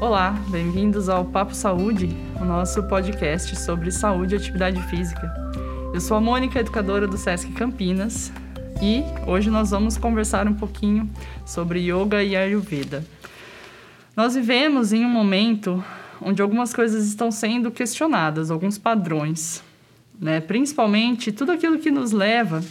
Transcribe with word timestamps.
Olá, 0.00 0.30
bem-vindos 0.48 1.10
ao 1.10 1.26
Papo 1.26 1.54
Saúde, 1.54 2.08
o 2.40 2.44
nosso 2.44 2.82
podcast 2.84 3.54
sobre 3.54 3.90
saúde 3.90 4.34
e 4.34 4.38
atividade 4.38 4.82
física. 4.84 5.30
Eu 5.92 6.00
sou 6.00 6.16
a 6.16 6.20
Mônica, 6.20 6.58
educadora 6.58 7.06
do 7.06 7.18
SESC 7.18 7.52
Campinas, 7.52 8.32
e 8.80 9.02
hoje 9.26 9.50
nós 9.50 9.72
vamos 9.72 9.98
conversar 9.98 10.48
um 10.48 10.54
pouquinho 10.54 11.08
sobre 11.44 11.80
yoga 11.80 12.24
e 12.24 12.34
ayurveda. 12.34 13.04
Nós 14.16 14.34
vivemos 14.34 14.94
em 14.94 15.04
um 15.04 15.08
momento 15.10 15.84
onde 16.18 16.40
algumas 16.40 16.72
coisas 16.72 17.06
estão 17.06 17.30
sendo 17.30 17.70
questionadas, 17.70 18.50
alguns 18.50 18.78
padrões, 18.78 19.62
né? 20.18 20.40
Principalmente 20.40 21.30
tudo 21.30 21.52
aquilo 21.52 21.78
que 21.78 21.90
nos 21.90 22.10
leva 22.10 22.64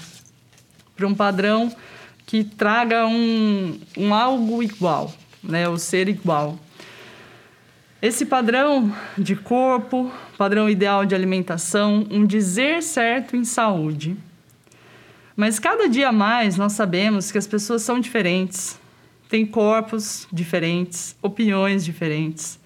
para 0.96 1.05
um 1.05 1.14
padrão 1.14 1.71
que 2.25 2.43
traga 2.43 3.05
um, 3.05 3.80
um 3.96 4.16
algo 4.16 4.64
igual, 4.64 5.14
né? 5.43 5.69
O 5.69 5.77
ser 5.77 6.10
igual. 6.10 6.57
Esse 8.02 8.26
padrão 8.26 8.96
de 9.18 9.36
corpo, 9.36 10.10
padrão 10.38 10.70
ideal 10.70 11.06
de 11.06 11.14
alimentação, 11.14 12.08
um 12.10 12.25
dizer 12.25 12.82
certo 12.82 13.36
em 13.36 13.44
saúde. 13.44 14.16
Mas 15.36 15.60
cada 15.60 15.89
dia 15.89 16.10
mais 16.10 16.56
nós 16.56 16.72
sabemos 16.74 17.30
que 17.30 17.38
as 17.38 17.46
pessoas 17.46 17.82
são 17.82 18.00
diferentes, 18.00 18.80
têm 19.28 19.46
corpos 19.46 20.25
diferentes, 20.32 21.14
opiniões 21.22 21.84
diferentes 21.84 22.58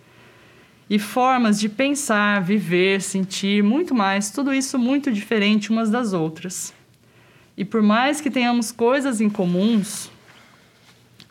e 0.87 0.99
formas 0.99 1.59
de 1.59 1.67
pensar, 1.67 2.39
viver, 2.43 3.01
sentir, 3.01 3.63
muito 3.63 3.95
mais, 3.95 4.29
tudo 4.29 4.53
isso 4.53 4.77
muito 4.77 5.11
diferente 5.11 5.71
umas 5.71 5.89
das 5.89 6.13
outras. 6.13 6.71
E 7.57 7.65
por 7.65 7.81
mais 7.81 8.21
que 8.21 8.29
tenhamos 8.29 8.71
coisas 8.71 9.19
em 9.19 9.31
comuns, 9.31 10.11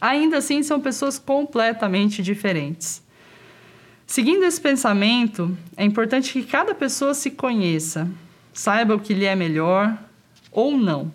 ainda 0.01 0.39
assim 0.39 0.61
são 0.65 0.81
pessoas 0.81 1.21
completamente 1.21 2.21
diferentes. 2.21 3.01
Seguindo 4.13 4.45
esse 4.45 4.61
pensamento, 4.61 5.57
é 5.75 5.87
importante 5.87 6.35
que 6.35 6.43
cada 6.43 6.75
pessoa 6.75 7.15
se 7.15 7.31
conheça, 7.31 8.07
saiba 8.53 8.95
o 8.95 9.01
que 9.01 9.15
lhe 9.15 9.25
é 9.25 9.35
melhor 9.35 9.97
ou 10.51 10.77
não. 10.77 11.11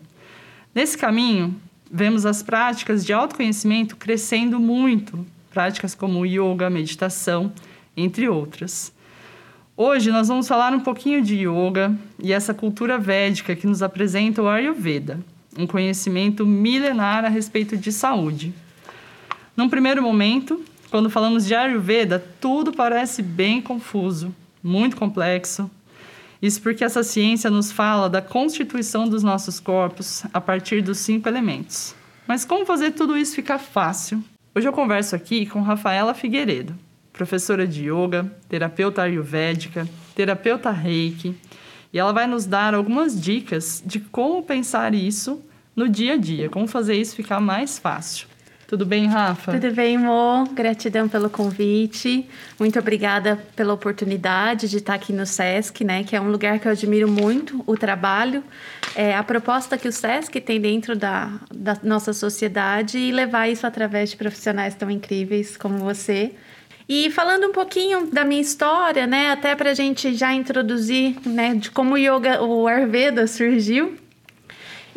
Nesse 0.73 0.97
caminho, 0.97 1.55
vemos 1.91 2.25
as 2.25 2.41
práticas 2.41 3.05
de 3.05 3.13
autoconhecimento 3.13 3.95
crescendo 3.95 4.59
muito, 4.59 5.23
práticas 5.51 5.93
como 5.93 6.25
yoga, 6.25 6.71
meditação, 6.71 7.53
entre 7.95 8.27
outras. 8.27 8.91
Hoje 9.77 10.09
nós 10.09 10.27
vamos 10.27 10.47
falar 10.47 10.73
um 10.73 10.79
pouquinho 10.79 11.21
de 11.21 11.35
yoga 11.35 11.95
e 12.17 12.33
essa 12.33 12.51
cultura 12.51 12.97
védica 12.97 13.55
que 13.55 13.67
nos 13.67 13.83
apresenta 13.83 14.41
o 14.41 14.49
Ayurveda, 14.49 15.19
um 15.55 15.67
conhecimento 15.67 16.47
milenar 16.47 17.23
a 17.23 17.29
respeito 17.29 17.77
de 17.77 17.91
saúde. 17.91 18.55
Num 19.55 19.69
primeiro 19.69 20.01
momento, 20.01 20.65
quando 20.89 21.09
falamos 21.09 21.45
de 21.45 21.53
Ayurveda, 21.53 22.23
tudo 22.39 22.71
parece 22.71 23.21
bem 23.21 23.61
confuso, 23.61 24.33
muito 24.63 24.95
complexo. 24.95 25.69
Isso 26.41 26.61
porque 26.61 26.83
essa 26.83 27.03
ciência 27.03 27.49
nos 27.49 27.71
fala 27.71 28.09
da 28.09 28.21
constituição 28.21 29.07
dos 29.07 29.23
nossos 29.23 29.59
corpos 29.59 30.23
a 30.33 30.39
partir 30.39 30.81
dos 30.81 30.99
cinco 30.99 31.27
elementos. 31.27 31.95
Mas 32.27 32.45
como 32.45 32.65
fazer 32.65 32.91
tudo 32.91 33.17
isso 33.17 33.35
ficar 33.35 33.57
fácil? 33.57 34.23
Hoje 34.53 34.67
eu 34.67 34.73
converso 34.73 35.15
aqui 35.15 35.45
com 35.45 35.61
Rafaela 35.61 36.13
Figueiredo, 36.13 36.75
professora 37.11 37.67
de 37.67 37.89
yoga, 37.89 38.31
terapeuta 38.47 39.01
ayurvédica, 39.01 39.87
terapeuta 40.15 40.71
reiki, 40.71 41.35
e 41.91 41.99
ela 41.99 42.11
vai 42.11 42.27
nos 42.27 42.45
dar 42.45 42.73
algumas 42.73 43.19
dicas 43.19 43.81
de 43.85 43.99
como 43.99 44.43
pensar 44.43 44.93
isso 44.93 45.41
no 45.75 45.87
dia 45.89 46.13
a 46.13 46.17
dia, 46.17 46.49
como 46.49 46.67
fazer 46.67 46.95
isso 46.95 47.15
ficar 47.15 47.39
mais 47.39 47.79
fácil. 47.79 48.26
Tudo 48.67 48.85
bem, 48.85 49.07
Rafa? 49.07 49.53
Tudo 49.53 49.73
bem, 49.73 49.97
Mo. 49.97 50.43
Gratidão 50.51 51.07
pelo 51.07 51.29
convite. 51.29 52.29
Muito 52.59 52.77
obrigada 52.77 53.39
pela 53.55 53.73
oportunidade 53.73 54.67
de 54.67 54.77
estar 54.77 54.95
aqui 54.95 55.13
no 55.13 55.25
SESC, 55.25 55.85
né? 55.85 56.03
Que 56.03 56.17
é 56.17 56.21
um 56.21 56.29
lugar 56.29 56.59
que 56.59 56.67
eu 56.67 56.73
admiro 56.73 57.09
muito 57.09 57.63
o 57.65 57.77
trabalho, 57.77 58.43
é, 58.93 59.15
a 59.15 59.23
proposta 59.23 59.77
que 59.77 59.87
o 59.87 59.91
SESC 59.91 60.41
tem 60.41 60.59
dentro 60.59 60.97
da, 60.97 61.31
da 61.49 61.77
nossa 61.81 62.11
sociedade 62.11 62.97
e 62.97 63.09
levar 63.09 63.47
isso 63.47 63.65
através 63.65 64.09
de 64.09 64.17
profissionais 64.17 64.75
tão 64.75 64.91
incríveis 64.91 65.55
como 65.55 65.77
você. 65.77 66.33
E 66.89 67.09
falando 67.09 67.47
um 67.47 67.53
pouquinho 67.53 68.07
da 68.11 68.25
minha 68.25 68.41
história, 68.41 69.07
né, 69.07 69.31
até 69.31 69.55
para 69.55 69.71
a 69.71 69.73
gente 69.73 70.13
já 70.13 70.33
introduzir, 70.33 71.15
né, 71.25 71.55
de 71.55 71.71
como 71.71 71.93
o 71.93 71.97
yoga, 71.97 72.43
o 72.43 72.67
Ayurveda 72.67 73.27
surgiu 73.27 73.95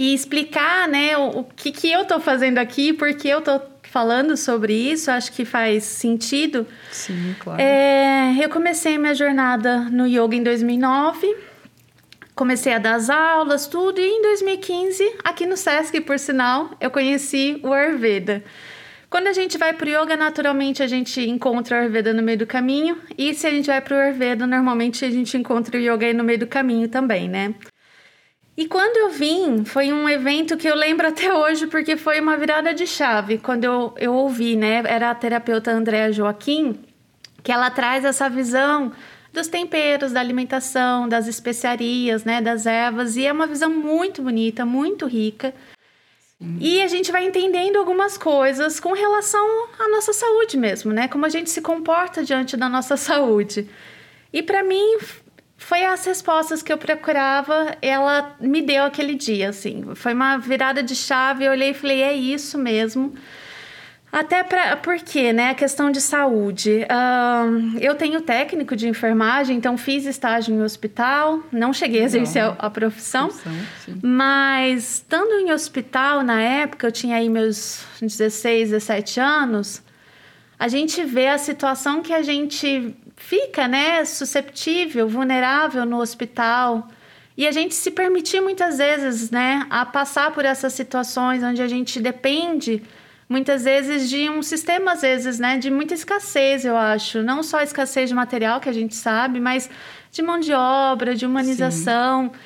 e 0.00 0.14
explicar, 0.14 0.88
né, 0.88 1.14
o, 1.18 1.40
o 1.40 1.44
que 1.44 1.70
que 1.70 1.92
eu 1.92 2.00
estou 2.00 2.18
fazendo 2.18 2.56
aqui, 2.56 2.90
porque 2.90 3.28
eu 3.28 3.40
estou 3.40 3.60
falando 3.82 4.34
sobre 4.34 4.72
isso, 4.72 5.10
acho 5.10 5.30
que 5.30 5.44
faz 5.44 5.84
sentido. 5.84 6.66
Sim, 6.90 7.36
claro. 7.38 7.60
É, 7.60 8.34
eu 8.40 8.48
comecei 8.48 8.96
minha 8.96 9.14
jornada 9.14 9.80
no 9.90 10.06
yoga 10.06 10.34
em 10.34 10.42
2009. 10.42 11.36
Comecei 12.34 12.72
a 12.72 12.78
dar 12.78 12.94
as 12.94 13.10
aulas, 13.10 13.66
tudo, 13.66 14.00
e 14.00 14.08
em 14.08 14.22
2015, 14.22 15.16
aqui 15.22 15.44
no 15.44 15.58
SESC, 15.58 16.00
por 16.00 16.18
sinal, 16.18 16.70
eu 16.80 16.90
conheci 16.90 17.60
o 17.62 17.70
Ayurveda. 17.70 18.42
Quando 19.10 19.26
a 19.26 19.34
gente 19.34 19.58
vai 19.58 19.74
para 19.74 19.86
o 19.86 19.90
yoga, 19.90 20.16
naturalmente 20.16 20.82
a 20.82 20.86
gente 20.86 21.20
encontra 21.28 21.76
o 21.76 21.80
Ayurveda 21.80 22.14
no 22.14 22.22
meio 22.22 22.38
do 22.38 22.46
caminho. 22.46 22.96
E 23.18 23.34
se 23.34 23.46
a 23.46 23.50
gente 23.50 23.66
vai 23.66 23.82
para 23.82 23.94
o 23.94 24.00
Ayurveda, 24.00 24.46
normalmente 24.46 25.04
a 25.04 25.10
gente 25.10 25.36
encontra 25.36 25.76
o 25.76 25.80
yoga 25.80 26.06
aí 26.06 26.14
no 26.14 26.24
meio 26.24 26.38
do 26.38 26.46
caminho 26.46 26.88
também, 26.88 27.28
né? 27.28 27.54
E 28.56 28.66
quando 28.66 28.96
eu 28.96 29.10
vim, 29.10 29.64
foi 29.64 29.92
um 29.92 30.08
evento 30.08 30.56
que 30.56 30.68
eu 30.68 30.74
lembro 30.74 31.06
até 31.06 31.32
hoje, 31.32 31.66
porque 31.66 31.96
foi 31.96 32.20
uma 32.20 32.36
virada 32.36 32.74
de 32.74 32.86
chave. 32.86 33.38
Quando 33.38 33.64
eu, 33.64 33.94
eu 33.96 34.14
ouvi, 34.14 34.56
né? 34.56 34.82
Era 34.86 35.10
a 35.10 35.14
terapeuta 35.14 35.70
Andréa 35.70 36.12
Joaquim, 36.12 36.78
que 37.42 37.52
ela 37.52 37.70
traz 37.70 38.04
essa 38.04 38.28
visão 38.28 38.92
dos 39.32 39.48
temperos, 39.48 40.12
da 40.12 40.20
alimentação, 40.20 41.08
das 41.08 41.26
especiarias, 41.26 42.24
né? 42.24 42.42
Das 42.42 42.66
ervas. 42.66 43.16
E 43.16 43.24
é 43.24 43.32
uma 43.32 43.46
visão 43.46 43.70
muito 43.70 44.20
bonita, 44.20 44.66
muito 44.66 45.06
rica. 45.06 45.54
E 46.58 46.80
a 46.80 46.88
gente 46.88 47.12
vai 47.12 47.26
entendendo 47.26 47.76
algumas 47.76 48.16
coisas 48.16 48.80
com 48.80 48.94
relação 48.94 49.68
à 49.78 49.88
nossa 49.90 50.14
saúde 50.14 50.56
mesmo, 50.56 50.90
né? 50.90 51.06
Como 51.06 51.26
a 51.26 51.28
gente 51.28 51.50
se 51.50 51.60
comporta 51.60 52.24
diante 52.24 52.56
da 52.56 52.66
nossa 52.66 52.96
saúde. 52.98 53.68
E 54.32 54.42
para 54.42 54.62
mim 54.62 54.96
foi 55.60 55.84
as 55.84 56.04
respostas 56.04 56.62
que 56.62 56.72
eu 56.72 56.78
procurava, 56.78 57.76
ela 57.82 58.34
me 58.40 58.62
deu 58.62 58.82
aquele 58.82 59.14
dia, 59.14 59.50
assim. 59.50 59.84
Foi 59.94 60.14
uma 60.14 60.38
virada 60.38 60.82
de 60.82 60.96
chave, 60.96 61.44
eu 61.44 61.52
olhei 61.52 61.70
e 61.70 61.74
falei, 61.74 62.02
é 62.02 62.14
isso 62.14 62.58
mesmo. 62.58 63.12
Até 64.10 64.42
para 64.42 64.76
porque, 64.78 65.32
né? 65.32 65.50
A 65.50 65.54
questão 65.54 65.90
de 65.90 66.00
saúde. 66.00 66.84
Um, 66.90 67.78
eu 67.78 67.94
tenho 67.94 68.22
técnico 68.22 68.74
de 68.74 68.88
enfermagem, 68.88 69.56
então 69.56 69.76
fiz 69.76 70.06
estágio 70.06 70.52
em 70.52 70.62
hospital, 70.62 71.40
não 71.52 71.72
cheguei 71.72 72.00
a 72.00 72.04
exercer 72.04 72.42
a, 72.42 72.56
a 72.58 72.70
profissão, 72.70 73.28
profissão 73.28 73.54
mas 74.02 74.94
estando 74.94 75.34
em 75.34 75.52
hospital 75.52 76.24
na 76.24 76.40
época, 76.40 76.88
eu 76.88 76.90
tinha 76.90 77.16
aí 77.16 77.28
meus 77.28 77.84
16, 78.00 78.70
17 78.70 79.20
anos, 79.20 79.82
a 80.58 80.68
gente 80.68 81.04
vê 81.04 81.28
a 81.28 81.38
situação 81.38 82.02
que 82.02 82.12
a 82.12 82.22
gente 82.22 82.94
fica, 83.20 83.68
né, 83.68 84.04
susceptível, 84.04 85.06
vulnerável 85.06 85.84
no 85.84 86.00
hospital. 86.00 86.88
E 87.36 87.46
a 87.46 87.52
gente 87.52 87.74
se 87.74 87.90
permitir 87.90 88.40
muitas 88.40 88.78
vezes, 88.78 89.30
né, 89.30 89.66
a 89.70 89.84
passar 89.84 90.32
por 90.32 90.44
essas 90.44 90.72
situações 90.72 91.42
onde 91.42 91.62
a 91.62 91.68
gente 91.68 92.00
depende 92.00 92.82
muitas 93.28 93.62
vezes 93.62 94.08
de 94.08 94.28
um 94.28 94.42
sistema, 94.42 94.92
às 94.92 95.02
vezes, 95.02 95.38
né, 95.38 95.58
de 95.58 95.70
muita 95.70 95.94
escassez, 95.94 96.64
eu 96.64 96.76
acho. 96.76 97.22
Não 97.22 97.42
só 97.42 97.60
escassez 97.62 98.08
de 98.08 98.14
material, 98.14 98.58
que 98.58 98.68
a 98.68 98.72
gente 98.72 98.96
sabe, 98.96 99.38
mas 99.38 99.70
de 100.10 100.22
mão 100.22 100.40
de 100.40 100.52
obra, 100.52 101.14
de 101.14 101.24
humanização. 101.24 102.32
Sim. 102.32 102.40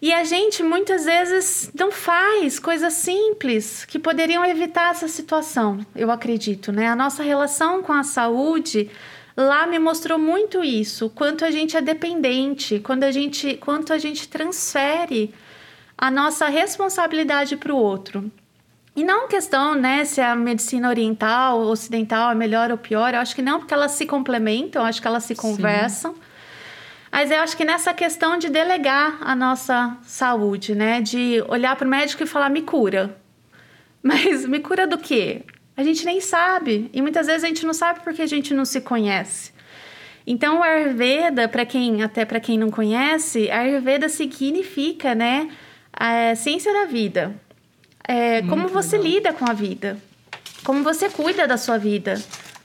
E 0.00 0.12
a 0.12 0.24
gente 0.24 0.62
muitas 0.62 1.04
vezes 1.04 1.70
não 1.78 1.92
faz 1.92 2.58
coisas 2.58 2.94
simples 2.94 3.84
que 3.84 3.98
poderiam 3.98 4.44
evitar 4.44 4.90
essa 4.90 5.06
situação, 5.06 5.84
eu 5.94 6.10
acredito, 6.10 6.72
né? 6.72 6.88
A 6.88 6.96
nossa 6.96 7.22
relação 7.22 7.82
com 7.82 7.92
a 7.92 8.02
saúde 8.02 8.90
lá 9.38 9.68
me 9.68 9.78
mostrou 9.78 10.18
muito 10.18 10.64
isso, 10.64 11.08
quanto 11.10 11.44
a 11.44 11.50
gente 11.50 11.76
é 11.76 11.80
dependente, 11.80 12.80
quando 12.80 13.04
a 13.04 13.12
gente, 13.12 13.54
quanto 13.56 13.92
a 13.92 13.98
gente 13.98 14.28
transfere 14.28 15.32
a 15.96 16.10
nossa 16.10 16.48
responsabilidade 16.48 17.56
para 17.56 17.72
o 17.72 17.76
outro. 17.76 18.30
E 18.96 19.04
não 19.04 19.28
questão, 19.28 19.76
né, 19.76 20.04
se 20.04 20.20
a 20.20 20.34
medicina 20.34 20.88
oriental 20.88 21.60
ou 21.60 21.70
ocidental 21.70 22.32
é 22.32 22.34
melhor 22.34 22.72
ou 22.72 22.76
pior, 22.76 23.14
eu 23.14 23.20
acho 23.20 23.32
que 23.36 23.42
não, 23.42 23.60
porque 23.60 23.72
elas 23.72 23.92
se 23.92 24.06
complementam, 24.06 24.82
eu 24.82 24.86
acho 24.88 25.00
que 25.00 25.06
elas 25.06 25.22
se 25.22 25.36
conversam. 25.36 26.14
Sim. 26.14 26.20
Mas 27.12 27.30
eu 27.30 27.40
acho 27.40 27.56
que 27.56 27.64
nessa 27.64 27.94
questão 27.94 28.38
de 28.38 28.48
delegar 28.48 29.18
a 29.20 29.36
nossa 29.36 29.96
saúde, 30.02 30.74
né, 30.74 31.00
de 31.00 31.44
olhar 31.46 31.76
para 31.76 31.86
o 31.86 31.90
médico 31.90 32.24
e 32.24 32.26
falar 32.26 32.50
me 32.50 32.62
cura. 32.62 33.16
Mas 34.02 34.44
me 34.46 34.58
cura 34.58 34.84
do 34.84 34.98
quê? 34.98 35.44
A 35.78 35.82
gente 35.84 36.04
nem 36.04 36.20
sabe. 36.20 36.90
E 36.92 37.00
muitas 37.00 37.28
vezes 37.28 37.44
a 37.44 37.46
gente 37.46 37.64
não 37.64 37.72
sabe 37.72 38.00
porque 38.00 38.20
a 38.20 38.26
gente 38.26 38.52
não 38.52 38.64
se 38.64 38.80
conhece. 38.80 39.52
Então, 40.26 40.58
o 40.58 40.62
Ayurveda, 40.62 41.48
para 41.48 41.64
quem, 41.64 42.02
até 42.02 42.24
para 42.24 42.40
quem 42.40 42.58
não 42.58 42.70
conhece, 42.70 43.50
Ayurveda 43.50 44.10
significa, 44.10 45.14
né, 45.14 45.48
a 45.92 46.34
ciência 46.34 46.72
da 46.72 46.84
vida 46.84 47.34
é, 48.08 48.40
como 48.42 48.66
você 48.68 48.96
legal. 48.96 49.12
lida 49.12 49.32
com 49.34 49.48
a 49.48 49.52
vida, 49.52 49.98
como 50.64 50.82
você 50.82 51.10
cuida 51.10 51.46
da 51.46 51.58
sua 51.58 51.76
vida, 51.76 52.14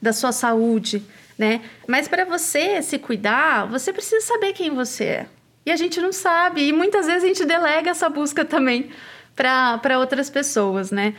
da 0.01 0.13
sua 0.13 0.31
saúde, 0.31 1.03
né? 1.37 1.61
Mas 1.85 2.07
para 2.07 2.23
você 2.23 2.81
se 2.81 2.97
cuidar, 2.97 3.67
você 3.67 3.91
precisa 3.91 4.25
saber 4.25 4.53
quem 4.53 4.69
você 4.69 5.03
é. 5.03 5.25
E 5.65 5.71
a 5.71 5.75
gente 5.75 5.99
não 5.99 6.13
sabe, 6.13 6.67
e 6.67 6.71
muitas 6.71 7.07
vezes 7.07 7.23
a 7.23 7.27
gente 7.27 7.45
delega 7.45 7.91
essa 7.91 8.09
busca 8.09 8.45
também 8.45 8.89
para 9.35 9.99
outras 9.99 10.29
pessoas, 10.29 10.91
né? 10.91 11.13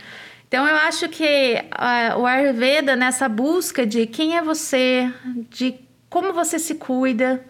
Então 0.54 0.68
eu 0.68 0.76
acho 0.76 1.08
que 1.08 1.56
uh, 1.56 2.20
o 2.20 2.24
Ayurveda 2.24 2.94
nessa 2.94 3.28
busca 3.28 3.84
de 3.84 4.06
quem 4.06 4.36
é 4.36 4.40
você, 4.40 5.12
de 5.50 5.74
como 6.08 6.32
você 6.32 6.60
se 6.60 6.76
cuida, 6.76 7.44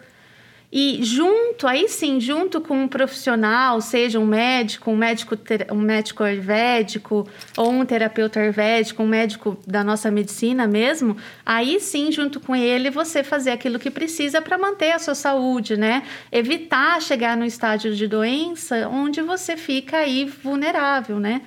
e 0.73 1.03
junto, 1.03 1.67
aí 1.67 1.87
sim, 1.87 2.19
junto 2.19 2.59
com 2.59 2.75
um 2.81 2.87
profissional, 2.87 3.79
seja 3.79 4.19
um 4.19 4.25
médico, 4.25 4.89
um 4.89 4.95
médico, 4.95 5.37
um 5.71 5.81
médico 5.81 6.23
ayurvédico 6.23 7.29
ou 7.55 7.69
um 7.69 7.85
terapeuta 7.85 8.39
ayurvédico, 8.39 9.03
um 9.03 9.07
médico 9.07 9.55
da 9.67 9.83
nossa 9.83 10.09
medicina 10.09 10.65
mesmo, 10.65 11.15
aí 11.45 11.79
sim, 11.79 12.11
junto 12.11 12.39
com 12.39 12.55
ele, 12.55 12.89
você 12.89 13.23
fazer 13.23 13.51
aquilo 13.51 13.77
que 13.77 13.91
precisa 13.91 14.41
para 14.41 14.57
manter 14.57 14.93
a 14.93 14.97
sua 14.97 15.13
saúde, 15.13 15.77
né? 15.77 16.01
Evitar 16.31 16.99
chegar 17.03 17.37
no 17.37 17.45
estágio 17.45 17.95
de 17.95 18.07
doença 18.07 18.89
onde 18.89 19.21
você 19.21 19.55
fica 19.55 19.97
aí 19.97 20.25
vulnerável, 20.25 21.19
né? 21.19 21.43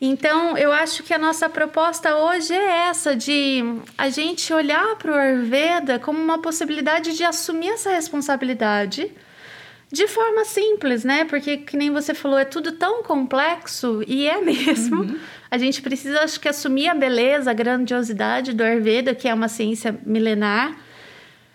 Então, 0.00 0.56
eu 0.56 0.70
acho 0.70 1.02
que 1.02 1.12
a 1.12 1.18
nossa 1.18 1.48
proposta 1.48 2.14
hoje 2.16 2.54
é 2.54 2.88
essa 2.88 3.16
de 3.16 3.62
a 3.96 4.08
gente 4.08 4.52
olhar 4.52 4.94
para 4.96 5.10
o 5.10 5.14
Ayurveda 5.14 5.98
como 5.98 6.20
uma 6.20 6.38
possibilidade 6.38 7.16
de 7.16 7.24
assumir 7.24 7.70
essa 7.70 7.90
responsabilidade 7.90 9.12
de 9.90 10.06
forma 10.06 10.44
simples, 10.44 11.02
né? 11.02 11.24
Porque 11.24 11.56
que 11.56 11.76
nem 11.76 11.90
você 11.90 12.14
falou, 12.14 12.38
é 12.38 12.44
tudo 12.44 12.72
tão 12.72 13.02
complexo 13.02 14.04
e 14.06 14.26
é 14.28 14.38
mesmo. 14.40 15.02
Uhum. 15.02 15.18
A 15.50 15.58
gente 15.58 15.82
precisa 15.82 16.20
acho 16.20 16.38
que 16.38 16.48
assumir 16.48 16.88
a 16.88 16.94
beleza, 16.94 17.50
a 17.50 17.54
grandiosidade 17.54 18.52
do 18.52 18.62
Ayurveda, 18.62 19.14
que 19.14 19.26
é 19.26 19.34
uma 19.34 19.48
ciência 19.48 19.98
milenar, 20.04 20.76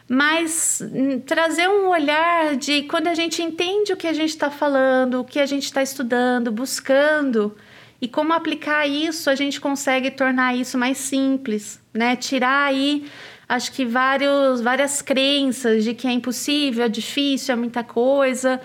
mas 0.10 0.82
hum, 0.82 1.20
trazer 1.20 1.70
um 1.70 1.88
olhar 1.88 2.58
de 2.58 2.84
quando 2.84 3.08
a 3.08 3.14
gente 3.14 3.42
entende 3.42 3.94
o 3.94 3.98
que 3.98 4.08
a 4.08 4.14
gente 4.14 4.32
está 4.32 4.50
falando, 4.50 5.22
o 5.22 5.24
que 5.24 5.40
a 5.40 5.46
gente 5.46 5.64
está 5.64 5.82
estudando, 5.82 6.52
buscando, 6.52 7.56
e 8.04 8.08
como 8.10 8.34
aplicar 8.34 8.86
isso, 8.86 9.30
a 9.30 9.36
gente 9.36 9.62
consegue 9.62 10.12
tornar 10.12 10.54
isso 10.54 10.78
mais 10.78 10.98
simples, 10.98 11.80
né? 11.94 12.18
Tirar 12.18 12.66
aí, 12.66 13.06
acho 13.48 13.72
que 13.72 13.86
vários, 13.86 14.60
várias 14.60 15.02
crenças 15.02 15.86
de 15.86 15.94
que 15.94 16.06
é 16.06 16.12
impossível, 16.12 16.84
é 16.84 16.90
difícil, 16.90 17.54
é 17.54 17.56
muita 17.56 17.82
coisa. 17.82 18.60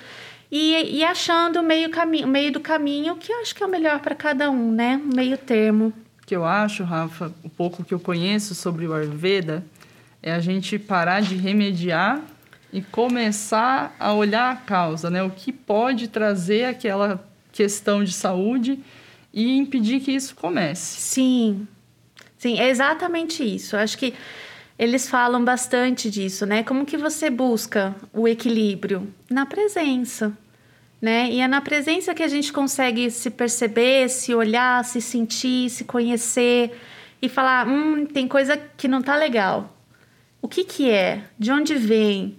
E, 0.50 0.98
e 0.98 1.04
achando 1.04 1.60
o 1.60 1.62
meio, 1.62 1.88
caminho, 1.88 2.26
meio 2.26 2.50
do 2.50 2.58
caminho 2.58 3.14
que 3.14 3.30
eu 3.30 3.40
acho 3.40 3.54
que 3.54 3.62
é 3.62 3.66
o 3.66 3.70
melhor 3.70 4.00
para 4.00 4.16
cada 4.16 4.50
um, 4.50 4.72
né? 4.72 5.00
meio 5.14 5.38
termo. 5.38 5.92
O 6.20 6.26
que 6.26 6.34
eu 6.34 6.44
acho, 6.44 6.82
Rafa, 6.82 7.32
um 7.44 7.48
pouco 7.48 7.84
que 7.84 7.94
eu 7.94 8.00
conheço 8.00 8.56
sobre 8.56 8.88
o 8.88 8.92
Ayurveda, 8.92 9.64
é 10.20 10.32
a 10.32 10.40
gente 10.40 10.80
parar 10.80 11.22
de 11.22 11.36
remediar 11.36 12.20
e 12.72 12.82
começar 12.82 13.94
a 14.00 14.12
olhar 14.12 14.50
a 14.50 14.56
causa, 14.56 15.08
né? 15.08 15.22
O 15.22 15.30
que 15.30 15.52
pode 15.52 16.08
trazer 16.08 16.64
aquela 16.64 17.24
questão 17.52 18.02
de 18.02 18.12
saúde 18.12 18.80
e 19.38 19.56
impedir 19.56 20.00
que 20.00 20.10
isso 20.10 20.34
comece. 20.34 21.00
Sim, 21.00 21.68
sim, 22.36 22.58
é 22.58 22.68
exatamente 22.68 23.44
isso. 23.44 23.76
Acho 23.76 23.96
que 23.96 24.12
eles 24.76 25.08
falam 25.08 25.44
bastante 25.44 26.10
disso, 26.10 26.44
né? 26.44 26.64
Como 26.64 26.84
que 26.84 26.96
você 26.96 27.30
busca 27.30 27.94
o 28.12 28.26
equilíbrio? 28.26 29.06
Na 29.30 29.46
presença, 29.46 30.36
né? 31.00 31.30
E 31.30 31.40
é 31.40 31.46
na 31.46 31.60
presença 31.60 32.12
que 32.14 32.22
a 32.24 32.28
gente 32.28 32.52
consegue 32.52 33.12
se 33.12 33.30
perceber, 33.30 34.08
se 34.08 34.34
olhar, 34.34 34.84
se 34.84 35.00
sentir, 35.00 35.70
se 35.70 35.84
conhecer 35.84 36.76
e 37.22 37.28
falar, 37.28 37.68
hum, 37.68 38.06
tem 38.06 38.26
coisa 38.26 38.56
que 38.76 38.88
não 38.88 39.00
tá 39.00 39.14
legal. 39.14 39.78
O 40.42 40.48
que 40.48 40.64
que 40.64 40.90
é? 40.90 41.22
De 41.38 41.52
onde 41.52 41.76
vem? 41.76 42.36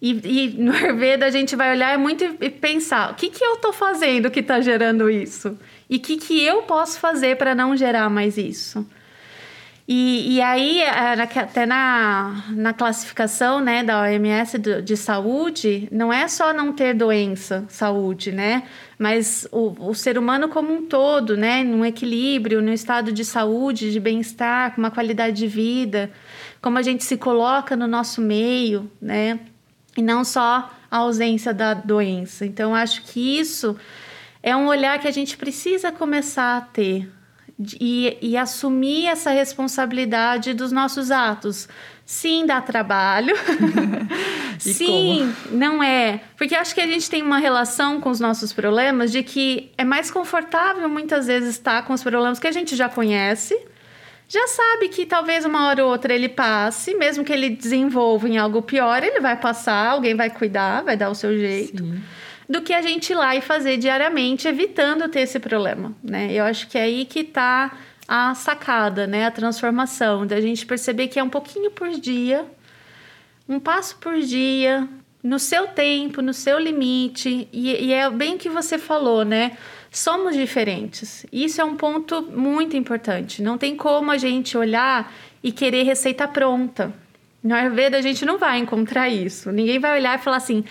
E, 0.00 0.10
e 0.10 0.48
no 0.62 0.72
Ayurveda 0.74 1.24
a 1.24 1.30
gente 1.30 1.56
vai 1.56 1.70
olhar 1.70 1.98
muito 1.98 2.22
e, 2.22 2.36
e 2.38 2.50
pensar, 2.50 3.12
o 3.12 3.14
que 3.14 3.30
que 3.30 3.42
eu 3.42 3.56
tô 3.56 3.72
fazendo 3.72 4.30
que 4.30 4.42
tá 4.42 4.60
gerando 4.60 5.08
isso? 5.08 5.58
E 5.88 5.96
o 5.96 6.00
que, 6.00 6.16
que 6.16 6.42
eu 6.42 6.62
posso 6.62 6.98
fazer 6.98 7.36
para 7.36 7.54
não 7.54 7.76
gerar 7.76 8.08
mais 8.08 8.36
isso? 8.38 8.86
E, 9.86 10.36
e 10.36 10.40
aí, 10.40 10.82
até 10.82 11.66
na, 11.66 12.42
na 12.52 12.72
classificação 12.72 13.60
né, 13.60 13.84
da 13.84 14.00
OMS 14.00 14.58
de 14.58 14.96
saúde, 14.96 15.86
não 15.92 16.10
é 16.10 16.26
só 16.26 16.54
não 16.54 16.72
ter 16.72 16.94
doença, 16.94 17.66
saúde, 17.68 18.32
né? 18.32 18.62
Mas 18.98 19.46
o, 19.52 19.90
o 19.90 19.94
ser 19.94 20.16
humano 20.16 20.48
como 20.48 20.72
um 20.72 20.86
todo, 20.86 21.36
né? 21.36 21.62
Num 21.62 21.84
equilíbrio, 21.84 22.62
num 22.62 22.72
estado 22.72 23.12
de 23.12 23.26
saúde, 23.26 23.92
de 23.92 24.00
bem-estar, 24.00 24.74
com 24.74 24.80
uma 24.80 24.90
qualidade 24.90 25.36
de 25.36 25.46
vida, 25.46 26.10
como 26.62 26.78
a 26.78 26.82
gente 26.82 27.04
se 27.04 27.18
coloca 27.18 27.76
no 27.76 27.86
nosso 27.86 28.22
meio, 28.22 28.90
né? 29.02 29.38
E 29.94 30.00
não 30.00 30.24
só 30.24 30.70
a 30.90 30.96
ausência 30.96 31.52
da 31.52 31.74
doença. 31.74 32.46
Então, 32.46 32.74
acho 32.74 33.02
que 33.02 33.38
isso 33.38 33.76
é 34.44 34.54
um 34.54 34.66
olhar 34.66 34.98
que 34.98 35.08
a 35.08 35.10
gente 35.10 35.38
precisa 35.38 35.90
começar 35.90 36.58
a 36.58 36.60
ter 36.60 37.10
e, 37.80 38.18
e 38.20 38.36
assumir 38.36 39.06
essa 39.06 39.30
responsabilidade 39.30 40.52
dos 40.52 40.70
nossos 40.70 41.10
atos. 41.10 41.66
Sim, 42.04 42.44
dá 42.44 42.60
trabalho. 42.60 43.34
Sim, 44.60 45.34
como? 45.46 45.56
não 45.56 45.82
é. 45.82 46.20
Porque 46.36 46.54
acho 46.54 46.74
que 46.74 46.82
a 46.82 46.86
gente 46.86 47.08
tem 47.08 47.22
uma 47.22 47.38
relação 47.38 48.02
com 48.02 48.10
os 48.10 48.20
nossos 48.20 48.52
problemas 48.52 49.10
de 49.10 49.22
que 49.22 49.72
é 49.78 49.84
mais 49.84 50.10
confortável 50.10 50.90
muitas 50.90 51.26
vezes 51.26 51.54
estar 51.54 51.82
com 51.86 51.94
os 51.94 52.02
problemas 52.02 52.38
que 52.38 52.46
a 52.46 52.52
gente 52.52 52.76
já 52.76 52.90
conhece, 52.90 53.58
já 54.28 54.46
sabe 54.46 54.90
que 54.90 55.06
talvez 55.06 55.46
uma 55.46 55.68
hora 55.68 55.82
ou 55.82 55.90
outra 55.90 56.12
ele 56.12 56.28
passe, 56.28 56.94
mesmo 56.94 57.24
que 57.24 57.32
ele 57.32 57.48
desenvolva 57.48 58.28
em 58.28 58.36
algo 58.36 58.60
pior, 58.60 59.02
ele 59.02 59.20
vai 59.20 59.40
passar, 59.40 59.92
alguém 59.92 60.14
vai 60.14 60.28
cuidar, 60.28 60.82
vai 60.82 60.98
dar 60.98 61.08
o 61.08 61.14
seu 61.14 61.34
jeito. 61.34 61.82
Sim 61.82 62.02
do 62.48 62.62
que 62.62 62.72
a 62.72 62.82
gente 62.82 63.10
ir 63.10 63.16
lá 63.16 63.34
e 63.34 63.40
fazer 63.40 63.76
diariamente, 63.76 64.46
evitando 64.46 65.08
ter 65.08 65.20
esse 65.20 65.38
problema, 65.38 65.94
né? 66.02 66.32
Eu 66.32 66.44
acho 66.44 66.68
que 66.68 66.76
é 66.76 66.82
aí 66.82 67.04
que 67.04 67.20
está 67.20 67.76
a 68.06 68.34
sacada, 68.34 69.06
né? 69.06 69.26
A 69.26 69.30
transformação, 69.30 70.26
da 70.26 70.40
gente 70.40 70.66
perceber 70.66 71.08
que 71.08 71.18
é 71.18 71.22
um 71.22 71.30
pouquinho 71.30 71.70
por 71.70 71.88
dia, 71.90 72.44
um 73.48 73.58
passo 73.58 73.96
por 73.96 74.18
dia, 74.20 74.88
no 75.22 75.38
seu 75.38 75.66
tempo, 75.68 76.20
no 76.20 76.34
seu 76.34 76.58
limite, 76.58 77.48
e, 77.50 77.86
e 77.86 77.92
é 77.92 78.10
bem 78.10 78.36
que 78.36 78.50
você 78.50 78.76
falou, 78.76 79.24
né? 79.24 79.56
Somos 79.90 80.36
diferentes. 80.36 81.24
Isso 81.32 81.60
é 81.60 81.64
um 81.64 81.76
ponto 81.76 82.20
muito 82.20 82.76
importante. 82.76 83.40
Não 83.40 83.56
tem 83.56 83.76
como 83.76 84.10
a 84.10 84.18
gente 84.18 84.58
olhar 84.58 85.12
e 85.42 85.50
querer 85.50 85.84
receita 85.84 86.28
pronta. 86.28 86.92
No 87.42 87.54
Ayurveda 87.54 87.96
a 87.96 88.02
gente 88.02 88.24
não 88.24 88.36
vai 88.36 88.58
encontrar 88.58 89.08
isso. 89.08 89.52
Ninguém 89.52 89.78
vai 89.78 89.98
olhar 89.98 90.18
e 90.18 90.22
falar 90.22 90.38
assim: 90.38 90.64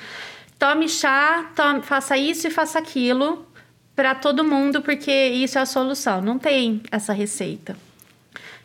tome 0.63 0.88
chá, 0.88 1.51
tome, 1.58 1.82
faça 1.82 2.17
isso 2.17 2.48
e 2.48 2.50
faça 2.50 2.79
aquilo 2.79 3.46
para 3.93 4.15
todo 4.15 4.46
mundo, 4.46 4.82
porque 4.82 5.12
isso 5.12 5.58
é 5.58 5.62
a 5.62 5.65
solução. 5.65 6.22
Não 6.22 6.39
tem 6.39 6.82
essa 6.89 7.12
receita. 7.12 7.75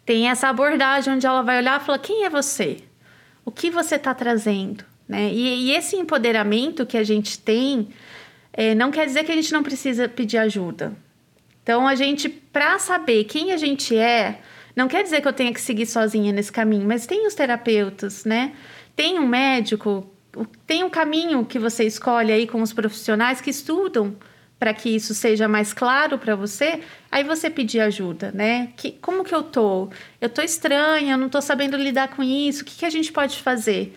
Tem 0.06 0.30
essa 0.30 0.48
abordagem 0.48 1.14
onde 1.14 1.26
ela 1.26 1.42
vai 1.42 1.58
olhar 1.58 1.80
e 1.80 1.84
falar: 1.84 1.98
quem 1.98 2.24
é 2.24 2.30
você? 2.30 2.76
O 3.44 3.50
que 3.50 3.68
você 3.68 3.96
está 3.96 4.14
trazendo? 4.14 4.84
Né? 5.08 5.32
E, 5.32 5.70
e, 5.70 5.72
esse 5.72 5.96
empoderamento 5.96 6.86
que 6.86 6.96
a 6.96 7.02
gente 7.02 7.36
tem 7.36 7.88
é, 8.52 8.76
não 8.76 8.92
quer 8.92 9.04
dizer 9.04 9.24
que 9.24 9.32
a 9.32 9.34
gente 9.34 9.52
não 9.52 9.64
precisa 9.64 10.08
pedir 10.08 10.38
ajuda. 10.38 10.92
Então, 11.64 11.88
a 11.88 11.96
gente, 11.96 12.28
para 12.28 12.78
saber 12.78 13.24
quem 13.24 13.50
a 13.50 13.56
gente 13.56 13.96
é, 13.96 14.40
não 14.76 14.86
quer 14.86 15.02
dizer 15.02 15.20
que 15.20 15.26
eu 15.26 15.32
tenha 15.32 15.52
que 15.52 15.60
seguir 15.60 15.86
sozinha 15.86 16.32
nesse 16.32 16.52
caminho, 16.52 16.86
mas 16.86 17.08
tem 17.08 17.26
os 17.26 17.34
terapeutas, 17.34 18.24
né? 18.24 18.52
Tem 18.94 19.18
um 19.18 19.26
médico 19.26 20.08
tem 20.66 20.84
um 20.84 20.90
caminho 20.90 21.44
que 21.44 21.58
você 21.58 21.84
escolhe 21.84 22.32
aí 22.32 22.46
com 22.46 22.62
os 22.62 22.72
profissionais 22.72 23.40
que 23.40 23.50
estudam 23.50 24.16
para 24.58 24.74
que 24.74 24.88
isso 24.88 25.14
seja 25.14 25.46
mais 25.46 25.72
claro 25.72 26.18
para 26.18 26.34
você, 26.34 26.80
aí 27.10 27.22
você 27.22 27.48
pedir 27.48 27.80
ajuda, 27.80 28.32
né? 28.34 28.70
Que, 28.76 28.90
como 28.90 29.22
que 29.22 29.34
eu 29.34 29.42
tô? 29.42 29.88
Eu 30.20 30.28
tô 30.28 30.42
estranha, 30.42 31.14
eu 31.14 31.18
não 31.18 31.28
tô 31.28 31.40
sabendo 31.40 31.76
lidar 31.76 32.08
com 32.08 32.22
isso, 32.22 32.62
o 32.62 32.64
que, 32.64 32.78
que 32.78 32.84
a 32.84 32.90
gente 32.90 33.12
pode 33.12 33.40
fazer? 33.40 33.96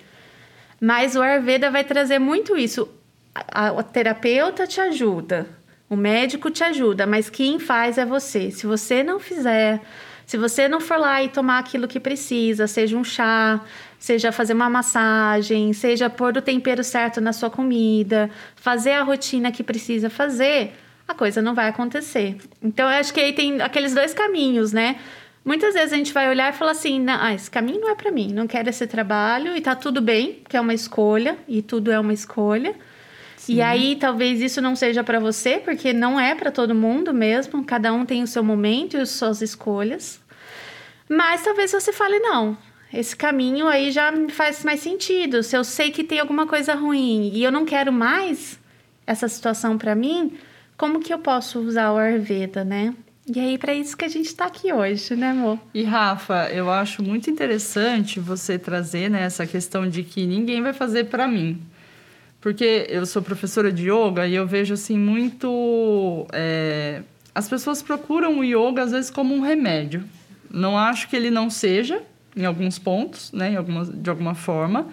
Mas 0.79 1.15
o 1.15 1.21
Ayurveda 1.21 1.71
vai 1.71 1.83
trazer 1.83 2.19
muito 2.19 2.55
isso. 2.57 2.87
A, 3.33 3.69
a, 3.69 3.83
terapeuta 3.83 4.67
te 4.67 4.79
ajuda, 4.79 5.47
o 5.89 5.95
médico 5.95 6.51
te 6.51 6.63
ajuda, 6.63 7.07
mas 7.07 7.29
quem 7.29 7.57
faz 7.59 7.97
é 7.97 8.05
você. 8.05 8.51
Se 8.51 8.67
você 8.67 9.01
não 9.01 9.19
fizer, 9.19 9.81
se 10.27 10.37
você 10.37 10.67
não 10.67 10.79
for 10.79 10.97
lá 10.97 11.23
e 11.23 11.29
tomar 11.29 11.59
aquilo 11.59 11.87
que 11.87 11.99
precisa, 11.99 12.67
seja 12.67 12.97
um 12.97 13.03
chá, 13.03 13.61
seja 14.01 14.31
fazer 14.31 14.53
uma 14.53 14.67
massagem, 14.67 15.71
seja 15.73 16.09
pôr 16.09 16.35
o 16.35 16.41
tempero 16.41 16.83
certo 16.83 17.21
na 17.21 17.31
sua 17.31 17.51
comida, 17.51 18.31
fazer 18.55 18.93
a 18.93 19.03
rotina 19.03 19.51
que 19.51 19.61
precisa 19.61 20.09
fazer, 20.09 20.73
a 21.07 21.13
coisa 21.13 21.39
não 21.39 21.53
vai 21.53 21.69
acontecer. 21.69 22.35
Então, 22.63 22.89
eu 22.89 22.99
acho 22.99 23.13
que 23.13 23.19
aí 23.19 23.31
tem 23.31 23.61
aqueles 23.61 23.93
dois 23.93 24.11
caminhos, 24.11 24.73
né? 24.73 24.97
Muitas 25.45 25.75
vezes 25.75 25.93
a 25.93 25.97
gente 25.97 26.11
vai 26.13 26.27
olhar 26.27 26.51
e 26.51 26.57
falar 26.57 26.71
assim: 26.71 27.05
ah, 27.07 27.31
esse 27.31 27.49
caminho 27.49 27.79
não 27.79 27.91
é 27.91 27.95
para 27.95 28.11
mim, 28.11 28.33
não 28.33 28.47
quero 28.47 28.69
esse 28.69 28.87
trabalho 28.87 29.55
e 29.55 29.61
tá 29.61 29.75
tudo 29.75 30.01
bem, 30.01 30.41
que 30.49 30.57
é 30.57 30.61
uma 30.61 30.73
escolha 30.73 31.37
e 31.47 31.61
tudo 31.61 31.91
é 31.91 31.99
uma 31.99 32.13
escolha. 32.13 32.73
Sim. 33.37 33.55
E 33.55 33.61
aí 33.61 33.95
talvez 33.97 34.41
isso 34.41 34.59
não 34.61 34.75
seja 34.75 35.03
para 35.03 35.19
você, 35.19 35.59
porque 35.59 35.93
não 35.93 36.19
é 36.19 36.33
para 36.33 36.49
todo 36.49 36.73
mundo 36.73 37.13
mesmo, 37.13 37.63
cada 37.63 37.93
um 37.93 38.03
tem 38.03 38.23
o 38.23 38.27
seu 38.27 38.43
momento 38.43 38.97
e 38.97 38.99
as 38.99 39.09
suas 39.09 39.43
escolhas. 39.43 40.19
Mas 41.07 41.43
talvez 41.43 41.71
você 41.71 41.93
fale: 41.93 42.17
não, 42.17 42.57
esse 42.93 43.15
caminho 43.15 43.67
aí 43.67 43.91
já 43.91 44.11
me 44.11 44.31
faz 44.31 44.63
mais 44.63 44.81
sentido. 44.81 45.43
Se 45.43 45.55
eu 45.55 45.63
sei 45.63 45.91
que 45.91 46.03
tem 46.03 46.19
alguma 46.19 46.45
coisa 46.45 46.73
ruim 46.73 47.31
e 47.33 47.43
eu 47.43 47.51
não 47.51 47.65
quero 47.65 47.91
mais 47.91 48.59
essa 49.07 49.27
situação 49.27 49.77
para 49.77 49.95
mim, 49.95 50.33
como 50.77 50.99
que 50.99 51.13
eu 51.13 51.19
posso 51.19 51.59
usar 51.59 51.91
o 51.91 51.97
Ayurveda, 51.97 52.63
né? 52.63 52.93
E 53.33 53.39
aí, 53.39 53.57
para 53.57 53.73
isso 53.73 53.95
que 53.95 54.03
a 54.03 54.09
gente 54.09 54.25
está 54.25 54.45
aqui 54.45 54.73
hoje, 54.73 55.15
né, 55.15 55.29
amor? 55.29 55.59
E 55.73 55.83
Rafa, 55.83 56.49
eu 56.51 56.71
acho 56.71 57.03
muito 57.03 57.29
interessante 57.29 58.19
você 58.19 58.57
trazer 58.57 59.09
né, 59.09 59.21
essa 59.21 59.45
questão 59.45 59.87
de 59.87 60.03
que 60.03 60.25
ninguém 60.25 60.61
vai 60.61 60.73
fazer 60.73 61.05
para 61.05 61.27
mim. 61.27 61.61
Porque 62.41 62.87
eu 62.89 63.05
sou 63.05 63.21
professora 63.21 63.71
de 63.71 63.89
yoga 63.89 64.27
e 64.27 64.33
eu 64.33 64.47
vejo 64.47 64.73
assim 64.73 64.97
muito. 64.97 66.25
É... 66.33 67.03
As 67.33 67.47
pessoas 67.47 67.83
procuram 67.83 68.39
o 68.39 68.43
yoga 68.43 68.81
às 68.81 68.91
vezes 68.91 69.11
como 69.11 69.35
um 69.35 69.41
remédio. 69.41 70.03
Não 70.49 70.77
acho 70.77 71.07
que 71.07 71.15
ele 71.15 71.29
não 71.29 71.49
seja, 71.49 72.01
em 72.35 72.45
alguns 72.45 72.79
pontos, 72.79 73.31
né, 73.31 73.51
em 73.51 73.55
alguma, 73.55 73.85
de 73.85 74.09
alguma 74.09 74.35
forma. 74.35 74.87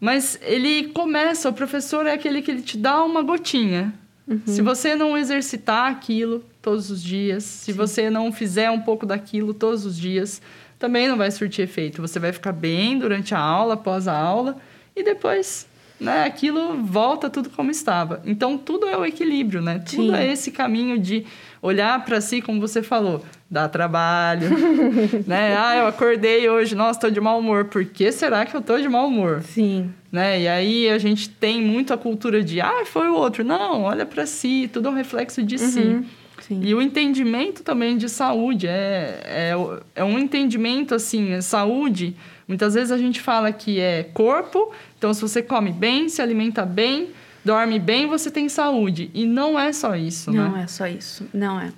Mas 0.00 0.38
ele 0.42 0.88
começa, 0.88 1.48
o 1.48 1.52
professor 1.52 2.06
é 2.06 2.12
aquele 2.12 2.42
que 2.42 2.50
ele 2.50 2.62
te 2.62 2.76
dá 2.76 3.02
uma 3.02 3.22
gotinha. 3.22 3.94
Uhum. 4.26 4.40
Se 4.44 4.60
você 4.60 4.94
não 4.94 5.16
exercitar 5.16 5.90
aquilo 5.90 6.44
todos 6.60 6.90
os 6.90 7.02
dias, 7.02 7.44
se 7.44 7.66
Sim. 7.66 7.72
você 7.72 8.10
não 8.10 8.32
fizer 8.32 8.70
um 8.70 8.80
pouco 8.80 9.06
daquilo 9.06 9.54
todos 9.54 9.86
os 9.86 9.96
dias, 9.96 10.42
também 10.78 11.08
não 11.08 11.16
vai 11.16 11.30
surtir 11.30 11.62
efeito. 11.62 12.02
Você 12.02 12.18
vai 12.18 12.32
ficar 12.32 12.52
bem 12.52 12.98
durante 12.98 13.34
a 13.34 13.38
aula, 13.38 13.74
após 13.74 14.08
a 14.08 14.18
aula, 14.18 14.58
e 14.94 15.02
depois, 15.02 15.66
né, 16.00 16.24
aquilo 16.24 16.82
volta 16.82 17.30
tudo 17.30 17.50
como 17.50 17.70
estava. 17.70 18.22
Então, 18.24 18.58
tudo 18.58 18.86
é 18.86 18.96
o 18.96 19.04
equilíbrio, 19.04 19.62
né? 19.62 19.82
Sim. 19.86 19.96
Tudo 19.96 20.16
é 20.16 20.30
esse 20.30 20.50
caminho 20.50 20.98
de 20.98 21.24
olhar 21.62 22.04
para 22.04 22.20
si, 22.20 22.40
como 22.40 22.60
você 22.60 22.82
falou, 22.82 23.24
dá 23.50 23.68
trabalho, 23.68 24.50
né? 25.26 25.56
Ah, 25.56 25.76
eu 25.76 25.86
acordei 25.86 26.48
hoje, 26.48 26.74
nossa, 26.74 27.00
tô 27.00 27.10
de 27.10 27.20
mau 27.20 27.38
humor. 27.38 27.64
Por 27.66 27.84
que 27.84 28.12
será 28.12 28.44
que 28.44 28.54
eu 28.54 28.60
tô 28.60 28.78
de 28.78 28.88
mau 28.88 29.08
humor? 29.08 29.42
Sim. 29.42 29.90
Né? 30.12 30.42
E 30.42 30.48
aí 30.48 30.88
a 30.88 30.98
gente 30.98 31.28
tem 31.28 31.62
muito 31.62 31.92
a 31.92 31.98
cultura 31.98 32.42
de, 32.42 32.60
ah, 32.60 32.84
foi 32.84 33.08
o 33.08 33.14
outro. 33.14 33.42
Não, 33.42 33.82
olha 33.82 34.06
para 34.06 34.26
si, 34.26 34.68
tudo 34.72 34.88
é 34.88 34.90
um 34.90 34.94
reflexo 34.94 35.42
de 35.42 35.56
uhum. 35.56 35.70
si. 35.70 36.06
Sim. 36.40 36.60
E 36.62 36.74
o 36.74 36.82
entendimento 36.82 37.62
também 37.62 37.96
de 37.96 38.08
saúde 38.08 38.66
é, 38.66 39.20
é, 39.24 39.52
é 39.94 40.04
um 40.04 40.18
entendimento 40.18 40.94
assim, 40.94 41.32
é 41.32 41.40
saúde. 41.40 42.16
Muitas 42.46 42.74
vezes 42.74 42.92
a 42.92 42.98
gente 42.98 43.20
fala 43.20 43.52
que 43.52 43.80
é 43.80 44.04
corpo, 44.04 44.72
então 44.96 45.12
se 45.12 45.20
você 45.20 45.42
come 45.42 45.72
bem, 45.72 46.08
se 46.08 46.22
alimenta 46.22 46.64
bem, 46.64 47.10
dorme 47.44 47.78
bem, 47.78 48.06
você 48.06 48.30
tem 48.30 48.48
saúde. 48.48 49.10
E 49.14 49.24
não 49.24 49.58
é 49.58 49.72
só 49.72 49.96
isso, 49.96 50.30
não 50.30 50.44
né? 50.44 50.50
Não 50.50 50.56
é 50.58 50.66
só 50.66 50.86
isso, 50.86 51.28
não 51.32 51.60
é. 51.60 51.72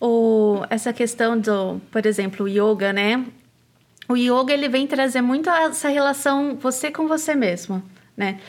O, 0.00 0.62
essa 0.70 0.92
questão 0.92 1.38
do, 1.38 1.80
por 1.90 2.04
exemplo, 2.06 2.46
o 2.46 2.48
yoga, 2.48 2.92
né? 2.92 3.24
O 4.08 4.16
yoga 4.16 4.52
ele 4.52 4.68
vem 4.68 4.86
trazer 4.86 5.20
muito 5.20 5.50
essa 5.50 5.88
relação 5.88 6.56
você 6.60 6.90
com 6.90 7.06
você 7.06 7.34
mesmo, 7.34 7.82
né? 8.16 8.40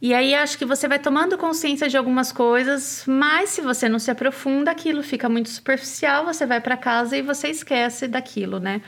E 0.00 0.14
aí 0.14 0.32
acho 0.32 0.56
que 0.56 0.64
você 0.64 0.86
vai 0.86 0.98
tomando 1.00 1.36
consciência 1.36 1.88
de 1.88 1.96
algumas 1.96 2.30
coisas, 2.30 3.02
mas 3.06 3.50
se 3.50 3.60
você 3.60 3.88
não 3.88 3.98
se 3.98 4.10
aprofunda, 4.10 4.70
aquilo 4.70 5.02
fica 5.02 5.28
muito 5.28 5.48
superficial, 5.48 6.24
você 6.24 6.46
vai 6.46 6.60
para 6.60 6.76
casa 6.76 7.16
e 7.16 7.22
você 7.22 7.48
esquece 7.48 8.06
daquilo, 8.06 8.60
né? 8.60 8.80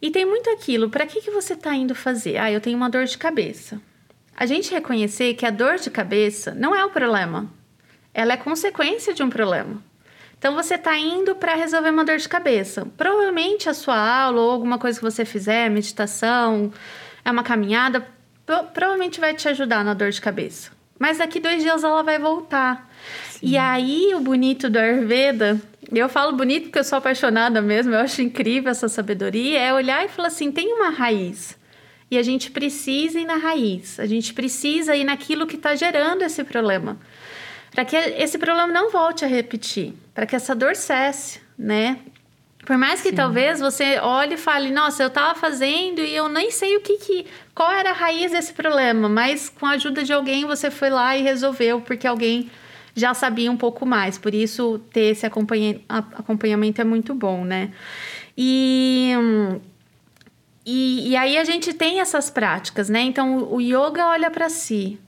E 0.00 0.08
tem 0.10 0.24
muito 0.24 0.48
aquilo, 0.50 0.88
para 0.88 1.04
que, 1.04 1.20
que 1.20 1.32
você 1.32 1.54
está 1.54 1.74
indo 1.74 1.96
fazer? 1.96 2.36
Ah, 2.36 2.52
eu 2.52 2.60
tenho 2.60 2.76
uma 2.76 2.88
dor 2.88 3.06
de 3.06 3.18
cabeça. 3.18 3.80
A 4.36 4.46
gente 4.46 4.70
reconhecer 4.70 5.34
que 5.34 5.44
a 5.44 5.50
dor 5.50 5.78
de 5.78 5.90
cabeça 5.90 6.54
não 6.54 6.76
é 6.76 6.84
o 6.84 6.90
problema, 6.90 7.50
ela 8.14 8.34
é 8.34 8.36
consequência 8.36 9.12
de 9.12 9.24
um 9.24 9.30
problema. 9.30 9.82
Então 10.38 10.54
você 10.54 10.76
está 10.76 10.96
indo 10.96 11.34
para 11.34 11.54
resolver 11.54 11.90
uma 11.90 12.04
dor 12.04 12.18
de 12.18 12.28
cabeça. 12.28 12.86
Provavelmente 12.96 13.68
a 13.68 13.74
sua 13.74 13.98
aula 13.98 14.40
ou 14.42 14.50
alguma 14.50 14.78
coisa 14.78 14.98
que 14.98 15.04
você 15.04 15.24
fizer, 15.24 15.68
meditação, 15.70 16.72
é 17.24 17.30
uma 17.30 17.42
caminhada, 17.42 18.06
provavelmente 18.46 19.20
vai 19.20 19.34
te 19.34 19.48
ajudar 19.48 19.84
na 19.84 19.92
dor 19.92 20.10
de 20.10 20.20
cabeça. 20.20 20.70
Mas 20.98 21.18
daqui 21.18 21.40
dois 21.40 21.62
dias 21.62 21.84
ela 21.84 22.02
vai 22.02 22.18
voltar. 22.18 22.90
Sim. 23.32 23.48
E 23.48 23.58
aí, 23.58 24.14
o 24.14 24.20
bonito 24.20 24.70
do 24.70 24.78
Ayurveda, 24.78 25.60
eu 25.92 26.08
falo 26.08 26.36
bonito 26.36 26.64
porque 26.64 26.78
eu 26.78 26.84
sou 26.84 26.98
apaixonada 26.98 27.60
mesmo, 27.60 27.94
eu 27.94 28.00
acho 28.00 28.22
incrível 28.22 28.70
essa 28.70 28.88
sabedoria, 28.88 29.60
é 29.60 29.74
olhar 29.74 30.04
e 30.04 30.08
falar 30.08 30.28
assim: 30.28 30.50
tem 30.50 30.72
uma 30.72 30.90
raiz. 30.90 31.56
E 32.10 32.16
a 32.16 32.22
gente 32.22 32.50
precisa 32.50 33.18
ir 33.18 33.24
na 33.24 33.36
raiz, 33.36 33.98
a 33.98 34.06
gente 34.06 34.32
precisa 34.32 34.94
ir 34.94 35.04
naquilo 35.04 35.46
que 35.46 35.56
está 35.56 35.74
gerando 35.74 36.22
esse 36.22 36.44
problema. 36.44 36.96
Para 37.72 37.84
que 37.84 37.96
esse 37.96 38.38
problema 38.38 38.68
não 38.68 38.90
volte 38.90 39.24
a 39.24 39.28
repetir, 39.28 39.92
para 40.14 40.24
que 40.24 40.36
essa 40.36 40.54
dor 40.54 40.76
cesse, 40.76 41.40
né? 41.58 41.98
Por 42.66 42.76
mais 42.76 43.00
que 43.00 43.10
Sim. 43.10 43.14
talvez 43.14 43.60
você 43.60 44.00
olhe 44.00 44.34
e 44.34 44.36
fale, 44.36 44.72
nossa, 44.72 45.00
eu 45.00 45.06
estava 45.06 45.38
fazendo 45.38 46.00
e 46.00 46.14
eu 46.14 46.28
nem 46.28 46.50
sei 46.50 46.76
o 46.76 46.80
que, 46.80 46.98
que 46.98 47.26
qual 47.54 47.70
era 47.70 47.90
a 47.90 47.92
raiz 47.92 48.32
desse 48.32 48.52
problema, 48.52 49.08
mas 49.08 49.48
com 49.48 49.64
a 49.66 49.70
ajuda 49.70 50.02
de 50.02 50.12
alguém 50.12 50.44
você 50.44 50.68
foi 50.68 50.90
lá 50.90 51.16
e 51.16 51.22
resolveu, 51.22 51.80
porque 51.80 52.08
alguém 52.08 52.50
já 52.92 53.14
sabia 53.14 53.52
um 53.52 53.56
pouco 53.56 53.86
mais. 53.86 54.18
Por 54.18 54.34
isso, 54.34 54.80
ter 54.92 55.12
esse 55.12 55.24
acompanhamento 55.24 56.80
é 56.80 56.84
muito 56.84 57.14
bom, 57.14 57.44
né? 57.44 57.70
E, 58.36 59.12
e, 60.64 61.10
e 61.10 61.16
aí 61.16 61.38
a 61.38 61.44
gente 61.44 61.72
tem 61.72 62.00
essas 62.00 62.30
práticas, 62.30 62.88
né? 62.88 63.00
Então, 63.00 63.48
o 63.48 63.60
yoga 63.60 64.08
olha 64.08 64.28
para 64.28 64.48
si. 64.48 64.98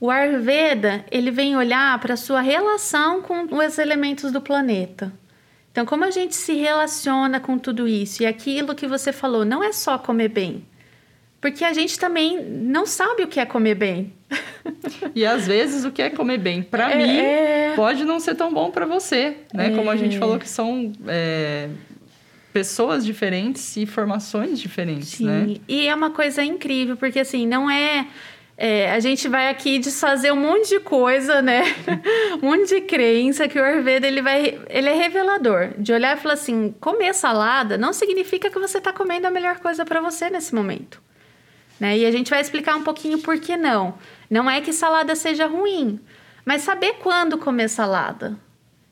O 0.00 0.10
Ayurveda, 0.10 1.04
ele 1.08 1.30
vem 1.30 1.56
olhar 1.56 1.96
para 2.00 2.14
a 2.14 2.16
sua 2.16 2.40
relação 2.40 3.22
com 3.22 3.46
os 3.56 3.78
elementos 3.78 4.32
do 4.32 4.40
planeta. 4.40 5.12
Então, 5.76 5.84
como 5.84 6.04
a 6.04 6.10
gente 6.10 6.34
se 6.34 6.54
relaciona 6.54 7.38
com 7.38 7.58
tudo 7.58 7.86
isso? 7.86 8.22
E 8.22 8.26
aquilo 8.26 8.74
que 8.74 8.86
você 8.86 9.12
falou, 9.12 9.44
não 9.44 9.62
é 9.62 9.74
só 9.74 9.98
comer 9.98 10.28
bem. 10.28 10.64
Porque 11.38 11.62
a 11.62 11.74
gente 11.74 11.98
também 11.98 12.42
não 12.42 12.86
sabe 12.86 13.24
o 13.24 13.28
que 13.28 13.38
é 13.38 13.44
comer 13.44 13.74
bem. 13.74 14.14
E 15.14 15.26
às 15.26 15.46
vezes 15.46 15.84
o 15.84 15.92
que 15.92 16.00
é 16.00 16.08
comer 16.08 16.38
bem 16.38 16.62
para 16.62 16.92
é, 16.92 16.96
mim 16.96 17.18
é... 17.18 17.72
pode 17.76 18.06
não 18.06 18.18
ser 18.18 18.34
tão 18.34 18.50
bom 18.54 18.70
para 18.70 18.86
você, 18.86 19.36
né? 19.52 19.66
É... 19.66 19.70
Como 19.76 19.90
a 19.90 19.96
gente 19.96 20.18
falou 20.18 20.38
que 20.38 20.48
são 20.48 20.90
é, 21.06 21.68
pessoas 22.54 23.04
diferentes 23.04 23.76
e 23.76 23.84
formações 23.84 24.58
diferentes, 24.58 25.10
Sim. 25.10 25.26
né? 25.26 25.56
E 25.68 25.86
é 25.86 25.94
uma 25.94 26.10
coisa 26.10 26.42
incrível 26.42 26.96
porque 26.96 27.20
assim 27.20 27.46
não 27.46 27.70
é, 27.70 28.08
é, 28.58 28.90
a 28.90 29.00
gente 29.00 29.28
vai 29.28 29.48
aqui 29.48 29.78
desfazer 29.78 30.32
um 30.32 30.36
monte 30.36 30.70
de 30.70 30.80
coisa, 30.80 31.42
né? 31.42 31.62
um 32.42 32.46
monte 32.46 32.68
de 32.68 32.80
crença 32.80 33.46
que 33.46 33.58
o 33.58 33.62
Ayurveda 33.62 34.06
ele 34.06 34.22
vai, 34.22 34.58
ele 34.70 34.88
é 34.88 34.94
revelador. 34.94 35.74
De 35.78 35.92
olhar 35.92 36.16
e 36.16 36.20
falar 36.20 36.34
assim, 36.34 36.74
comer 36.80 37.14
salada 37.14 37.76
não 37.76 37.92
significa 37.92 38.48
que 38.48 38.58
você 38.58 38.78
está 38.78 38.94
comendo 38.94 39.26
a 39.26 39.30
melhor 39.30 39.58
coisa 39.58 39.84
para 39.84 40.00
você 40.00 40.30
nesse 40.30 40.54
momento. 40.54 41.02
Né? 41.78 41.98
E 41.98 42.06
a 42.06 42.10
gente 42.10 42.30
vai 42.30 42.40
explicar 42.40 42.76
um 42.76 42.82
pouquinho 42.82 43.18
por 43.18 43.38
que 43.38 43.58
não. 43.58 43.98
Não 44.30 44.50
é 44.50 44.62
que 44.62 44.72
salada 44.72 45.14
seja 45.14 45.46
ruim, 45.46 46.00
mas 46.42 46.62
saber 46.62 46.94
quando 46.94 47.36
comer 47.36 47.68
salada. 47.68 48.38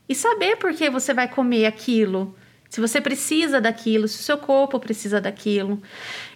E 0.06 0.14
saber 0.14 0.56
por 0.56 0.75
que 0.75 0.90
você 0.90 1.14
vai 1.14 1.26
comer 1.26 1.64
aquilo. 1.64 2.37
Se 2.68 2.80
você 2.80 3.00
precisa 3.00 3.61
daquilo, 3.61 4.06
se 4.09 4.21
o 4.21 4.23
seu 4.23 4.37
corpo 4.37 4.78
precisa 4.78 5.21
daquilo. 5.23 5.80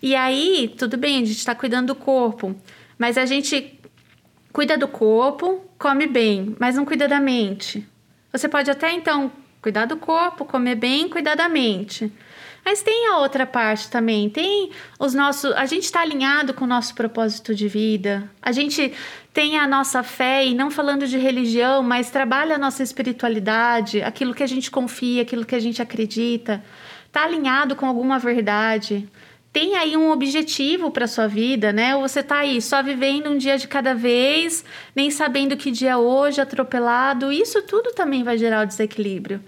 E 0.01 0.15
aí, 0.15 0.75
tudo 0.79 0.97
bem, 0.97 1.17
a 1.17 1.27
gente 1.27 1.37
está 1.37 1.55
cuidando 1.55 1.89
do 1.89 1.95
corpo, 1.95 2.57
mas 2.99 3.17
a 3.17 3.25
gente 3.25 3.79
cuida 4.53 4.77
do 4.77 4.89
corpo, 4.89 5.65
come 5.79 6.07
bem, 6.07 6.57
mas 6.59 6.75
não 6.75 6.85
cuida 6.85 7.07
da 7.07 7.21
mente. 7.21 7.87
Você 8.33 8.49
pode 8.49 8.71
até 8.71 8.93
então 8.93 9.31
cuidar 9.63 9.87
do 9.87 9.97
corpo, 9.97 10.45
comer 10.45 10.75
bem, 10.75 11.09
cuidar 11.09 11.35
da 11.35 11.49
mente. 11.49 12.13
Mas 12.65 12.83
tem 12.83 13.07
a 13.09 13.19
outra 13.19 13.47
parte 13.47 13.89
também, 13.89 14.29
tem 14.29 14.71
os 14.99 15.15
nossos, 15.15 15.53
a 15.53 15.65
gente 15.65 15.85
está 15.85 16.01
alinhado 16.01 16.53
com 16.53 16.65
o 16.65 16.69
nosso 16.69 16.95
propósito 16.95 17.55
de 17.55 17.67
vida. 17.69 18.31
A 18.43 18.53
gente 18.53 18.93
tem 19.33 19.59
a 19.59 19.67
nossa 19.67 20.03
fé 20.03 20.45
e 20.45 20.55
não 20.55 20.71
falando 20.71 21.07
de 21.07 21.17
religião, 21.17 21.83
mas 21.83 22.11
trabalha 22.11 22.57
a 22.57 22.59
nossa 22.59 22.83
espiritualidade, 22.83 24.03
aquilo 24.03 24.35
que 24.35 24.43
a 24.43 24.47
gente 24.47 24.71
confia, 24.71 25.23
aquilo 25.23 25.47
que 25.47 25.55
a 25.55 25.61
gente 25.61 25.81
acredita. 25.81 26.63
Está 27.07 27.25
alinhado 27.25 27.75
com 27.75 27.87
alguma 27.87 28.19
verdade 28.19 29.09
tem 29.53 29.77
aí 29.77 29.97
um 29.97 30.11
objetivo 30.11 30.91
para 30.91 31.07
sua 31.07 31.27
vida, 31.27 31.73
né? 31.73 31.97
Ou 31.97 32.03
você 32.03 32.21
está 32.21 32.39
aí 32.39 32.61
só 32.61 32.83
vivendo 32.83 33.31
um 33.31 33.39
dia 33.39 33.57
de 33.57 33.67
cada 33.67 33.95
vez, 33.95 34.65
nem 34.95 35.11
sabendo 35.11 35.57
que 35.57 35.71
dia 35.71 35.93
é 35.93 35.97
hoje, 35.97 36.41
atropelado. 36.41 37.33
Isso 37.33 37.63
tudo 37.63 37.93
também 37.93 38.23
vai 38.23 38.37
gerar 38.37 38.65
o 38.65 38.67
desequilíbrio. 38.67 39.43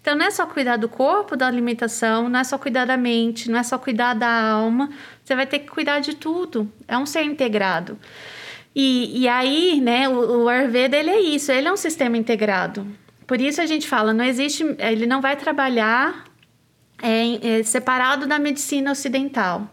Então, 0.00 0.14
não 0.14 0.26
é 0.26 0.30
só 0.30 0.46
cuidar 0.46 0.76
do 0.76 0.88
corpo, 0.88 1.36
da 1.36 1.48
alimentação, 1.48 2.28
não 2.28 2.38
é 2.38 2.44
só 2.44 2.56
cuidar 2.56 2.84
da 2.84 2.96
mente, 2.96 3.50
não 3.50 3.58
é 3.58 3.62
só 3.64 3.76
cuidar 3.76 4.14
da 4.14 4.50
alma. 4.50 4.88
Você 5.24 5.34
vai 5.34 5.46
ter 5.46 5.58
que 5.58 5.68
cuidar 5.68 5.98
de 5.98 6.14
tudo. 6.14 6.70
É 6.86 6.96
um 6.96 7.04
ser 7.04 7.24
integrado. 7.24 7.98
E, 8.72 9.22
e 9.22 9.26
aí, 9.26 9.80
né, 9.80 10.08
o, 10.08 10.44
o 10.44 10.48
Ayurveda, 10.48 10.96
ele 10.96 11.10
é 11.10 11.20
isso, 11.20 11.50
ele 11.50 11.66
é 11.66 11.72
um 11.72 11.76
sistema 11.76 12.16
integrado. 12.16 12.86
Por 13.26 13.40
isso 13.40 13.60
a 13.60 13.66
gente 13.66 13.88
fala, 13.88 14.12
não 14.12 14.24
existe, 14.24 14.64
ele 14.78 15.06
não 15.06 15.20
vai 15.20 15.34
trabalhar 15.34 16.24
é, 17.02 17.58
é 17.58 17.62
separado 17.62 18.26
da 18.26 18.38
medicina 18.38 18.92
ocidental. 18.92 19.70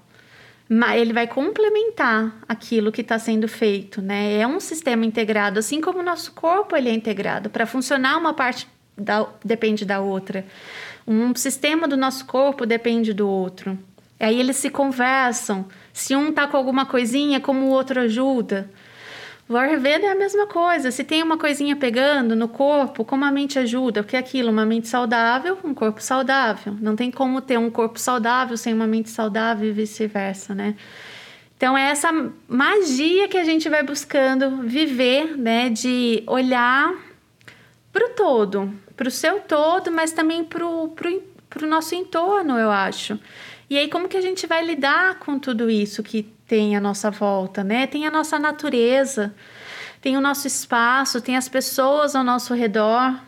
Mas 0.68 1.02
ele 1.02 1.14
vai 1.14 1.28
complementar 1.28 2.36
aquilo 2.48 2.92
que 2.92 3.02
está 3.02 3.20
sendo 3.20 3.48
feito, 3.48 4.02
né? 4.02 4.40
É 4.40 4.48
um 4.48 4.60
sistema 4.60 5.06
integrado, 5.06 5.60
assim 5.60 5.82
como 5.82 6.00
o 6.00 6.04
nosso 6.04 6.32
corpo 6.32 6.76
ele 6.76 6.90
é 6.90 6.94
integrado. 6.94 7.50
Para 7.50 7.66
funcionar, 7.66 8.18
uma 8.18 8.34
parte 8.34 8.68
da, 8.98 9.28
depende 9.44 9.86
da 9.86 10.00
outra. 10.00 10.46
Um 11.06 11.36
sistema 11.36 11.88
do 11.88 11.98
nosso 11.98 12.26
corpo 12.26 12.66
depende 12.66 13.14
do 13.14 13.28
outro. 13.28 13.78
Aí 14.20 14.40
eles 14.40 14.56
se 14.56 14.70
conversam. 14.70 15.66
Se 15.92 16.16
um 16.16 16.32
tá 16.32 16.48
com 16.48 16.56
alguma 16.56 16.86
coisinha, 16.86 17.42
como 17.42 17.66
o 17.66 17.70
outro 17.70 18.00
ajuda. 18.00 18.70
O 19.48 19.58
é 19.58 20.12
a 20.12 20.16
mesma 20.16 20.48
coisa. 20.48 20.90
Se 20.90 21.04
tem 21.04 21.22
uma 21.22 21.38
coisinha 21.38 21.76
pegando 21.76 22.36
no 22.36 22.48
corpo, 22.48 23.04
como 23.04 23.26
a 23.26 23.32
mente 23.32 23.60
ajuda? 23.60 24.02
Porque 24.02 24.16
é 24.16 24.20
aquilo, 24.20 24.50
uma 24.50 24.66
mente 24.66 24.88
saudável, 24.88 25.58
um 25.64 25.74
corpo 25.74 26.02
saudável. 26.02 26.76
Não 26.80 26.96
tem 26.96 27.12
como 27.12 27.42
ter 27.42 27.60
um 27.60 27.70
corpo 27.70 28.00
saudável 28.00 28.56
sem 28.56 28.74
uma 28.74 28.88
mente 28.88 29.10
saudável 29.10 29.68
e 29.70 29.74
vice-versa, 29.74 30.56
né? 30.56 30.76
Então 31.58 31.78
é 31.78 31.90
essa 31.90 32.10
magia 32.48 33.28
que 33.28 33.38
a 33.38 33.44
gente 33.44 33.70
vai 33.70 33.84
buscando 33.84 34.62
viver, 34.64 35.38
né? 35.38 35.70
De 35.70 36.24
olhar 36.26 36.94
para 37.92 38.06
o 38.06 38.10
todo, 38.12 38.74
para 38.96 39.08
o 39.08 39.12
seu 39.12 39.42
todo, 39.42 39.92
mas 39.92 40.14
também 40.14 40.44
para 40.44 40.66
o 40.66 41.68
nosso 41.68 41.94
entorno, 41.94 42.58
eu 42.58 42.72
acho. 42.72 43.20
E 43.70 43.78
aí, 43.78 43.90
como 43.90 44.08
que 44.08 44.18
a 44.18 44.22
gente 44.22 44.48
vai 44.48 44.66
lidar 44.66 45.20
com 45.20 45.38
tudo 45.38 45.70
isso 45.70 46.02
que 46.02 46.33
tem 46.48 46.76
à 46.76 46.82
nossa 46.82 47.10
volta, 47.10 47.64
né? 47.64 47.88
Tem 47.88 48.06
a 48.06 48.12
nossa 48.12 48.38
natureza, 48.38 49.34
tem 50.02 50.18
o 50.18 50.22
nosso 50.22 50.48
espaço, 50.48 51.22
tem 51.22 51.38
as 51.38 51.48
pessoas 51.48 52.16
ao 52.16 52.24
nosso 52.24 52.54
redor. 52.54 53.20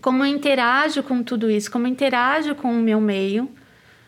Como 0.00 0.24
eu 0.24 0.26
interajo 0.26 1.02
com 1.02 1.22
tudo 1.22 1.50
isso, 1.50 1.70
como 1.70 1.86
eu 1.86 1.90
interajo 1.90 2.54
com 2.54 2.70
o 2.72 2.82
meu 2.82 3.00
meio 3.00 3.50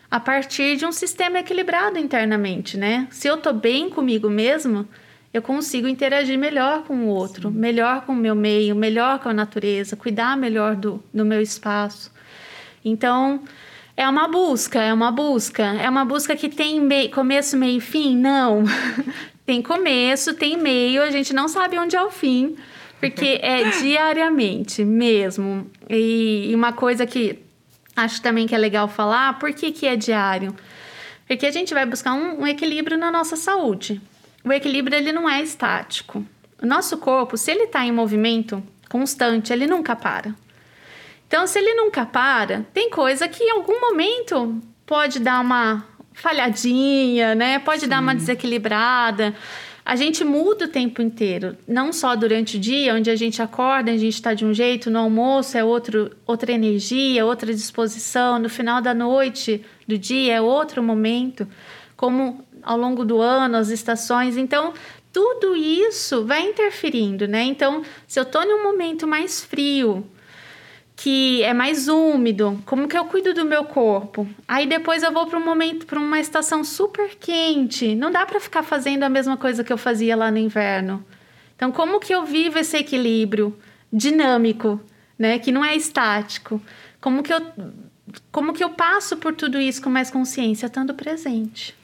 a 0.09 0.19
partir 0.19 0.77
de 0.77 0.85
um 0.85 0.91
sistema 0.91 1.39
equilibrado 1.39 1.97
internamente, 1.97 2.77
né? 2.77 3.07
Se 3.09 3.27
eu 3.27 3.37
tô 3.37 3.51
bem 3.51 3.89
comigo 3.89 4.29
mesmo, 4.29 4.87
eu 5.33 5.41
consigo 5.41 5.87
interagir 5.87 6.37
melhor 6.37 6.83
com 6.83 7.05
o 7.05 7.07
outro, 7.07 7.49
Sim. 7.49 7.57
melhor 7.57 8.05
com 8.05 8.13
o 8.13 8.15
meu 8.15 8.35
meio, 8.35 8.75
melhor 8.75 9.17
com 9.17 9.29
a 9.29 9.33
natureza, 9.33 9.95
cuidar 9.95 10.37
melhor 10.37 10.75
do, 10.75 11.03
do 11.11 11.25
meu 11.25 11.41
espaço. 11.41 12.11
Então, 12.85 13.41
é 13.95 14.07
uma 14.09 14.27
busca, 14.27 14.81
é 14.81 14.93
uma 14.93 15.11
busca. 15.11 15.63
É 15.63 15.89
uma 15.89 16.03
busca 16.03 16.35
que 16.35 16.49
tem 16.49 16.79
mei 16.79 17.09
começo, 17.09 17.55
meio 17.55 17.77
e 17.77 17.81
fim? 17.81 18.17
Não. 18.17 18.63
tem 19.45 19.61
começo, 19.61 20.33
tem 20.33 20.57
meio, 20.57 21.03
a 21.03 21.11
gente 21.11 21.33
não 21.33 21.47
sabe 21.47 21.77
onde 21.77 21.95
é 21.95 22.01
o 22.01 22.09
fim, 22.09 22.55
porque 22.99 23.39
é 23.43 23.69
diariamente 23.69 24.83
mesmo. 24.83 25.69
E, 25.89 26.49
e 26.49 26.55
uma 26.55 26.73
coisa 26.73 27.05
que 27.05 27.39
acho 27.95 28.21
também 28.21 28.47
que 28.47 28.55
é 28.55 28.57
legal 28.57 28.87
falar, 28.87 29.37
por 29.37 29.53
que, 29.53 29.71
que 29.71 29.85
é 29.85 29.95
diário? 29.95 30.55
Porque 31.27 31.45
a 31.45 31.51
gente 31.51 31.73
vai 31.73 31.85
buscar 31.85 32.13
um, 32.13 32.41
um 32.41 32.47
equilíbrio 32.47 32.97
na 32.97 33.11
nossa 33.11 33.35
saúde. 33.35 34.01
O 34.43 34.51
equilíbrio 34.51 34.97
ele 34.97 35.11
não 35.11 35.29
é 35.29 35.41
estático. 35.41 36.25
O 36.61 36.65
nosso 36.65 36.97
corpo, 36.97 37.37
se 37.37 37.51
ele 37.51 37.63
está 37.63 37.85
em 37.85 37.91
movimento 37.91 38.61
constante, 38.89 39.53
ele 39.53 39.67
nunca 39.67 39.95
para. 39.95 40.35
Então, 41.33 41.47
se 41.47 41.57
ele 41.57 41.73
nunca 41.73 42.05
para, 42.05 42.63
tem 42.75 42.91
coisa 42.91 43.27
que 43.27 43.43
em 43.43 43.49
algum 43.49 43.81
momento 43.81 44.61
pode 44.85 45.17
dar 45.17 45.41
uma 45.41 45.83
falhadinha, 46.13 47.33
né? 47.33 47.57
Pode 47.57 47.81
Sim. 47.81 47.87
dar 47.87 48.01
uma 48.01 48.13
desequilibrada. 48.13 49.33
A 49.83 49.95
gente 49.95 50.23
muda 50.23 50.65
o 50.65 50.67
tempo 50.67 51.01
inteiro, 51.01 51.57
não 51.67 51.91
só 51.91 52.15
durante 52.15 52.57
o 52.57 52.59
dia, 52.59 52.93
onde 52.93 53.09
a 53.09 53.15
gente 53.15 53.41
acorda, 53.41 53.89
a 53.89 53.97
gente 53.97 54.13
está 54.13 54.35
de 54.35 54.45
um 54.45 54.53
jeito, 54.53 54.91
no 54.91 54.99
almoço 54.99 55.57
é 55.57 55.63
outro, 55.63 56.15
outra 56.23 56.51
energia, 56.51 57.25
outra 57.25 57.51
disposição, 57.51 58.37
no 58.37 58.47
final 58.47 58.79
da 58.79 58.93
noite, 58.93 59.65
do 59.87 59.97
dia 59.97 60.35
é 60.35 60.39
outro 60.39 60.83
momento, 60.83 61.47
como 61.97 62.45
ao 62.61 62.77
longo 62.77 63.03
do 63.03 63.19
ano, 63.19 63.57
as 63.57 63.69
estações. 63.69 64.37
Então, 64.37 64.71
tudo 65.11 65.55
isso 65.55 66.25
vai 66.25 66.43
interferindo, 66.43 67.27
né? 67.27 67.41
Então, 67.41 67.81
se 68.05 68.19
eu 68.19 68.23
estou 68.23 68.45
num 68.45 68.61
momento 68.61 69.07
mais 69.07 69.43
frio, 69.43 70.07
que 70.95 71.43
é 71.43 71.53
mais 71.53 71.87
úmido, 71.87 72.61
como 72.65 72.87
que 72.87 72.97
eu 72.97 73.05
cuido 73.05 73.33
do 73.33 73.45
meu 73.45 73.65
corpo? 73.65 74.27
Aí 74.47 74.67
depois 74.67 75.03
eu 75.03 75.11
vou 75.11 75.25
para 75.25 75.39
um 75.39 75.43
momento, 75.43 75.85
para 75.85 75.99
uma 75.99 76.19
estação 76.19 76.63
super 76.63 77.15
quente. 77.15 77.95
Não 77.95 78.11
dá 78.11 78.25
para 78.25 78.39
ficar 78.39 78.63
fazendo 78.63 79.03
a 79.03 79.09
mesma 79.09 79.35
coisa 79.35 79.63
que 79.63 79.73
eu 79.73 79.77
fazia 79.77 80.15
lá 80.15 80.29
no 80.29 80.37
inverno. 80.37 81.03
Então, 81.55 81.71
como 81.71 81.99
que 81.99 82.13
eu 82.13 82.25
vivo 82.25 82.59
esse 82.59 82.77
equilíbrio 82.77 83.57
dinâmico, 83.91 84.79
né, 85.17 85.39
que 85.39 85.51
não 85.51 85.63
é 85.63 85.75
estático? 85.75 86.61
Como 86.99 87.23
que 87.23 87.33
eu 87.33 87.41
como 88.31 88.53
que 88.53 88.63
eu 88.63 88.69
passo 88.69 89.17
por 89.17 89.33
tudo 89.33 89.59
isso 89.59 89.81
com 89.81 89.89
mais 89.89 90.11
consciência, 90.11 90.67
estando 90.67 90.93
presente? 90.93 91.75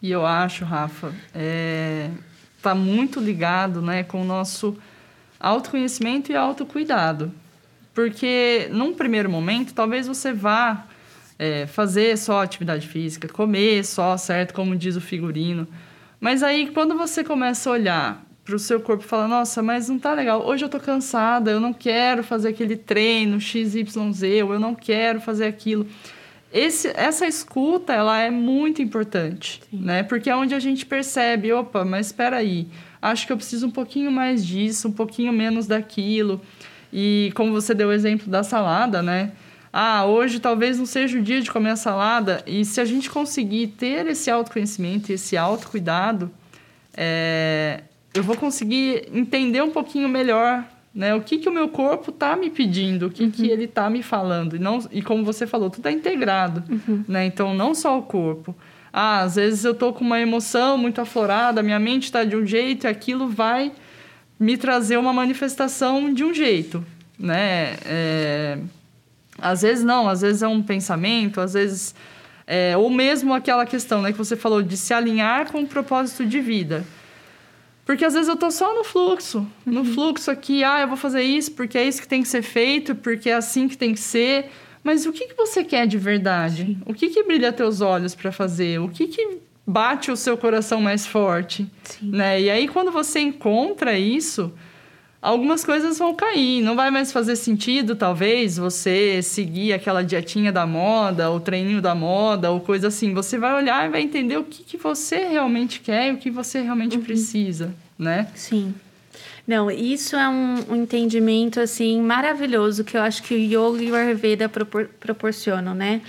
E 0.00 0.10
eu 0.10 0.24
acho, 0.24 0.64
Rafa, 0.64 1.12
é, 1.34 2.10
tá 2.62 2.74
muito 2.74 3.20
ligado, 3.20 3.82
né, 3.82 4.02
com 4.02 4.22
o 4.22 4.24
nosso 4.24 4.76
autoconhecimento 5.38 6.30
e 6.30 6.36
autocuidado. 6.36 7.32
Porque 7.94 8.68
num 8.72 8.92
primeiro 8.92 9.30
momento, 9.30 9.72
talvez 9.72 10.06
você 10.06 10.32
vá 10.32 10.86
é, 11.38 11.66
fazer 11.66 12.18
só 12.18 12.42
atividade 12.42 12.88
física, 12.88 13.28
comer 13.28 13.84
só, 13.84 14.16
certo? 14.16 14.52
Como 14.52 14.76
diz 14.76 14.96
o 14.96 15.00
figurino. 15.00 15.66
Mas 16.20 16.42
aí, 16.42 16.70
quando 16.70 16.96
você 16.96 17.22
começa 17.22 17.70
a 17.70 17.72
olhar 17.72 18.24
para 18.44 18.56
o 18.56 18.58
seu 18.58 18.80
corpo 18.80 19.04
e 19.04 19.06
fala, 19.06 19.26
nossa, 19.26 19.62
mas 19.62 19.88
não 19.88 19.98
tá 19.98 20.12
legal, 20.12 20.46
hoje 20.46 20.64
eu 20.64 20.68
tô 20.68 20.78
cansada, 20.78 21.50
eu 21.50 21.60
não 21.60 21.72
quero 21.72 22.22
fazer 22.22 22.48
aquele 22.48 22.76
treino 22.76 23.40
XYZ, 23.40 23.96
ou 24.44 24.52
eu 24.52 24.60
não 24.60 24.74
quero 24.74 25.20
fazer 25.20 25.46
aquilo. 25.46 25.86
Esse, 26.52 26.88
essa 26.94 27.26
escuta, 27.26 27.92
ela 27.92 28.18
é 28.20 28.30
muito 28.30 28.80
importante, 28.82 29.60
Sim. 29.70 29.78
né? 29.80 30.02
Porque 30.02 30.30
é 30.30 30.36
onde 30.36 30.54
a 30.54 30.60
gente 30.60 30.84
percebe, 30.86 31.52
opa, 31.52 31.84
mas 31.84 32.06
espera 32.06 32.36
aí, 32.36 32.68
acho 33.00 33.26
que 33.26 33.32
eu 33.32 33.36
preciso 33.36 33.66
um 33.66 33.70
pouquinho 33.70 34.12
mais 34.12 34.46
disso, 34.46 34.88
um 34.88 34.92
pouquinho 34.92 35.32
menos 35.32 35.66
daquilo. 35.66 36.40
E 36.94 37.32
como 37.34 37.50
você 37.50 37.74
deu 37.74 37.88
o 37.88 37.92
exemplo 37.92 38.28
da 38.28 38.44
salada, 38.44 39.02
né? 39.02 39.32
Ah, 39.72 40.06
hoje 40.06 40.38
talvez 40.38 40.78
não 40.78 40.86
seja 40.86 41.18
o 41.18 41.22
dia 41.22 41.40
de 41.40 41.50
comer 41.50 41.70
a 41.70 41.76
salada. 41.76 42.40
E 42.46 42.64
se 42.64 42.80
a 42.80 42.84
gente 42.84 43.10
conseguir 43.10 43.66
ter 43.76 44.06
esse 44.06 44.30
autoconhecimento, 44.30 45.12
esse 45.12 45.36
autocuidado, 45.36 46.30
é, 46.96 47.82
eu 48.14 48.22
vou 48.22 48.36
conseguir 48.36 49.08
entender 49.12 49.60
um 49.60 49.70
pouquinho 49.70 50.08
melhor 50.08 50.64
né? 50.94 51.12
O 51.12 51.20
que, 51.20 51.38
que 51.38 51.48
o 51.48 51.52
meu 51.52 51.68
corpo 51.68 52.10
está 52.10 52.36
me 52.36 52.48
pedindo, 52.48 53.06
o 53.06 53.10
que, 53.10 53.24
uhum. 53.24 53.30
que 53.30 53.50
ele 53.50 53.64
está 53.64 53.90
me 53.90 54.00
falando. 54.00 54.54
E, 54.54 54.60
não, 54.60 54.78
e 54.92 55.02
como 55.02 55.24
você 55.24 55.44
falou, 55.44 55.68
tudo 55.68 55.88
é 55.88 55.90
integrado. 55.92 56.62
Uhum. 56.70 57.04
Né? 57.08 57.26
Então, 57.26 57.52
não 57.52 57.74
só 57.74 57.98
o 57.98 58.02
corpo. 58.02 58.54
Ah, 58.92 59.22
às 59.22 59.34
vezes 59.34 59.64
eu 59.64 59.72
estou 59.72 59.92
com 59.92 60.04
uma 60.04 60.20
emoção 60.20 60.78
muito 60.78 61.00
aflorada, 61.00 61.64
minha 61.64 61.80
mente 61.80 62.04
está 62.04 62.22
de 62.22 62.36
um 62.36 62.46
jeito 62.46 62.86
e 62.86 62.86
aquilo 62.86 63.28
vai 63.28 63.72
me 64.38 64.56
trazer 64.56 64.96
uma 64.96 65.12
manifestação 65.12 66.12
de 66.12 66.24
um 66.24 66.34
jeito, 66.34 66.84
né? 67.18 67.76
É, 67.84 68.58
às 69.38 69.62
vezes 69.62 69.84
não, 69.84 70.08
às 70.08 70.20
vezes 70.20 70.42
é 70.42 70.48
um 70.48 70.62
pensamento, 70.62 71.40
às 71.40 71.54
vezes... 71.54 71.94
É, 72.46 72.76
ou 72.76 72.90
mesmo 72.90 73.32
aquela 73.32 73.64
questão 73.64 74.02
né, 74.02 74.12
que 74.12 74.18
você 74.18 74.36
falou 74.36 74.62
de 74.62 74.76
se 74.76 74.92
alinhar 74.92 75.50
com 75.50 75.62
o 75.62 75.66
propósito 75.66 76.26
de 76.26 76.40
vida. 76.40 76.84
Porque 77.84 78.04
às 78.04 78.14
vezes 78.14 78.28
eu 78.28 78.36
tô 78.36 78.50
só 78.50 78.74
no 78.74 78.82
fluxo, 78.82 79.46
no 79.64 79.80
uhum. 79.80 79.94
fluxo 79.94 80.30
aqui, 80.30 80.64
ah, 80.64 80.80
eu 80.80 80.88
vou 80.88 80.96
fazer 80.96 81.22
isso 81.22 81.52
porque 81.52 81.76
é 81.76 81.86
isso 81.86 82.00
que 82.00 82.08
tem 82.08 82.22
que 82.22 82.28
ser 82.28 82.42
feito, 82.42 82.94
porque 82.94 83.28
é 83.28 83.34
assim 83.34 83.68
que 83.68 83.76
tem 83.76 83.92
que 83.92 84.00
ser. 84.00 84.50
Mas 84.82 85.06
o 85.06 85.12
que, 85.12 85.28
que 85.28 85.34
você 85.34 85.62
quer 85.62 85.86
de 85.86 85.98
verdade? 85.98 86.64
Sim. 86.64 86.78
O 86.86 86.94
que, 86.94 87.08
que 87.08 87.22
brilha 87.22 87.52
teus 87.52 87.80
olhos 87.80 88.14
para 88.14 88.32
fazer? 88.32 88.80
O 88.80 88.88
que, 88.88 89.06
que 89.06 89.38
bate 89.66 90.10
o 90.10 90.16
seu 90.16 90.36
coração 90.36 90.80
mais 90.80 91.06
forte, 91.06 91.66
Sim. 91.84 92.10
né? 92.10 92.40
E 92.40 92.50
aí 92.50 92.68
quando 92.68 92.90
você 92.90 93.20
encontra 93.20 93.98
isso, 93.98 94.52
algumas 95.24 95.64
coisas 95.64 95.98
vão 95.98 96.14
cair, 96.14 96.60
não 96.60 96.76
vai 96.76 96.90
mais 96.90 97.10
fazer 97.10 97.34
sentido 97.36 97.96
talvez 97.96 98.58
você 98.58 99.22
seguir 99.22 99.72
aquela 99.72 100.04
dietinha 100.04 100.52
da 100.52 100.66
moda, 100.66 101.30
o 101.30 101.40
treininho 101.40 101.80
da 101.80 101.94
moda, 101.94 102.50
ou 102.50 102.60
coisa 102.60 102.88
assim. 102.88 103.14
Você 103.14 103.38
vai 103.38 103.54
olhar 103.54 103.86
e 103.86 103.90
vai 103.90 104.02
entender 104.02 104.36
o 104.36 104.44
que, 104.44 104.62
que 104.62 104.76
você 104.76 105.26
realmente 105.26 105.80
quer 105.80 106.08
e 106.08 106.12
o 106.12 106.18
que 106.18 106.30
você 106.30 106.60
realmente 106.60 106.98
uhum. 106.98 107.02
precisa, 107.02 107.74
né? 107.98 108.28
Sim. 108.34 108.74
Não, 109.46 109.70
isso 109.70 110.16
é 110.16 110.28
um, 110.28 110.72
um, 110.72 110.76
entendimento 110.76 111.60
assim 111.60 112.00
maravilhoso 112.00 112.82
que 112.82 112.96
eu 112.96 113.02
acho 113.02 113.22
que 113.22 113.34
o 113.34 113.38
yoga 113.38 113.82
e 113.82 113.90
o 113.90 113.94
ayurveda 113.94 114.48
propor 114.48 114.88
proporcionam, 114.98 115.74
né? 115.74 116.00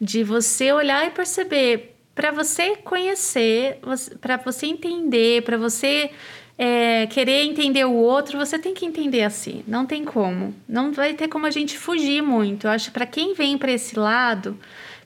De 0.00 0.24
você 0.24 0.72
olhar 0.72 1.06
e 1.06 1.10
perceber 1.10 1.91
para 2.14 2.30
você 2.30 2.76
conhecer, 2.76 3.78
para 4.20 4.36
você 4.36 4.66
entender, 4.66 5.42
para 5.42 5.56
você 5.56 6.10
é, 6.58 7.06
querer 7.06 7.44
entender 7.44 7.84
o 7.84 7.94
outro, 7.94 8.38
você 8.38 8.58
tem 8.58 8.74
que 8.74 8.84
entender 8.84 9.22
assim. 9.22 9.64
Não 9.66 9.86
tem 9.86 10.04
como. 10.04 10.54
Não 10.68 10.92
vai 10.92 11.14
ter 11.14 11.28
como 11.28 11.46
a 11.46 11.50
gente 11.50 11.78
fugir 11.78 12.22
muito. 12.22 12.66
Eu 12.66 12.70
acho 12.70 12.86
que 12.86 12.92
para 12.92 13.06
quem 13.06 13.34
vem 13.34 13.56
para 13.56 13.72
esse 13.72 13.98
lado, 13.98 14.58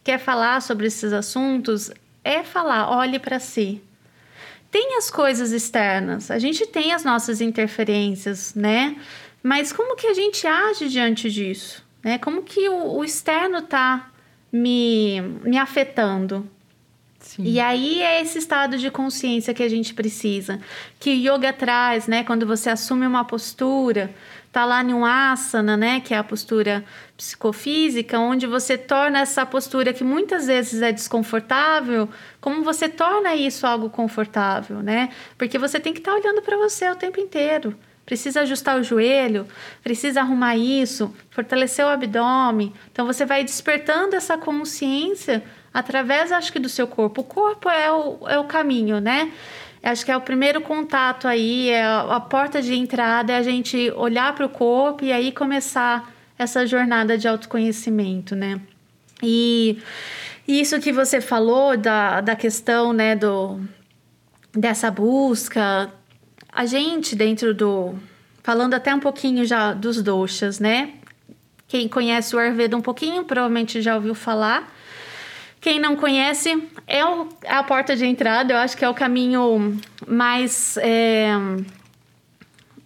quer 0.03 0.19
falar 0.19 0.61
sobre 0.61 0.87
esses 0.87 1.13
assuntos, 1.13 1.91
é 2.25 2.43
falar, 2.43 2.91
olhe 2.91 3.19
para 3.19 3.39
si. 3.39 3.81
Tem 4.71 4.97
as 4.99 5.11
coisas 5.11 5.53
externas, 5.53 6.31
a 6.31 6.39
gente 6.39 6.67
tem 6.67 6.93
as 6.93 7.05
nossas 7.05 7.41
interferências, 7.41 8.53
né? 8.55 8.97
Mas 9.43 9.73
como 9.73 9.95
que 9.95 10.09
a 10.09 10.13
gente 10.13 10.45
age 10.45 10.89
diante 10.89 11.31
disso? 11.31 11.85
Né? 12.03 12.19
Como 12.19 12.43
que 12.43 12.69
o, 12.69 12.97
o 12.97 13.05
externo 13.05 13.59
está 13.59 14.11
me, 14.53 15.21
me 15.45 15.57
afetando? 15.57 16.51
Sim. 17.27 17.43
E 17.43 17.59
aí 17.59 18.01
é 18.01 18.23
esse 18.23 18.39
estado 18.39 18.79
de 18.79 18.89
consciência 18.89 19.53
que 19.53 19.63
a 19.63 19.69
gente 19.69 19.93
precisa, 19.93 20.61
que 21.01 21.11
o 21.11 21.13
yoga 21.35 21.53
traz, 21.53 22.07
né? 22.07 22.23
Quando 22.23 22.47
você 22.47 22.71
assume 22.71 23.05
uma 23.05 23.25
postura, 23.25 24.15
tá 24.53 24.65
lá 24.65 24.83
em 24.83 24.95
um 24.95 25.05
asana, 25.05 25.77
né, 25.77 26.01
que 26.01 26.15
é 26.15 26.19
a 26.19 26.25
postura 26.25 26.85
psicofísica, 27.17 28.19
onde 28.19 28.47
você 28.47 28.79
torna 28.79 29.19
essa 29.19 29.45
postura 29.45 29.93
que 29.93 30.05
muitas 30.05 30.47
vezes 30.47 30.81
é 30.81 30.93
desconfortável, 30.93 32.09
como 32.41 32.63
você 32.63 32.89
torna 32.89 33.35
isso 33.35 33.67
algo 33.67 33.91
confortável, 33.91 34.83
né? 34.83 35.11
Porque 35.37 35.59
você 35.59 35.81
tem 35.81 35.93
que 35.93 35.99
estar 35.99 36.13
tá 36.13 36.17
olhando 36.17 36.41
para 36.43 36.57
você 36.57 36.89
o 36.89 36.97
tempo 36.97 37.21
inteiro. 37.21 37.77
Precisa 38.07 38.43
ajustar 38.43 38.79
o 38.79 38.85
joelho, 38.85 39.49
precisa 39.83 40.21
arrumar 40.21 40.57
isso, 40.57 41.13
fortalecer 41.29 41.85
o 41.85 41.89
abdômen. 41.89 42.73
Então 42.93 43.05
você 43.05 43.27
vai 43.27 43.43
despertando 43.43 44.15
essa 44.15 44.39
consciência 44.39 45.43
através, 45.77 46.33
acho 46.33 46.51
que, 46.51 46.59
do 46.59 46.71
seu 46.71 46.87
corpo. 46.87 47.21
O 47.21 47.25
corpo 47.25 47.69
é 47.69 47.93
o, 47.93 48.27
é 48.27 48.39
o 48.39 48.45
caminho, 48.45 48.99
né? 48.99 49.31
Acho 49.83 50.07
que 50.07 50.11
é 50.11 50.17
o 50.17 50.23
primeiro 50.23 50.63
contato 50.63 51.29
aí, 51.29 51.69
é 51.69 51.85
a, 51.85 52.19
porta 52.19 52.63
de 52.63 52.75
entrada, 52.75 53.35
é 53.35 53.37
a 53.37 53.43
gente 53.43 53.93
olhar 53.95 54.35
para 54.35 54.47
o 54.47 54.49
corpo 54.49 55.05
e 55.05 55.13
aí 55.13 55.31
começar 55.31 56.11
essa 56.39 56.67
jornada 56.67 57.19
de 57.19 57.29
autoconhecimento, 57.29 58.35
né? 58.35 58.59
E 59.23 59.79
isso 60.49 60.81
que 60.81 60.91
você 60.93 61.21
falou 61.21 61.77
da, 61.77 62.23
da 62.23 62.35
questão, 62.35 62.95
né, 62.95 63.15
do, 63.15 63.61
dessa 64.55 64.91
busca, 64.91 65.93
a 66.51 66.65
gente 66.65 67.15
dentro 67.15 67.53
do... 67.53 67.95
Falando 68.43 68.73
até 68.73 68.95
um 68.95 69.01
pouquinho 69.01 69.45
já 69.45 69.75
dos 69.75 70.01
doshas, 70.01 70.59
né? 70.59 70.95
Quem 71.69 71.87
conhece 71.87 72.35
o 72.35 72.39
Ayurveda 72.39 72.77
um 72.77 72.83
pouquinho 72.83 73.25
provavelmente 73.25 73.83
já 73.83 73.95
ouviu 73.95 74.15
falar. 74.15 74.73
Quem 75.61 75.81
não 75.81 75.97
conhece, 75.97 76.63
é, 76.87 77.01
a 77.49 77.63
porta 77.63 77.97
de 77.97 78.07
entrada, 78.07 78.53
eu 78.53 78.59
acho 78.59 78.77
que 78.77 78.85
é 78.85 78.89
o 78.89 78.95
caminho 78.95 79.77
mais. 80.07 80.77
É, 80.79 81.31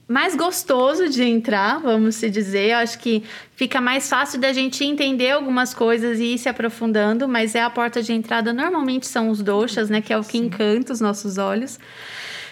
mais 0.09 0.35
gostoso 0.35 1.09
de 1.09 1.23
entrar, 1.23 1.79
vamos 1.79 2.17
se 2.17 2.29
dizer. 2.29 2.71
Eu 2.71 2.79
acho 2.79 2.99
que 2.99 3.23
fica 3.55 3.81
mais 3.81 4.09
fácil 4.09 4.41
da 4.41 4.53
gente 4.53 4.85
entender 4.85 5.31
algumas 5.31 5.73
coisas 5.73 6.19
e 6.19 6.35
ir 6.35 6.39
se 6.39 6.49
aprofundando, 6.49 7.29
mas 7.29 7.55
é 7.55 7.63
a 7.63 7.71
porta 7.71 8.03
de 8.03 8.13
entrada, 8.13 8.53
normalmente 8.53 9.07
são 9.07 9.31
os 9.31 9.41
doxas, 9.41 9.89
né? 9.89 10.01
Que 10.01 10.13
é 10.13 10.19
o 10.19 10.25
que 10.25 10.33
Sim. 10.33 10.47
encanta 10.47 10.93
os 10.93 11.01
nossos 11.01 11.39
olhos. 11.39 11.79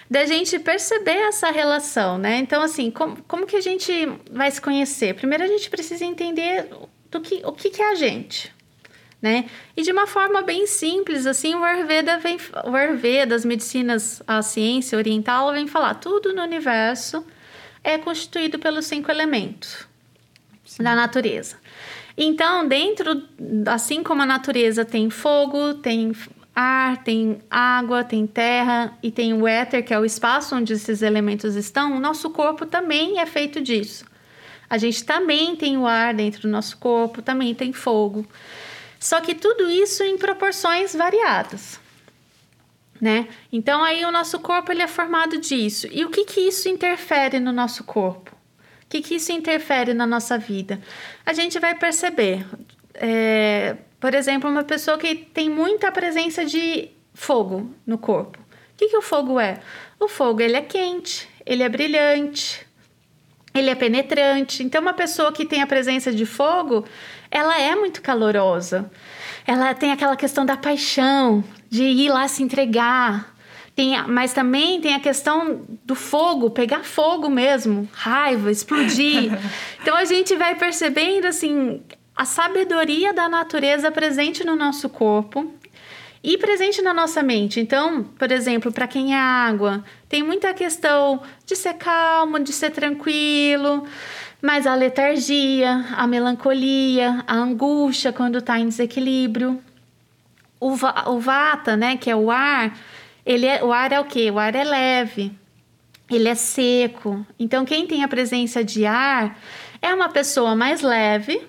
Da 0.08 0.24
gente 0.24 0.56
perceber 0.60 1.18
essa 1.26 1.50
relação, 1.50 2.16
né? 2.16 2.38
Então, 2.38 2.62
assim, 2.62 2.92
como, 2.92 3.16
como 3.26 3.44
que 3.44 3.56
a 3.56 3.60
gente 3.60 3.92
vai 4.30 4.48
se 4.52 4.60
conhecer? 4.60 5.14
Primeiro, 5.14 5.42
a 5.42 5.48
gente 5.48 5.68
precisa 5.68 6.04
entender 6.04 6.68
do 7.10 7.20
que, 7.20 7.42
o 7.44 7.50
que, 7.50 7.70
que 7.70 7.82
é 7.82 7.90
a 7.90 7.94
gente 7.96 8.56
né? 9.20 9.46
E 9.76 9.82
de 9.82 9.90
uma 9.90 10.06
forma 10.06 10.42
bem 10.42 10.66
simples, 10.66 11.26
assim, 11.26 11.54
o 11.54 11.64
Ayurveda 11.64 12.18
vem, 12.18 12.38
o 12.64 12.74
Ayurveda, 12.74 13.34
as 13.34 13.44
medicinas, 13.44 14.22
a 14.26 14.42
ciência 14.42 14.96
oriental 14.96 15.52
vem 15.52 15.66
falar 15.66 15.94
tudo 15.94 16.32
no 16.32 16.42
universo 16.42 17.24
é 17.82 17.96
constituído 17.96 18.58
pelos 18.58 18.86
cinco 18.86 19.10
elementos 19.10 19.86
Sim. 20.64 20.82
da 20.82 20.94
natureza. 20.94 21.56
Então, 22.16 22.66
dentro, 22.66 23.22
assim 23.66 24.02
como 24.02 24.22
a 24.22 24.26
natureza 24.26 24.84
tem 24.84 25.08
fogo, 25.08 25.74
tem 25.74 26.12
ar, 26.54 27.02
tem 27.04 27.38
água, 27.48 28.02
tem 28.02 28.26
terra 28.26 28.98
e 29.00 29.12
tem 29.12 29.32
o 29.32 29.46
éter, 29.46 29.84
que 29.84 29.94
é 29.94 29.98
o 29.98 30.04
espaço 30.04 30.56
onde 30.56 30.72
esses 30.72 31.02
elementos 31.02 31.54
estão, 31.54 31.96
o 31.96 32.00
nosso 32.00 32.30
corpo 32.30 32.66
também 32.66 33.20
é 33.20 33.26
feito 33.26 33.60
disso. 33.60 34.04
A 34.68 34.76
gente 34.76 35.04
também 35.04 35.54
tem 35.54 35.78
o 35.78 35.86
ar 35.86 36.12
dentro 36.12 36.42
do 36.42 36.48
nosso 36.48 36.76
corpo, 36.76 37.22
também 37.22 37.54
tem 37.54 37.72
fogo. 37.72 38.26
Só 38.98 39.20
que 39.20 39.34
tudo 39.34 39.70
isso 39.70 40.02
em 40.02 40.18
proporções 40.18 40.94
variadas, 40.94 41.78
né? 43.00 43.28
Então 43.52 43.82
aí 43.84 44.04
o 44.04 44.10
nosso 44.10 44.40
corpo 44.40 44.72
ele 44.72 44.82
é 44.82 44.88
formado 44.88 45.38
disso. 45.38 45.86
E 45.90 46.04
o 46.04 46.10
que 46.10 46.24
que 46.24 46.40
isso 46.40 46.68
interfere 46.68 47.38
no 47.38 47.52
nosso 47.52 47.84
corpo? 47.84 48.32
O 48.32 48.88
que 48.88 49.02
que 49.02 49.16
isso 49.16 49.30
interfere 49.32 49.94
na 49.94 50.06
nossa 50.06 50.38
vida? 50.38 50.80
A 51.24 51.32
gente 51.32 51.58
vai 51.58 51.74
perceber, 51.74 52.46
é, 52.94 53.76
por 54.00 54.14
exemplo, 54.14 54.50
uma 54.50 54.64
pessoa 54.64 54.96
que 54.96 55.14
tem 55.14 55.48
muita 55.48 55.92
presença 55.92 56.44
de 56.44 56.90
fogo 57.12 57.70
no 57.86 57.98
corpo. 57.98 58.38
O 58.38 58.76
que 58.78 58.88
que 58.88 58.96
o 58.96 59.02
fogo 59.02 59.38
é? 59.38 59.60
O 60.00 60.08
fogo 60.08 60.40
ele 60.40 60.56
é 60.56 60.62
quente, 60.62 61.28
ele 61.44 61.62
é 61.62 61.68
brilhante, 61.68 62.66
ele 63.52 63.70
é 63.70 63.74
penetrante. 63.74 64.62
Então, 64.62 64.80
uma 64.80 64.94
pessoa 64.94 65.32
que 65.32 65.44
tem 65.44 65.60
a 65.60 65.66
presença 65.66 66.12
de 66.12 66.24
fogo, 66.24 66.84
ela 67.30 67.60
é 67.60 67.74
muito 67.74 68.02
calorosa. 68.02 68.90
Ela 69.46 69.74
tem 69.74 69.92
aquela 69.92 70.16
questão 70.16 70.44
da 70.44 70.56
paixão, 70.56 71.42
de 71.70 71.84
ir 71.84 72.10
lá 72.10 72.28
se 72.28 72.42
entregar. 72.42 73.34
Tem, 73.74 73.96
mas 74.08 74.32
também 74.32 74.80
tem 74.80 74.94
a 74.94 75.00
questão 75.00 75.64
do 75.84 75.94
fogo, 75.94 76.50
pegar 76.50 76.84
fogo 76.84 77.28
mesmo, 77.28 77.88
raiva, 77.92 78.50
explodir. 78.50 79.30
então 79.80 79.94
a 79.94 80.04
gente 80.04 80.34
vai 80.34 80.56
percebendo 80.56 81.26
assim 81.26 81.80
a 82.16 82.24
sabedoria 82.24 83.12
da 83.12 83.28
natureza 83.28 83.92
presente 83.92 84.44
no 84.44 84.56
nosso 84.56 84.88
corpo 84.88 85.52
e 86.22 86.36
presente 86.36 86.82
na 86.82 86.92
nossa 86.92 87.22
mente. 87.22 87.60
Então, 87.60 88.02
por 88.02 88.32
exemplo, 88.32 88.72
para 88.72 88.88
quem 88.88 89.14
é 89.14 89.18
água, 89.18 89.84
tem 90.08 90.22
muita 90.22 90.52
questão 90.52 91.22
de 91.46 91.54
ser 91.54 91.74
calmo, 91.74 92.40
de 92.40 92.52
ser 92.52 92.70
tranquilo, 92.70 93.86
mas 94.40 94.66
a 94.66 94.74
letargia, 94.74 95.84
a 95.96 96.06
melancolia, 96.06 97.24
a 97.26 97.34
angústia 97.34 98.12
quando 98.12 98.38
está 98.38 98.58
em 98.58 98.68
desequilíbrio. 98.68 99.60
O, 100.60 100.72
o 100.72 101.20
vata, 101.20 101.76
né, 101.76 101.96
que 101.96 102.10
é 102.10 102.16
o 102.16 102.30
ar, 102.30 102.76
ele 103.24 103.46
é, 103.46 103.62
o 103.62 103.72
ar 103.72 103.92
é 103.92 104.00
o 104.00 104.04
quê? 104.04 104.30
O 104.30 104.38
ar 104.38 104.54
é 104.54 104.64
leve, 104.64 105.32
ele 106.10 106.28
é 106.28 106.34
seco. 106.34 107.26
Então, 107.38 107.64
quem 107.64 107.86
tem 107.86 108.02
a 108.02 108.08
presença 108.08 108.64
de 108.64 108.86
ar 108.86 109.38
é 109.80 109.92
uma 109.94 110.08
pessoa 110.08 110.56
mais 110.56 110.82
leve, 110.82 111.40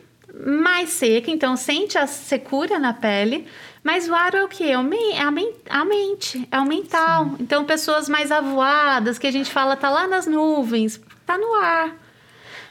mais 0.46 0.90
seca, 0.90 1.32
então 1.32 1.56
sente 1.56 1.98
a 1.98 2.06
secura 2.06 2.78
na 2.78 2.94
pele, 2.94 3.48
mas 3.84 4.08
o 4.08 4.14
ar 4.14 4.34
é 4.36 4.44
o 4.44 4.48
quê? 4.48 4.66
É, 4.66 4.74
é 4.74 5.22
a, 5.70 5.86
mente, 5.86 6.48
é 6.52 6.60
o 6.60 6.66
mental. 6.66 7.26
Sim. 7.26 7.38
Então, 7.40 7.66
pessoas 7.66 8.10
mais 8.10 8.32
avoadas, 8.32 9.18
que 9.18 9.28
a 9.28 9.32
gente 9.32 9.50
fala, 9.50 9.76
tá 9.76 9.90
lá 9.90 10.08
nas 10.08 10.28
nuvens, 10.28 11.00
tá 11.26 11.38
no 11.38 11.54
ar. 11.56 12.09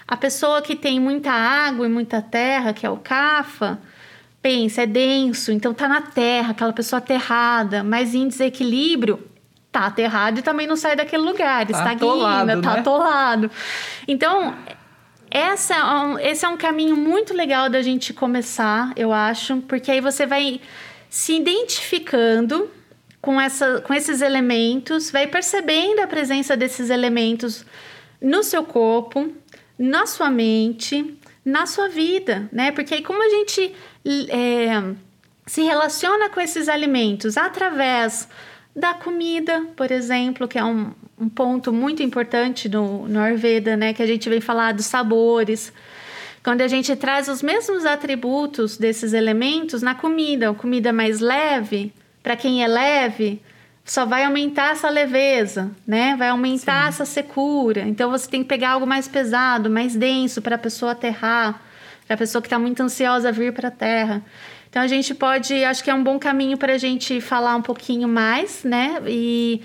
A 0.09 0.17
pessoa 0.17 0.63
que 0.63 0.75
tem 0.75 0.99
muita 0.99 1.31
água 1.31 1.85
e 1.85 1.89
muita 1.91 2.23
terra, 2.23 2.73
que 2.73 2.87
é 2.87 2.91
o 2.91 2.97
cafa, 2.97 3.79
pensa, 4.41 4.83
é 4.83 4.87
denso, 4.87 5.53
então 5.53 5.75
tá 5.75 5.87
na 5.87 6.01
terra, 6.01 6.53
aquela 6.53 6.73
pessoa 6.73 6.99
aterrada, 6.99 7.85
mas 7.85 8.15
em 8.15 8.27
desequilíbrio, 8.27 9.23
tá 9.71 9.87
aterrado 9.87 10.39
e 10.39 10.43
também 10.43 10.67
não 10.67 10.77
sai 10.77 10.97
daquele 10.97 11.23
lugar, 11.23 11.67
tá 11.67 11.79
está 11.79 11.95
guiando, 11.95 12.63
tá 12.63 12.73
né? 12.73 12.81
atolado. 12.81 13.51
Então, 14.07 14.55
essa, 15.31 15.75
é 16.21 16.31
esse 16.31 16.45
é 16.47 16.49
um 16.49 16.57
caminho 16.57 16.97
muito 16.97 17.35
legal 17.35 17.69
da 17.69 17.83
gente 17.83 18.15
começar, 18.15 18.93
eu 18.97 19.13
acho, 19.13 19.59
porque 19.69 19.91
aí 19.91 20.01
você 20.01 20.25
vai 20.25 20.59
se 21.11 21.37
identificando 21.37 22.71
com, 23.21 23.39
essa, 23.39 23.83
com 23.83 23.93
esses 23.93 24.23
elementos, 24.23 25.11
vai 25.11 25.27
percebendo 25.27 26.01
a 26.01 26.07
presença 26.07 26.57
desses 26.57 26.89
elementos 26.89 27.67
no 28.21 28.43
seu 28.43 28.65
corpo, 28.65 29.31
na 29.79 30.07
sua 30.07 30.31
mente, 30.31 31.17
na 31.45 31.67
sua 31.67 31.89
vida, 31.89 32.49
né? 32.53 32.73
Porque 32.73 32.95
aí, 32.95 33.03
como 33.03 33.23
a 33.23 33.29
gente 33.29 33.75
é, 34.29 34.95
se 35.47 35.63
relaciona 35.63 36.29
com 36.29 36.41
esses 36.41 36.69
alimentos 36.69 37.37
através 37.37 38.29
da 38.75 38.95
comida, 38.95 39.67
por 39.77 39.91
exemplo, 39.91 40.47
que 40.47 40.59
é 40.59 40.65
um, 40.65 40.93
um 41.19 41.29
ponto 41.29 41.73
muito 41.73 42.03
importante 42.03 42.69
no, 42.69 43.09
no 43.09 43.21
Ayurveda, 43.21 43.77
né? 43.77 43.93
Que 43.93 44.03
a 44.03 44.07
gente 44.07 44.29
vem 44.29 44.41
falar 44.41 44.73
dos 44.73 44.87
sabores. 44.87 45.73
Quando 46.43 46.61
a 46.61 46.69
gente 46.69 46.95
traz 46.97 47.29
os 47.29 47.43
mesmos 47.43 47.85
atributos 47.85 48.77
desses 48.77 49.13
elementos 49.13 49.83
na 49.83 49.95
comida, 49.95 50.51
a 50.51 50.55
comida 50.55 50.93
mais 50.93 51.21
leve, 51.21 51.93
para 52.23 52.37
quem 52.37 52.63
é 52.63 52.69
leve, 52.69 53.41
só 53.89 54.05
vai 54.05 54.23
aumentar 54.25 54.73
essa 54.73 54.91
leveza, 54.91 55.71
né? 55.87 56.15
Vai 56.15 56.29
aumentar 56.29 56.83
Sim. 56.83 56.89
essa 56.89 57.05
secura. 57.07 57.81
Então 57.89 58.11
você 58.11 58.29
tem 58.29 58.43
que 58.43 58.49
pegar 58.49 58.73
algo 58.73 58.87
mais 58.87 59.09
pesado, 59.09 59.71
mais 59.71 59.97
denso 59.97 60.43
para 60.43 60.57
a 60.57 60.59
pessoa 60.59 60.93
aterrar, 60.93 61.63
para 62.07 62.15
a 62.15 62.19
pessoa 62.19 62.43
que 62.43 62.49
está 62.49 62.59
muito 62.59 62.83
ansiosa 62.83 63.33
vir 63.33 63.53
para 63.55 63.69
a 63.69 63.71
terra. 63.71 64.23
Então 64.69 64.83
a 64.83 64.87
gente 64.87 65.15
pode, 65.15 65.65
acho 65.65 65.83
que 65.83 65.89
é 65.91 65.95
um 65.95 66.05
bom 66.05 66.19
caminho 66.19 66.59
para 66.59 66.75
a 66.75 66.79
gente 66.79 67.19
falar 67.23 67.57
um 67.57 67.63
pouquinho 67.63 68.07
mais, 68.07 68.63
né? 68.63 69.01
E, 69.07 69.63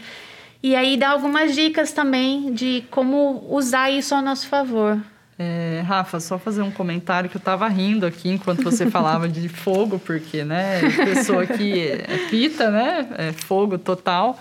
e 0.64 0.74
aí 0.74 0.96
dar 0.96 1.10
algumas 1.10 1.54
dicas 1.54 1.92
também 1.92 2.54
de 2.54 2.86
como 2.90 3.46
usar 3.50 3.92
isso 3.92 4.16
ao 4.16 4.22
nosso 4.22 4.48
favor. 4.48 5.02
É, 5.44 5.82
Rafa, 5.82 6.22
só 6.22 6.40
fazer 6.40 6.62
um 6.62 6.72
comentário 6.72 7.30
que 7.30 7.36
eu 7.36 7.40
estava 7.40 7.68
rindo 7.68 8.06
aqui 8.06 8.30
enquanto 8.30 8.64
você 8.64 8.90
falava 8.90 9.28
de 9.28 9.50
fogo, 9.50 10.00
porque, 10.00 10.46
né, 10.46 10.80
pessoa 11.04 11.46
que 11.46 11.82
é 11.90 12.28
pita, 12.30 12.72
né, 12.72 13.08
é 13.18 13.32
fogo 13.34 13.78
total. 13.78 14.40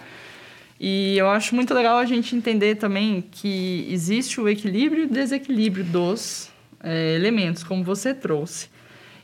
E 0.79 1.19
eu 1.19 1.29
acho 1.29 1.57
muito 1.57 1.75
legal 1.75 1.99
a 1.99 2.05
gente 2.05 2.37
entender 2.37 2.77
também 2.77 3.21
que 3.21 3.87
existe 3.91 4.41
o 4.41 4.49
equilíbrio 4.49 5.03
e 5.03 5.07
o 5.07 5.11
desequilíbrio 5.11 5.85
dos 5.85 6.51
é, 6.83 7.15
elementos, 7.15 7.65
como 7.65 7.83
você 7.83 8.15
trouxe. 8.15 8.69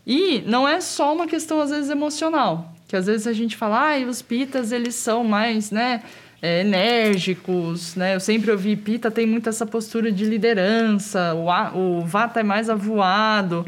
E 0.05 0.43
não 0.47 0.67
é 0.69 0.81
só 0.81 1.15
uma 1.15 1.27
questão, 1.27 1.61
às 1.61 1.71
vezes, 1.71 1.91
emocional, 1.91 2.75
que 2.89 2.97
às 2.97 3.07
vezes 3.07 3.27
a 3.27 3.33
gente 3.33 3.57
fala, 3.57 3.93
ah, 3.93 3.99
os 4.09 4.21
pitas, 4.21 4.73
eles 4.73 4.97
são 4.97 5.23
mais, 5.23 5.71
né, 5.71 6.03
é, 6.41 6.61
enérgicos, 6.61 7.95
né? 7.95 8.15
Eu 8.15 8.21
sempre 8.21 8.51
ouvi 8.51 8.77
Pita 8.77 9.11
tem 9.11 9.27
muito 9.27 9.49
essa 9.49 9.67
postura 9.67 10.11
de 10.13 10.25
liderança, 10.25 11.35
o, 11.35 11.51
a, 11.51 11.73
o 11.75 12.01
Vata 12.03 12.41
é 12.41 12.43
mais 12.43 12.71
avoado, 12.71 13.67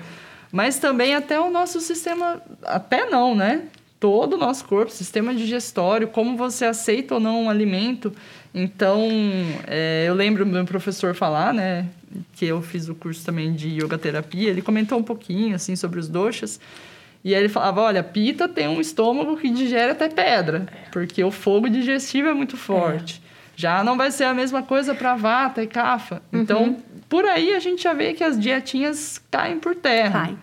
mas 0.53 0.79
também 0.79 1.15
até 1.15 1.39
o 1.39 1.51
nosso 1.51 1.81
sistema, 1.81 2.41
até 2.65 3.07
não, 3.07 3.35
né? 3.35 3.65
Todo 3.99 4.35
o 4.35 4.39
nosso 4.39 4.65
corpo, 4.65 4.91
sistema 4.91 5.35
digestório, 5.35 6.09
como 6.09 6.37
você 6.37 6.65
aceita 6.65 7.15
ou 7.15 7.21
não 7.21 7.45
um 7.45 7.51
alimento. 7.51 8.13
Então, 8.55 9.09
é, 9.67 10.05
eu 10.09 10.15
lembro 10.15 10.47
meu 10.47 10.65
professor 10.65 11.15
falar, 11.15 11.53
né? 11.53 11.87
Que 12.33 12.47
eu 12.47 12.63
fiz 12.63 12.89
o 12.89 12.95
curso 12.95 13.25
também 13.25 13.53
de 13.53 13.69
yoga 13.69 13.99
terapia, 13.99 14.49
ele 14.49 14.63
comentou 14.63 14.99
um 14.99 15.03
pouquinho, 15.03 15.55
assim, 15.55 15.77
sobre 15.77 16.01
os 16.01 16.09
doshas. 16.09 16.59
E 17.23 17.35
aí 17.35 17.41
ele 17.41 17.49
falava, 17.49 17.83
olha, 17.83 18.03
pita 18.03 18.49
tem 18.49 18.67
um 18.67 18.81
estômago 18.81 19.37
que 19.37 19.51
digere 19.51 19.93
até 19.93 20.09
pedra, 20.09 20.67
porque 20.91 21.23
o 21.23 21.31
fogo 21.31 21.69
digestivo 21.69 22.29
é 22.29 22.35
muito 22.35 22.57
forte. 22.57 23.23
É. 23.27 23.31
Já 23.57 23.85
não 23.85 23.97
vai 23.97 24.11
ser 24.11 24.25
a 24.25 24.33
mesma 24.33 24.63
coisa 24.63 24.95
para 24.95 25.15
vata 25.15 25.63
e 25.63 25.67
cafa. 25.67 26.23
Uhum. 26.33 26.41
Então, 26.41 26.77
por 27.11 27.27
aí 27.27 27.53
a 27.53 27.59
gente 27.59 27.83
já 27.83 27.93
vê 27.93 28.15
que 28.15 28.25
as 28.25 28.41
dietinhas 28.41 29.23
caem 29.31 29.59
por 29.59 29.75
terra. 29.75 30.27
Cai. 30.27 30.39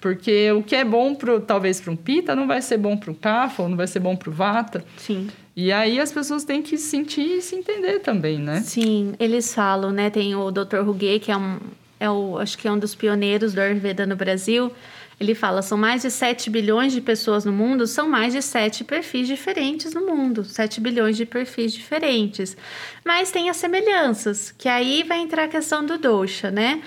Porque 0.00 0.50
o 0.50 0.62
que 0.62 0.74
é 0.74 0.84
bom 0.84 1.14
pro, 1.14 1.40
talvez 1.40 1.80
para 1.80 1.92
um 1.92 1.96
pita 1.96 2.34
não 2.34 2.46
vai 2.46 2.60
ser 2.60 2.76
bom 2.76 2.96
para 2.96 3.10
o 3.10 3.14
cafa, 3.14 3.62
ou 3.62 3.68
não 3.68 3.76
vai 3.76 3.86
ser 3.86 4.00
bom 4.00 4.16
para 4.16 4.30
o 4.30 4.32
vata. 4.32 4.84
Sim. 4.96 5.28
E 5.56 5.70
aí 5.70 6.00
as 6.00 6.12
pessoas 6.12 6.44
têm 6.44 6.60
que 6.60 6.76
sentir 6.76 7.38
e 7.38 7.42
se 7.42 7.54
entender 7.54 8.00
também, 8.00 8.38
né? 8.38 8.60
Sim, 8.62 9.14
eles 9.18 9.54
falam, 9.54 9.90
né? 9.90 10.10
Tem 10.10 10.34
o 10.34 10.50
Dr. 10.50 10.78
Ruguet, 10.84 11.20
que 11.20 11.30
é 11.30 11.36
um, 11.36 11.58
é 12.00 12.10
o, 12.10 12.38
acho 12.38 12.58
que 12.58 12.66
é 12.66 12.72
um 12.72 12.78
dos 12.78 12.96
pioneiros 12.96 13.54
do 13.54 13.60
Ayurveda 13.60 14.04
no 14.04 14.16
Brasil 14.16 14.72
ele 15.22 15.34
fala: 15.34 15.62
são 15.62 15.78
mais 15.78 16.02
de 16.02 16.10
7 16.10 16.50
bilhões 16.50 16.92
de 16.92 17.00
pessoas 17.00 17.44
no 17.44 17.52
mundo, 17.52 17.86
são 17.86 18.08
mais 18.08 18.32
de 18.32 18.42
7 18.42 18.84
perfis 18.84 19.26
diferentes 19.26 19.94
no 19.94 20.04
mundo, 20.04 20.44
7 20.44 20.80
bilhões 20.80 21.16
de 21.16 21.24
perfis 21.24 21.72
diferentes. 21.72 22.56
Mas 23.04 23.30
tem 23.30 23.48
as 23.48 23.56
semelhanças, 23.56 24.52
que 24.52 24.68
aí 24.68 25.02
vai 25.04 25.18
entrar 25.18 25.44
a 25.44 25.48
questão 25.48 25.86
do 25.86 25.96
dosha, 25.96 26.50
né? 26.50 26.82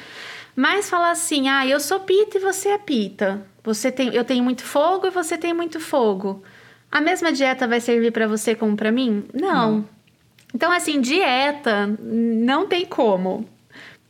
Mas 0.55 0.89
falar 0.89 1.11
assim: 1.11 1.47
ah, 1.47 1.65
eu 1.65 1.79
sou 1.79 2.01
pita 2.01 2.37
e 2.37 2.41
você 2.41 2.69
é 2.69 2.77
pita. 2.77 3.45
Você 3.63 3.91
tem, 3.91 4.13
eu 4.13 4.23
tenho 4.23 4.43
muito 4.43 4.63
fogo 4.63 5.07
e 5.07 5.11
você 5.11 5.37
tem 5.37 5.53
muito 5.53 5.79
fogo. 5.79 6.43
A 6.91 7.01
mesma 7.01 7.31
dieta 7.31 7.67
vai 7.67 7.79
servir 7.81 8.11
para 8.11 8.27
você 8.27 8.53
como 8.53 8.75
para 8.75 8.91
mim? 8.91 9.25
Não. 9.33 9.71
não. 9.71 9.89
Então, 10.53 10.71
assim, 10.71 11.01
dieta 11.01 11.87
não 11.99 12.67
tem 12.67 12.85
como 12.85 13.45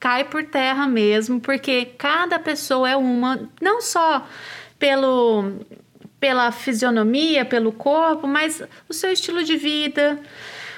cai 0.06 0.24
por 0.24 0.44
terra 0.44 0.86
mesmo, 0.88 1.41
porque 1.41 1.84
cada 1.98 2.38
pessoa 2.38 2.88
é 2.88 2.96
uma, 2.96 3.50
não 3.60 3.82
só 3.82 4.24
pelo 4.78 5.54
pela 6.20 6.52
fisionomia, 6.52 7.44
pelo 7.44 7.72
corpo, 7.72 8.28
mas 8.28 8.62
o 8.88 8.94
seu 8.94 9.12
estilo 9.12 9.44
de 9.44 9.58
vida, 9.58 10.20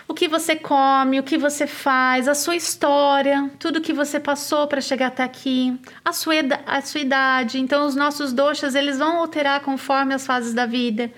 o 0.08 0.14
que 0.14 0.28
você 0.28 0.56
come, 0.56 1.20
o 1.20 1.24
que 1.24 1.38
você 1.38 1.68
faz, 1.68 2.28
a 2.28 2.34
sua 2.34 2.56
história, 2.56 3.50
tudo 3.60 3.82
que 3.82 3.92
você 3.92 4.20
passou 4.20 4.66
para 4.66 4.80
chegar 4.80 5.08
até 5.08 5.24
aqui, 5.24 5.78
a 6.04 6.14
sua, 6.14 6.34
a 6.66 6.82
sua 6.82 7.02
idade. 7.02 7.60
Então, 7.60 7.86
os 7.86 7.96
nossos 7.96 8.32
doxas, 8.32 8.74
eles 8.74 8.98
vão 8.98 9.18
alterar 9.18 9.60
conforme 9.62 10.14
as 10.14 10.26
fases 10.26 10.54
da 10.54 10.66
vida. 10.66 11.12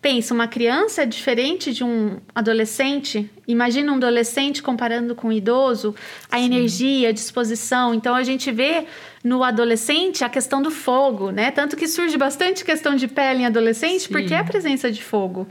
Pensa, 0.00 0.32
uma 0.32 0.46
criança 0.46 1.02
é 1.02 1.06
diferente 1.06 1.72
de 1.72 1.82
um 1.82 2.18
adolescente. 2.32 3.28
Imagina 3.48 3.90
um 3.90 3.96
adolescente 3.96 4.62
comparando 4.62 5.12
com 5.12 5.28
um 5.28 5.32
idoso, 5.32 5.92
a 6.30 6.38
Sim. 6.38 6.44
energia, 6.44 7.08
a 7.08 7.12
disposição. 7.12 7.92
Então 7.92 8.14
a 8.14 8.22
gente 8.22 8.52
vê 8.52 8.86
no 9.24 9.42
adolescente 9.42 10.22
a 10.22 10.28
questão 10.28 10.62
do 10.62 10.70
fogo, 10.70 11.32
né? 11.32 11.50
Tanto 11.50 11.76
que 11.76 11.88
surge 11.88 12.16
bastante 12.16 12.64
questão 12.64 12.94
de 12.94 13.08
pele 13.08 13.42
em 13.42 13.46
adolescente 13.46 14.02
Sim. 14.02 14.12
porque 14.12 14.32
é 14.32 14.38
a 14.38 14.44
presença 14.44 14.88
de 14.88 15.02
fogo. 15.02 15.48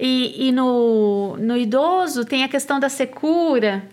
E, 0.00 0.48
e 0.48 0.52
no, 0.52 1.36
no 1.36 1.56
idoso 1.56 2.24
tem 2.24 2.42
a 2.42 2.48
questão 2.48 2.80
da 2.80 2.88
secura, 2.88 3.84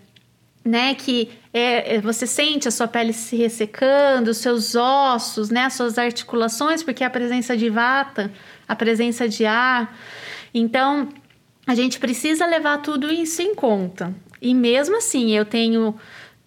né? 0.63 0.95
Que 0.95 1.29
é, 1.53 1.95
é, 1.95 2.01
você 2.01 2.25
sente 2.25 2.67
a 2.67 2.71
sua 2.71 2.87
pele 2.87 3.11
se 3.11 3.35
ressecando, 3.35 4.31
os 4.31 4.37
seus 4.37 4.73
ossos, 4.75 5.49
né? 5.49 5.65
As 5.65 5.73
suas 5.73 5.97
articulações, 5.97 6.81
porque 6.81 7.03
é 7.03 7.07
a 7.07 7.09
presença 7.09 7.57
de 7.57 7.69
vata 7.69 8.31
a 8.67 8.75
presença 8.75 9.29
de 9.29 9.45
ar. 9.45 9.97
Então, 10.53 11.09
a 11.65 11.73
gente 11.73 11.99
precisa 11.99 12.45
levar 12.45 12.79
tudo 12.79 13.11
isso 13.11 13.41
em 13.41 13.55
conta. 13.55 14.13
E 14.41 14.53
mesmo 14.53 14.97
assim, 14.97 15.31
eu 15.31 15.45
tenho 15.45 15.95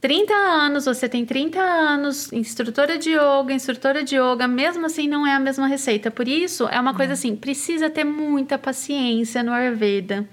30 0.01 0.33
anos, 0.33 0.87
você 0.87 1.09
tem 1.09 1.27
30 1.27 1.61
anos, 1.61 2.33
instrutora 2.33 2.97
de 2.97 3.11
yoga, 3.11 3.53
instrutora 3.53 4.03
de 4.03 4.17
yoga, 4.17 4.49
mesmo 4.49 4.87
assim 4.87 5.07
não 5.07 5.27
é 5.27 5.35
a 5.35 5.39
mesma 5.39 5.67
receita. 5.67 6.11
Por 6.11 6.27
isso, 6.27 6.67
é 6.69 6.81
uma 6.81 6.95
coisa 6.95 7.13
assim, 7.13 7.37
precisa 7.37 7.91
ter 7.91 8.05
muita 8.05 8.57
paciência 8.57 9.43
no 9.43 9.53
Ayurveda, 9.53 10.27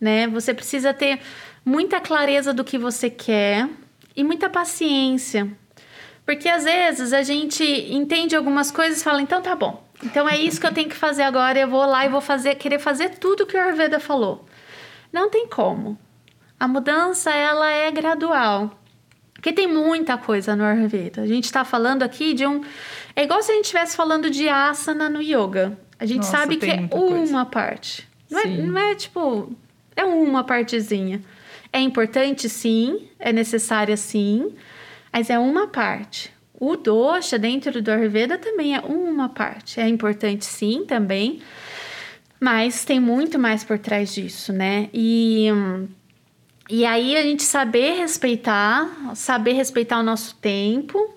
né? 0.00 0.26
Você 0.28 0.54
precisa 0.54 0.94
ter 0.94 1.20
muita 1.62 2.00
clareza 2.00 2.54
do 2.54 2.64
que 2.64 2.78
você 2.78 3.10
quer 3.10 3.68
e 4.16 4.24
muita 4.24 4.48
paciência. 4.48 5.46
Porque 6.24 6.48
às 6.48 6.64
vezes 6.64 7.12
a 7.12 7.22
gente 7.22 7.62
entende 7.92 8.34
algumas 8.34 8.70
coisas 8.70 9.02
e 9.02 9.04
fala, 9.04 9.20
então 9.20 9.42
tá 9.42 9.54
bom, 9.54 9.86
então 10.02 10.26
é 10.26 10.38
isso 10.38 10.58
que 10.58 10.66
eu 10.66 10.72
tenho 10.72 10.88
que 10.88 10.96
fazer 10.96 11.22
agora. 11.22 11.58
Eu 11.58 11.68
vou 11.68 11.84
lá 11.84 12.06
e 12.06 12.08
vou 12.08 12.22
fazer, 12.22 12.54
querer 12.54 12.78
fazer 12.78 13.10
tudo 13.18 13.44
que 13.44 13.58
o 13.58 13.60
Ayurveda 13.60 14.00
falou. 14.00 14.46
Não 15.12 15.28
tem 15.28 15.46
como. 15.46 15.98
A 16.58 16.66
mudança 16.66 17.30
ela 17.30 17.70
é 17.70 17.90
gradual. 17.90 18.81
Porque 19.42 19.52
tem 19.52 19.66
muita 19.66 20.16
coisa 20.16 20.54
no 20.54 20.62
Ayurveda. 20.62 21.22
A 21.22 21.26
gente 21.26 21.46
está 21.46 21.64
falando 21.64 22.04
aqui 22.04 22.32
de 22.32 22.46
um. 22.46 22.62
É 23.16 23.24
igual 23.24 23.42
se 23.42 23.50
a 23.50 23.54
gente 23.56 23.64
estivesse 23.64 23.96
falando 23.96 24.30
de 24.30 24.48
asana 24.48 25.10
no 25.10 25.20
yoga. 25.20 25.76
A 25.98 26.06
gente 26.06 26.18
Nossa, 26.18 26.30
sabe 26.30 26.58
que 26.58 26.70
é 26.70 26.88
uma 26.92 27.44
parte. 27.44 28.08
Não 28.30 28.38
é, 28.38 28.46
não 28.46 28.78
é 28.78 28.94
tipo. 28.94 29.52
É 29.96 30.04
uma 30.04 30.44
partezinha. 30.44 31.20
É 31.72 31.80
importante, 31.80 32.48
sim. 32.48 33.08
É 33.18 33.32
necessária, 33.32 33.96
sim. 33.96 34.54
Mas 35.12 35.28
é 35.28 35.40
uma 35.40 35.66
parte. 35.66 36.32
O 36.54 36.76
dosha 36.76 37.36
dentro 37.36 37.82
do 37.82 37.90
Ayurveda 37.90 38.38
também 38.38 38.76
é 38.76 38.80
uma 38.80 39.28
parte. 39.28 39.80
É 39.80 39.88
importante 39.88 40.44
sim 40.44 40.84
também, 40.86 41.42
mas 42.38 42.84
tem 42.84 43.00
muito 43.00 43.40
mais 43.40 43.64
por 43.64 43.76
trás 43.76 44.14
disso, 44.14 44.52
né? 44.52 44.88
E 44.94 45.48
e 46.68 46.84
aí 46.86 47.16
a 47.16 47.22
gente 47.22 47.42
saber 47.42 47.94
respeitar, 47.94 49.14
saber 49.14 49.52
respeitar 49.52 49.98
o 49.98 50.02
nosso 50.02 50.36
tempo, 50.36 51.14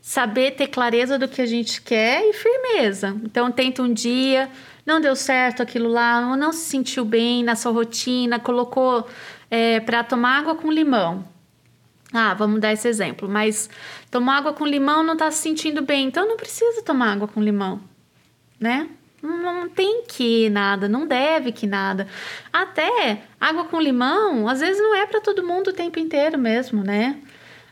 saber 0.00 0.52
ter 0.52 0.68
clareza 0.68 1.18
do 1.18 1.28
que 1.28 1.40
a 1.40 1.46
gente 1.46 1.80
quer 1.82 2.22
e 2.28 2.32
firmeza. 2.32 3.16
Então 3.22 3.50
tenta 3.50 3.82
um 3.82 3.92
dia, 3.92 4.50
não 4.84 5.00
deu 5.00 5.14
certo 5.14 5.62
aquilo 5.62 5.88
lá, 5.88 6.34
não 6.36 6.52
se 6.52 6.66
sentiu 6.66 7.04
bem 7.04 7.44
na 7.44 7.54
sua 7.54 7.72
rotina, 7.72 8.38
colocou 8.38 9.06
é, 9.50 9.80
para 9.80 10.02
tomar 10.02 10.38
água 10.38 10.54
com 10.54 10.70
limão. 10.70 11.24
Ah, 12.12 12.32
vamos 12.32 12.60
dar 12.60 12.72
esse 12.72 12.88
exemplo, 12.88 13.28
mas 13.28 13.68
tomar 14.10 14.38
água 14.38 14.54
com 14.54 14.66
limão 14.66 15.02
não 15.02 15.12
está 15.12 15.30
se 15.30 15.42
sentindo 15.42 15.82
bem, 15.82 16.06
então 16.06 16.26
não 16.26 16.38
precisa 16.38 16.82
tomar 16.82 17.12
água 17.12 17.28
com 17.28 17.42
limão, 17.42 17.80
né? 18.58 18.88
Não 19.22 19.68
tem 19.68 20.04
que 20.06 20.48
nada, 20.48 20.88
não 20.88 21.06
deve 21.06 21.50
que 21.50 21.66
nada. 21.66 22.06
Até 22.52 23.22
água 23.40 23.64
com 23.64 23.80
limão, 23.80 24.48
às 24.48 24.60
vezes 24.60 24.80
não 24.80 24.94
é 24.94 25.06
para 25.06 25.20
todo 25.20 25.46
mundo 25.46 25.68
o 25.68 25.72
tempo 25.72 25.98
inteiro 25.98 26.38
mesmo, 26.38 26.84
né? 26.84 27.18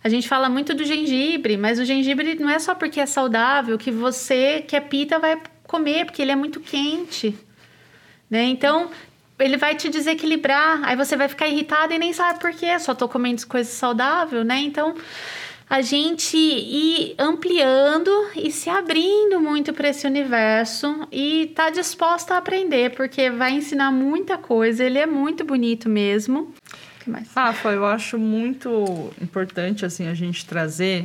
A 0.03 0.09
gente 0.09 0.29
fala 0.29 0.49
muito 0.49 0.75
do 0.75 0.85
gengibre, 0.85 1.57
mas 1.57 1.79
o 1.79 1.85
gengibre 1.85 2.37
não 2.37 2.51
é 2.51 2.59
só 2.59 2.75
porque 2.75 3.01
é 3.01 3.07
saudável 3.07 3.79
que 3.79 3.91
você 3.91 4.63
que 4.67 4.77
é 4.77 4.81
pita 4.81 5.19
vai 5.19 5.41
comer, 5.65 6.05
porque 6.05 6.23
ele 6.23 6.33
é 6.33 6.37
muito 6.37 6.61
quente. 6.61 7.37
Né? 8.31 8.45
Então, 8.45 8.91
ele 9.39 9.57
vai 9.57 9.75
te 9.75 9.89
desequilibrar, 9.89 10.81
aí 10.85 10.97
você 10.97 11.17
vai 11.17 11.29
ficar 11.29 11.49
irritada 11.49 11.95
e 11.95 11.99
nem 11.99 12.13
sabe 12.13 12.41
por 12.41 12.53
quê, 12.53 12.79
só 12.79 12.95
tô 12.95 13.09
comendo 13.09 13.47
coisa 13.47 13.71
saudável, 13.71 14.45
né? 14.45 14.59
Então, 14.61 14.95
a 15.69 15.83
gente 15.83 16.37
ir 16.37 17.15
ampliando 17.19 18.11
e 18.37 18.53
se 18.53 18.71
abrindo 18.71 19.41
muito 19.41 19.73
para 19.73 19.89
esse 19.89 20.07
universo 20.07 21.07
e 21.11 21.53
tá 21.55 21.71
disposta 21.71 22.35
a 22.35 22.39
aprender, 22.39 22.95
porque 22.95 23.31
vai 23.31 23.53
ensinar 23.53 23.91
muita 23.91 24.39
coisa, 24.39 24.85
ele 24.85 24.99
é 24.99 25.07
muito 25.07 25.45
bonito 25.45 25.89
mesmo. 25.89 26.55
que 27.01 27.11
mais? 27.11 27.29
Rafa, 27.35 27.71
eu 27.71 27.85
acho 27.85 28.17
muito 28.17 29.13
importante 29.21 29.85
assim 29.85 30.07
a 30.07 30.15
gente 30.15 30.47
trazer, 30.47 31.05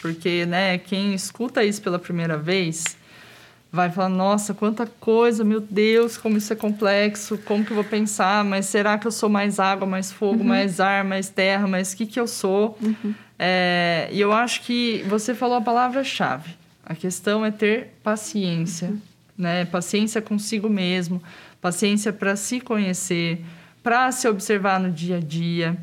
porque, 0.00 0.44
né, 0.44 0.76
quem 0.76 1.14
escuta 1.14 1.64
isso 1.64 1.80
pela 1.80 1.98
primeira 1.98 2.36
vez, 2.36 2.98
vai 3.72 3.90
falar, 3.90 4.10
nossa, 4.10 4.52
quanta 4.52 4.86
coisa, 4.86 5.42
meu 5.42 5.58
Deus, 5.58 6.18
como 6.18 6.36
isso 6.36 6.52
é 6.52 6.56
complexo, 6.56 7.38
como 7.38 7.64
que 7.64 7.70
eu 7.70 7.76
vou 7.76 7.84
pensar, 7.84 8.44
mas 8.44 8.66
será 8.66 8.98
que 8.98 9.06
eu 9.06 9.10
sou 9.10 9.30
mais 9.30 9.58
água, 9.58 9.86
mais 9.86 10.12
fogo, 10.12 10.40
uhum. 10.40 10.48
mais 10.48 10.78
ar, 10.78 11.02
mais 11.02 11.30
terra, 11.30 11.66
mas 11.66 11.94
o 11.94 11.96
que, 11.96 12.04
que 12.04 12.20
eu 12.20 12.26
sou? 12.26 12.76
Uhum. 12.82 13.14
É, 13.44 14.08
e 14.12 14.20
eu 14.20 14.32
acho 14.32 14.60
que 14.62 15.04
você 15.08 15.34
falou 15.34 15.56
a 15.56 15.60
palavra-chave. 15.60 16.54
A 16.86 16.94
questão 16.94 17.44
é 17.44 17.50
ter 17.50 17.88
paciência, 18.00 18.90
uhum. 18.90 19.00
né? 19.36 19.64
Paciência 19.64 20.22
consigo 20.22 20.68
mesmo, 20.68 21.20
paciência 21.60 22.12
para 22.12 22.36
se 22.36 22.60
conhecer, 22.60 23.44
para 23.82 24.12
se 24.12 24.28
observar 24.28 24.78
no 24.78 24.92
dia 24.92 25.16
a 25.16 25.20
dia. 25.20 25.76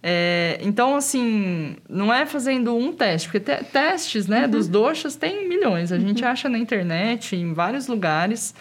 É, 0.00 0.60
então, 0.62 0.94
assim, 0.94 1.74
não 1.88 2.14
é 2.14 2.24
fazendo 2.24 2.72
um 2.76 2.92
teste, 2.92 3.28
porque 3.28 3.40
te 3.40 3.64
testes 3.64 4.28
né, 4.28 4.44
uhum. 4.44 4.50
dos 4.50 4.68
doxas 4.68 5.16
tem 5.16 5.48
milhões. 5.48 5.90
A 5.90 5.96
uhum. 5.96 6.02
gente 6.02 6.24
acha 6.24 6.48
na 6.48 6.58
internet, 6.58 7.34
em 7.34 7.52
vários 7.52 7.88
lugares. 7.88 8.54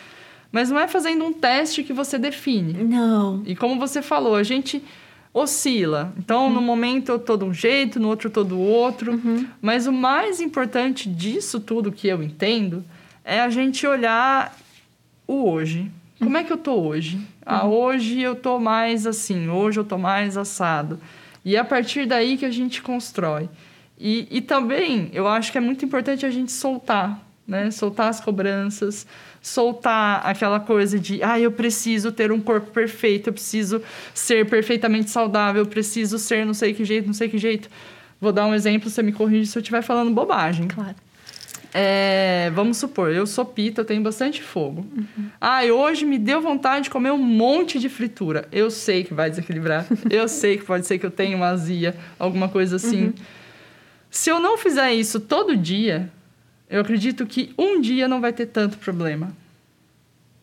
Mas 0.52 0.72
não 0.72 0.80
é 0.80 0.88
fazendo 0.88 1.24
um 1.24 1.32
teste 1.32 1.84
que 1.84 1.94
você 1.94 2.18
define. 2.18 2.74
Não. 2.74 3.44
E 3.46 3.56
como 3.56 3.80
você 3.80 4.02
falou, 4.02 4.36
a 4.36 4.42
gente 4.42 4.84
oscila. 5.34 6.14
Então, 6.18 6.48
uhum. 6.48 6.54
no 6.54 6.62
momento 6.62 7.10
eu 7.10 7.20
tô 7.20 7.38
de 7.38 7.46
um 7.46 7.54
jeito, 7.54 8.00
no 8.00 8.10
outro 8.10 8.28
eu 8.28 8.34
tô 8.34 8.44
do 8.44 8.60
outro. 8.60 9.14
Uhum. 9.14 9.48
Mas 9.62 9.88
o 9.88 9.94
mais 9.94 10.42
importante 10.42 11.08
disso 11.08 11.60
tudo 11.60 11.92
que 11.92 12.08
eu 12.08 12.22
entendo 12.22 12.84
é 13.24 13.40
a 13.40 13.50
gente 13.50 13.86
olhar 13.88 14.56
o 15.28 15.50
hoje. 15.50 15.90
Como 16.20 16.38
é 16.38 16.44
que 16.44 16.54
eu 16.54 16.58
tô 16.58 16.76
hoje? 16.76 17.20
Ah, 17.46 17.66
uhum. 17.66 17.74
hoje 17.74 18.22
eu 18.22 18.36
tô 18.36 18.60
mais 18.60 19.08
assim, 19.08 19.50
hoje 19.50 19.80
eu 19.80 19.84
tô 19.84 19.98
mais 19.98 20.38
assado. 20.38 21.00
E 21.44 21.56
é 21.56 21.60
a 21.60 21.66
partir 21.66 22.06
daí 22.06 22.38
que 22.38 22.46
a 22.46 22.52
gente 22.52 22.82
constrói. 22.82 23.50
E, 24.00 24.28
e 24.30 24.42
também 24.42 25.10
eu 25.14 25.28
acho 25.28 25.52
que 25.52 25.58
é 25.58 25.62
muito 25.62 25.86
importante 25.86 26.26
a 26.26 26.30
gente 26.30 26.52
soltar, 26.52 27.20
né? 27.52 27.70
Soltar 27.70 28.08
as 28.08 28.22
cobranças, 28.22 29.06
soltar 29.42 30.26
aquela 30.26 30.60
coisa 30.60 30.98
de, 30.98 31.22
ah, 31.22 31.38
eu 31.38 31.52
preciso 31.52 32.12
ter 32.12 32.32
um 32.32 32.40
corpo 32.40 32.72
perfeito, 32.72 33.28
eu 33.28 33.34
preciso 33.34 33.82
ser 34.14 34.50
perfeitamente 34.50 35.10
saudável, 35.10 35.64
eu 35.64 35.68
preciso 35.68 36.18
ser 36.18 36.46
não 36.46 36.54
sei 36.54 36.74
que 36.74 36.86
jeito, 36.86 37.06
não 37.06 37.14
sei 37.14 37.28
que 37.28 37.38
jeito. 37.38 37.70
Vou 38.20 38.32
dar 38.32 38.48
um 38.48 38.56
exemplo, 38.56 38.90
você 38.90 39.04
me 39.04 39.12
corrige 39.12 39.48
se 39.48 39.58
eu 39.58 39.62
estiver 39.62 39.82
falando 39.82 40.12
bobagem. 40.12 40.70
Claro. 40.70 40.96
É, 41.74 42.52
vamos 42.54 42.78
supor, 42.78 43.12
eu 43.12 43.26
sou 43.26 43.46
pita, 43.46 43.82
eu 43.82 43.86
tenho 43.86 44.02
bastante 44.02 44.42
fogo. 44.42 44.86
Uhum. 44.96 45.30
Ah, 45.40 45.66
e 45.66 45.72
hoje 45.72 46.06
me 46.06 46.18
deu 46.18 46.42
vontade 46.42 46.86
de 46.86 46.90
comer 46.90 47.12
um 47.12 47.18
monte 47.18 47.80
de 47.80 47.90
fritura. 47.90 48.48
Eu 48.52 48.72
sei 48.72 49.04
que 49.04 49.14
vai 49.14 49.30
desequilibrar. 49.30 49.86
eu 50.10 50.28
sei 50.28 50.58
que 50.58 50.64
pode 50.64 50.86
ser 50.86 51.00
que 51.00 51.06
eu 51.06 51.12
tenha 51.12 51.36
uma 51.36 51.48
azia, 51.48 51.96
alguma 52.18 52.48
coisa 52.48 52.78
assim. 52.78 53.06
Uhum. 53.06 53.14
Se 54.10 54.30
eu 54.30 54.40
não 54.40 54.58
fizer 54.58 54.94
isso 54.94 55.20
todo 55.22 55.56
dia, 55.56 56.12
eu 56.72 56.82
acredito 56.82 57.26
que 57.28 57.54
um 57.58 57.82
dia 57.82 58.08
não 58.08 58.22
vai 58.22 58.32
ter 58.32 58.48
tanto 58.48 58.78
problema. 58.78 59.36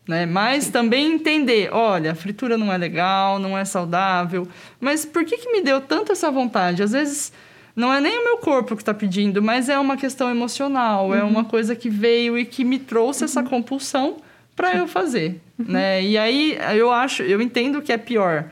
Né? 0.07 0.25
Mas 0.25 0.65
Sim. 0.65 0.71
também 0.71 1.13
entender, 1.13 1.69
olha, 1.73 2.11
a 2.11 2.15
fritura 2.15 2.57
não 2.57 2.71
é 2.71 2.77
legal, 2.77 3.39
não 3.39 3.57
é 3.57 3.65
saudável, 3.65 4.47
mas 4.79 5.05
por 5.05 5.25
que, 5.25 5.37
que 5.37 5.51
me 5.51 5.61
deu 5.61 5.81
tanto 5.81 6.11
essa 6.11 6.31
vontade? 6.31 6.81
Às 6.81 6.91
vezes 6.91 7.33
não 7.75 7.93
é 7.93 7.99
nem 7.99 8.19
o 8.19 8.23
meu 8.23 8.37
corpo 8.37 8.75
que 8.75 8.81
está 8.81 8.93
pedindo, 8.93 9.41
mas 9.41 9.69
é 9.69 9.77
uma 9.77 9.97
questão 9.97 10.29
emocional, 10.29 11.13
é 11.13 11.17
uhum. 11.17 11.21
é 11.21 11.31
uma 11.31 11.45
coisa 11.45 11.75
que 11.75 11.89
veio 11.89 12.37
e 12.37 12.45
que 12.45 12.63
me 12.63 12.79
trouxe 12.79 13.23
uhum. 13.23 13.25
essa 13.25 13.43
compulsão 13.43 14.17
para 14.55 14.75
eu 14.75 14.87
fazer, 14.87 15.39
uhum. 15.57 15.65
né? 15.69 16.03
E 16.03 16.17
aí 16.17 16.57
eu 16.75 16.91
acho, 16.91 17.23
eu 17.23 17.41
entendo 17.41 17.81
que 17.81 17.91
é 17.91 17.97
pior 17.97 18.45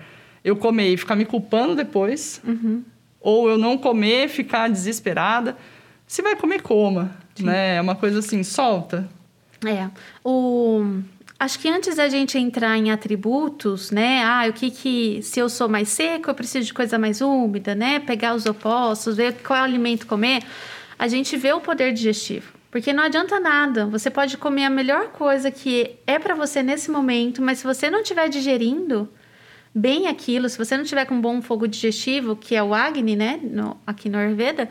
eu 0.44 0.56
comer 0.56 0.94
e 0.94 0.98
ficar 0.98 1.16
me 1.16 1.26
culpando 1.26 1.76
depois, 1.76 2.42
uhum. 2.48 2.82
ou 3.20 3.50
eu 3.50 3.58
não 3.58 3.78
comer, 3.78 4.30
ficar 4.30 4.70
desesperada. 4.70 5.58
Se 6.08 6.22
vai 6.22 6.36
comer, 6.38 6.62
coma. 6.62 7.12
Sim. 7.38 7.46
né? 7.46 7.76
É 7.76 7.82
uma 7.82 7.96
coisa 7.96 8.20
assim, 8.20 8.44
solta. 8.44 9.08
É. 9.66 9.90
O... 10.24 11.02
Acho 11.40 11.60
que 11.60 11.70
antes 11.70 11.96
da 11.96 12.10
gente 12.10 12.38
entrar 12.38 12.78
em 12.78 12.92
atributos, 12.92 13.92
né? 13.92 14.24
Ah, 14.24 14.46
o 14.50 14.54
que 14.54 14.72
que... 14.72 15.22
Se 15.22 15.40
eu 15.40 15.48
sou 15.50 15.70
mais 15.70 15.90
seco, 15.90 16.30
eu 16.30 16.34
preciso 16.34 16.66
de 16.66 16.74
coisa 16.74 16.98
mais 16.98 17.22
úmida, 17.22 17.76
né? 17.76 18.00
Pegar 18.00 18.34
os 18.34 18.46
opostos, 18.46 19.16
ver 19.16 19.36
qual 19.44 19.64
alimento 19.64 20.08
comer. 20.08 20.42
A 20.98 21.08
gente 21.08 21.38
vê 21.38 21.54
o 21.54 21.60
poder 21.60 21.94
digestivo. 21.94 22.58
Porque 22.72 22.92
não 22.92 23.04
adianta 23.04 23.40
nada. 23.40 23.86
Você 23.86 24.10
pode 24.10 24.36
comer 24.38 24.66
a 24.66 24.70
melhor 24.70 25.10
coisa 25.10 25.52
que 25.52 25.96
é 26.06 26.20
para 26.20 26.36
você 26.36 26.62
nesse 26.64 26.92
momento, 26.92 27.42
mas 27.42 27.60
se 27.60 27.64
você 27.64 27.90
não 27.90 28.02
estiver 28.02 28.30
digerindo 28.30 29.08
bem 29.74 30.08
aquilo, 30.08 30.50
se 30.50 30.58
você 30.58 30.76
não 30.76 30.84
tiver 30.84 31.06
com 31.06 31.16
um 31.16 31.22
bom 31.22 31.42
fogo 31.42 31.68
digestivo, 31.68 32.36
que 32.36 32.56
é 32.56 32.64
o 32.64 32.74
Agni, 32.74 33.16
né? 33.16 33.40
No, 33.44 33.78
aqui 33.86 34.10
no 34.10 34.18
Ayurveda, 34.18 34.68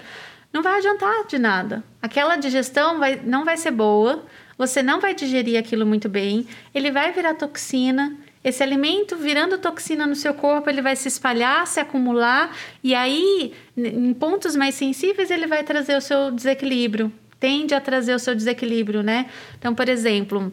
não 0.53 0.63
vai 0.63 0.79
adiantar 0.79 1.27
de 1.27 1.39
nada. 1.39 1.85
Aquela 2.01 2.37
digestão 2.37 2.99
vai, 2.99 3.21
não 3.23 3.45
vai 3.45 3.57
ser 3.57 3.71
boa, 3.71 4.25
você 4.57 4.83
não 4.83 5.01
vai 5.01 5.15
digerir 5.15 5.59
aquilo 5.59 5.85
muito 5.85 6.09
bem, 6.09 6.47
ele 6.75 6.91
vai 6.91 7.13
virar 7.13 7.35
toxina. 7.35 8.17
Esse 8.43 8.63
alimento 8.63 9.17
virando 9.17 9.59
toxina 9.59 10.07
no 10.07 10.15
seu 10.15 10.33
corpo, 10.33 10.71
ele 10.71 10.81
vai 10.81 10.95
se 10.95 11.09
espalhar, 11.09 11.67
se 11.67 11.81
acumular, 11.81 12.57
e 12.83 12.95
aí, 12.95 13.53
em 13.77 14.15
pontos 14.15 14.55
mais 14.55 14.77
sensíveis, 14.77 15.31
ele 15.33 15.49
vai 15.49 15.65
trazer 15.65 15.97
o 15.97 16.01
seu 16.01 16.31
desequilíbrio. 16.31 17.13
Tende 17.41 17.75
a 17.75 17.81
trazer 17.81 18.15
o 18.15 18.19
seu 18.19 18.35
desequilíbrio, 18.35 19.03
né? 19.03 19.27
Então, 19.59 19.75
por 19.75 19.89
exemplo, 19.89 20.53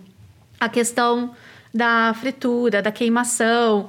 a 0.60 0.68
questão 0.68 1.36
da 1.74 2.14
fritura, 2.14 2.82
da 2.82 2.92
queimação. 2.92 3.88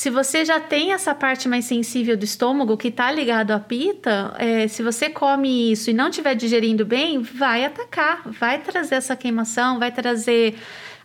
Se 0.00 0.08
você 0.08 0.46
já 0.46 0.58
tem 0.58 0.94
essa 0.94 1.14
parte 1.14 1.46
mais 1.46 1.66
sensível 1.66 2.16
do 2.16 2.24
estômago 2.24 2.74
que 2.74 2.88
está 2.88 3.12
ligado 3.12 3.50
à 3.50 3.60
pita, 3.60 4.34
é, 4.38 4.66
se 4.66 4.82
você 4.82 5.10
come 5.10 5.72
isso 5.72 5.90
e 5.90 5.92
não 5.92 6.08
estiver 6.08 6.34
digerindo 6.34 6.86
bem, 6.86 7.20
vai 7.20 7.66
atacar, 7.66 8.22
vai 8.24 8.62
trazer 8.62 8.94
essa 8.94 9.14
queimação, 9.14 9.78
vai 9.78 9.92
trazer 9.92 10.56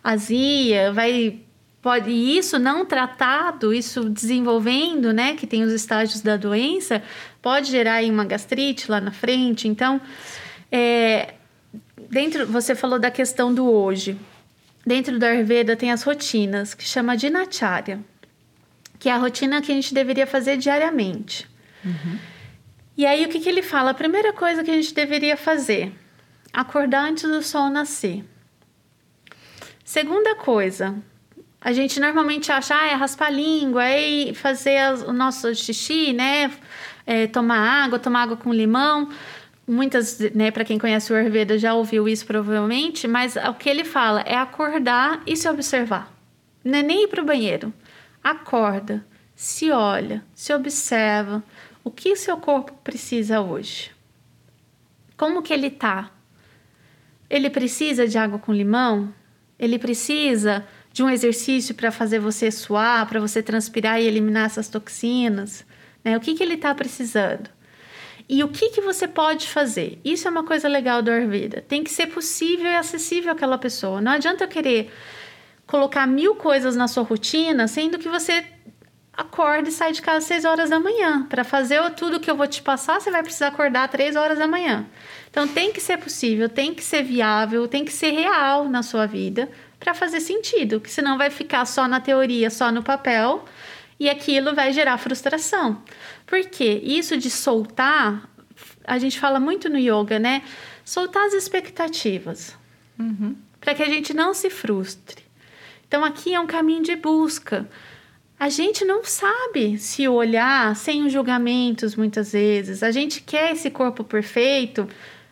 azia, 0.02 0.94
vai 0.94 1.40
pode 1.82 2.08
e 2.10 2.38
isso 2.38 2.58
não 2.58 2.86
tratado, 2.86 3.74
isso 3.74 4.08
desenvolvendo, 4.08 5.12
né, 5.12 5.34
que 5.34 5.46
tem 5.46 5.62
os 5.62 5.74
estágios 5.74 6.22
da 6.22 6.38
doença, 6.38 7.02
pode 7.42 7.70
gerar 7.70 8.02
uma 8.04 8.24
gastrite 8.24 8.90
lá 8.90 8.98
na 8.98 9.10
frente. 9.10 9.68
Então, 9.68 10.00
é, 10.72 11.34
dentro, 12.08 12.46
você 12.46 12.74
falou 12.74 12.98
da 12.98 13.10
questão 13.10 13.52
do 13.52 13.70
hoje. 13.70 14.16
Dentro 14.86 15.18
do 15.18 15.24
Ayurveda 15.24 15.76
tem 15.76 15.92
as 15.92 16.02
rotinas, 16.02 16.72
que 16.72 16.84
chama 16.84 17.14
de 17.14 17.28
Nacharya 17.28 18.00
que 18.98 19.08
é 19.08 19.12
a 19.12 19.18
rotina 19.18 19.60
que 19.60 19.72
a 19.72 19.74
gente 19.74 19.92
deveria 19.92 20.26
fazer 20.26 20.56
diariamente. 20.56 21.48
Uhum. 21.84 22.18
E 22.96 23.04
aí, 23.04 23.24
o 23.26 23.28
que, 23.28 23.40
que 23.40 23.48
ele 23.48 23.62
fala? 23.62 23.90
A 23.90 23.94
primeira 23.94 24.32
coisa 24.32 24.64
que 24.64 24.70
a 24.70 24.74
gente 24.74 24.94
deveria 24.94 25.36
fazer: 25.36 25.92
acordar 26.52 27.08
antes 27.08 27.24
do 27.24 27.42
sol 27.42 27.68
nascer. 27.68 28.24
Segunda 29.84 30.34
coisa, 30.34 30.96
a 31.60 31.72
gente 31.72 32.00
normalmente 32.00 32.50
acha, 32.50 32.74
ah, 32.74 32.86
é 32.86 32.94
raspar 32.94 33.26
a 33.26 33.30
língua, 33.30 33.84
é 33.84 34.32
fazer 34.34 34.80
o 35.06 35.12
nosso 35.12 35.54
xixi, 35.54 36.12
né? 36.12 36.50
É, 37.06 37.26
tomar 37.26 37.84
água, 37.84 37.98
tomar 37.98 38.22
água 38.22 38.36
com 38.36 38.52
limão. 38.52 39.10
Muitas, 39.68 40.18
né, 40.34 40.50
para 40.50 40.64
quem 40.64 40.78
conhece 40.78 41.12
o 41.12 41.16
Ayurveda 41.16 41.58
já 41.58 41.74
ouviu 41.74 42.08
isso 42.08 42.24
provavelmente, 42.24 43.08
mas 43.08 43.34
o 43.34 43.54
que 43.54 43.68
ele 43.68 43.84
fala 43.84 44.20
é 44.20 44.36
acordar 44.36 45.20
e 45.26 45.36
se 45.36 45.48
observar. 45.48 46.12
Não 46.64 46.78
é 46.78 46.82
nem 46.82 47.04
ir 47.04 47.08
para 47.08 47.20
o 47.20 47.24
banheiro 47.24 47.72
acorda, 48.30 49.06
se 49.34 49.70
olha, 49.70 50.24
se 50.34 50.52
observa. 50.52 51.42
O 51.84 51.90
que 51.90 52.16
seu 52.16 52.36
corpo 52.36 52.72
precisa 52.82 53.40
hoje? 53.40 53.92
Como 55.16 55.42
que 55.42 55.52
ele 55.52 55.70
tá? 55.70 56.10
Ele 57.30 57.48
precisa 57.48 58.06
de 58.06 58.18
água 58.18 58.38
com 58.38 58.52
limão? 58.52 59.12
Ele 59.58 59.78
precisa 59.78 60.66
de 60.92 61.02
um 61.02 61.10
exercício 61.10 61.74
para 61.74 61.92
fazer 61.92 62.18
você 62.18 62.50
suar, 62.50 63.06
para 63.06 63.20
você 63.20 63.42
transpirar 63.42 64.00
e 64.00 64.06
eliminar 64.06 64.46
essas 64.46 64.68
toxinas? 64.68 65.64
Né? 66.02 66.16
O 66.16 66.20
que, 66.20 66.34
que 66.34 66.42
ele 66.42 66.54
está 66.54 66.74
precisando? 66.74 67.48
E 68.28 68.42
o 68.42 68.48
que, 68.48 68.70
que 68.70 68.80
você 68.80 69.06
pode 69.06 69.48
fazer? 69.48 70.00
Isso 70.04 70.26
é 70.26 70.30
uma 70.30 70.42
coisa 70.42 70.66
legal 70.66 71.00
do 71.00 71.10
Ayurveda. 71.10 71.64
Tem 71.68 71.84
que 71.84 71.90
ser 71.90 72.08
possível 72.08 72.66
e 72.66 72.74
acessível 72.74 73.32
àquela 73.32 73.56
pessoa. 73.56 74.00
Não 74.00 74.12
adianta 74.12 74.44
eu 74.44 74.48
querer 74.48 74.90
colocar 75.66 76.06
mil 76.06 76.34
coisas 76.36 76.76
na 76.76 76.86
sua 76.88 77.02
rotina, 77.02 77.66
sendo 77.66 77.98
que 77.98 78.08
você 78.08 78.44
acorda 79.12 79.68
e 79.68 79.72
sai 79.72 79.92
de 79.92 80.02
casa 80.02 80.18
às 80.18 80.24
6 80.24 80.44
horas 80.44 80.70
da 80.70 80.78
manhã. 80.78 81.24
Para 81.24 81.42
fazer 81.42 81.82
tudo 81.92 82.20
que 82.20 82.30
eu 82.30 82.36
vou 82.36 82.46
te 82.46 82.62
passar, 82.62 83.00
você 83.00 83.10
vai 83.10 83.22
precisar 83.22 83.48
acordar 83.48 83.84
às 83.84 83.90
3 83.90 84.14
horas 84.14 84.38
da 84.38 84.46
manhã. 84.46 84.86
Então 85.30 85.48
tem 85.48 85.72
que 85.72 85.80
ser 85.80 85.96
possível, 85.98 86.48
tem 86.48 86.74
que 86.74 86.84
ser 86.84 87.02
viável, 87.02 87.66
tem 87.66 87.84
que 87.84 87.92
ser 87.92 88.10
real 88.10 88.68
na 88.68 88.82
sua 88.82 89.06
vida 89.06 89.50
para 89.78 89.94
fazer 89.94 90.20
sentido, 90.20 90.80
que 90.80 90.90
senão 90.90 91.18
vai 91.18 91.30
ficar 91.30 91.64
só 91.64 91.86
na 91.88 92.00
teoria, 92.00 92.50
só 92.50 92.70
no 92.70 92.82
papel, 92.82 93.44
e 93.98 94.08
aquilo 94.08 94.54
vai 94.54 94.72
gerar 94.72 94.98
frustração. 94.98 95.82
Porque 96.26 96.64
isso 96.64 97.16
de 97.16 97.30
soltar, 97.30 98.28
a 98.84 98.98
gente 98.98 99.18
fala 99.18 99.40
muito 99.40 99.68
no 99.68 99.78
yoga, 99.78 100.18
né? 100.18 100.42
Soltar 100.84 101.26
as 101.26 101.34
expectativas. 101.34 102.56
Uhum. 102.98 103.36
Para 103.60 103.74
que 103.74 103.82
a 103.82 103.86
gente 103.86 104.14
não 104.14 104.32
se 104.32 104.50
frustre. 104.50 105.25
Então 105.88 106.04
aqui 106.04 106.34
é 106.34 106.40
um 106.40 106.46
caminho 106.46 106.82
de 106.82 106.96
busca. 106.96 107.68
A 108.38 108.48
gente 108.48 108.84
não 108.84 109.02
sabe 109.02 109.78
se 109.78 110.06
olhar 110.06 110.76
sem 110.76 111.06
os 111.06 111.12
julgamentos 111.12 111.96
muitas 111.96 112.32
vezes. 112.32 112.82
A 112.82 112.90
gente 112.90 113.22
quer 113.22 113.52
esse 113.52 113.70
corpo 113.70 114.04
perfeito, 114.04 114.86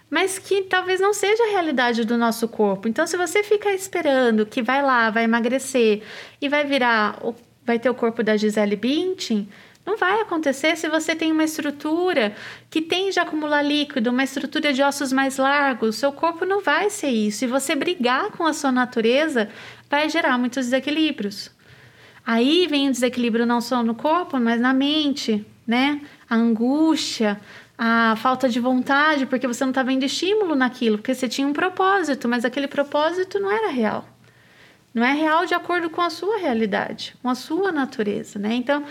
mas 0.08 0.38
que 0.38 0.62
talvez 0.62 1.00
não 1.00 1.12
seja 1.12 1.42
a 1.42 1.50
realidade 1.50 2.04
do 2.04 2.16
nosso 2.16 2.48
corpo. 2.48 2.88
Então, 2.88 3.06
se 3.06 3.16
você 3.16 3.42
fica 3.42 3.70
esperando 3.72 4.46
que 4.46 4.62
vai 4.62 4.82
lá, 4.82 5.10
vai 5.10 5.24
emagrecer 5.24 6.02
e 6.40 6.48
vai 6.48 6.64
virar, 6.64 7.20
vai 7.64 7.78
ter 7.78 7.90
o 7.90 7.94
corpo 7.94 8.22
da 8.22 8.36
Gisele 8.36 8.76
Bündchen, 8.76 9.48
não 9.84 9.98
vai 9.98 10.20
acontecer 10.20 10.76
se 10.76 10.88
você 10.88 11.14
tem 11.14 11.30
uma 11.30 11.44
estrutura 11.44 12.34
que 12.70 12.80
tende 12.80 13.18
a 13.18 13.22
acumular 13.22 13.60
líquido, 13.60 14.10
uma 14.10 14.24
estrutura 14.24 14.72
de 14.72 14.82
ossos 14.82 15.12
mais 15.12 15.36
largos. 15.36 15.96
Seu 15.96 16.10
corpo 16.10 16.46
não 16.46 16.62
vai 16.62 16.88
ser 16.88 17.10
isso. 17.10 17.44
E 17.44 17.48
você 17.48 17.74
brigar 17.74 18.30
com 18.30 18.46
a 18.46 18.54
sua 18.54 18.72
natureza 18.72 19.50
vai 19.94 20.10
gerar 20.10 20.36
muitos 20.36 20.66
desequilíbrios. 20.66 21.52
Aí 22.26 22.66
vem 22.66 22.88
o 22.88 22.90
desequilíbrio 22.90 23.46
não 23.46 23.60
só 23.60 23.80
no 23.80 23.94
corpo, 23.94 24.40
mas 24.40 24.60
na 24.60 24.74
mente, 24.74 25.46
né? 25.64 26.00
A 26.28 26.34
angústia, 26.34 27.40
a 27.78 28.16
falta 28.16 28.48
de 28.48 28.58
vontade, 28.58 29.24
porque 29.26 29.46
você 29.46 29.62
não 29.62 29.70
está 29.70 29.84
vendo 29.84 30.02
estímulo 30.02 30.56
naquilo, 30.56 30.98
porque 30.98 31.14
você 31.14 31.28
tinha 31.28 31.46
um 31.46 31.52
propósito, 31.52 32.28
mas 32.28 32.44
aquele 32.44 32.66
propósito 32.66 33.38
não 33.38 33.50
era 33.50 33.70
real. 33.70 34.04
Não 34.92 35.04
é 35.04 35.12
real 35.12 35.46
de 35.46 35.54
acordo 35.54 35.88
com 35.88 36.00
a 36.00 36.10
sua 36.10 36.38
realidade, 36.38 37.14
com 37.22 37.28
a 37.28 37.34
sua 37.36 37.70
natureza, 37.70 38.36
né? 38.38 38.54
Então, 38.54 38.84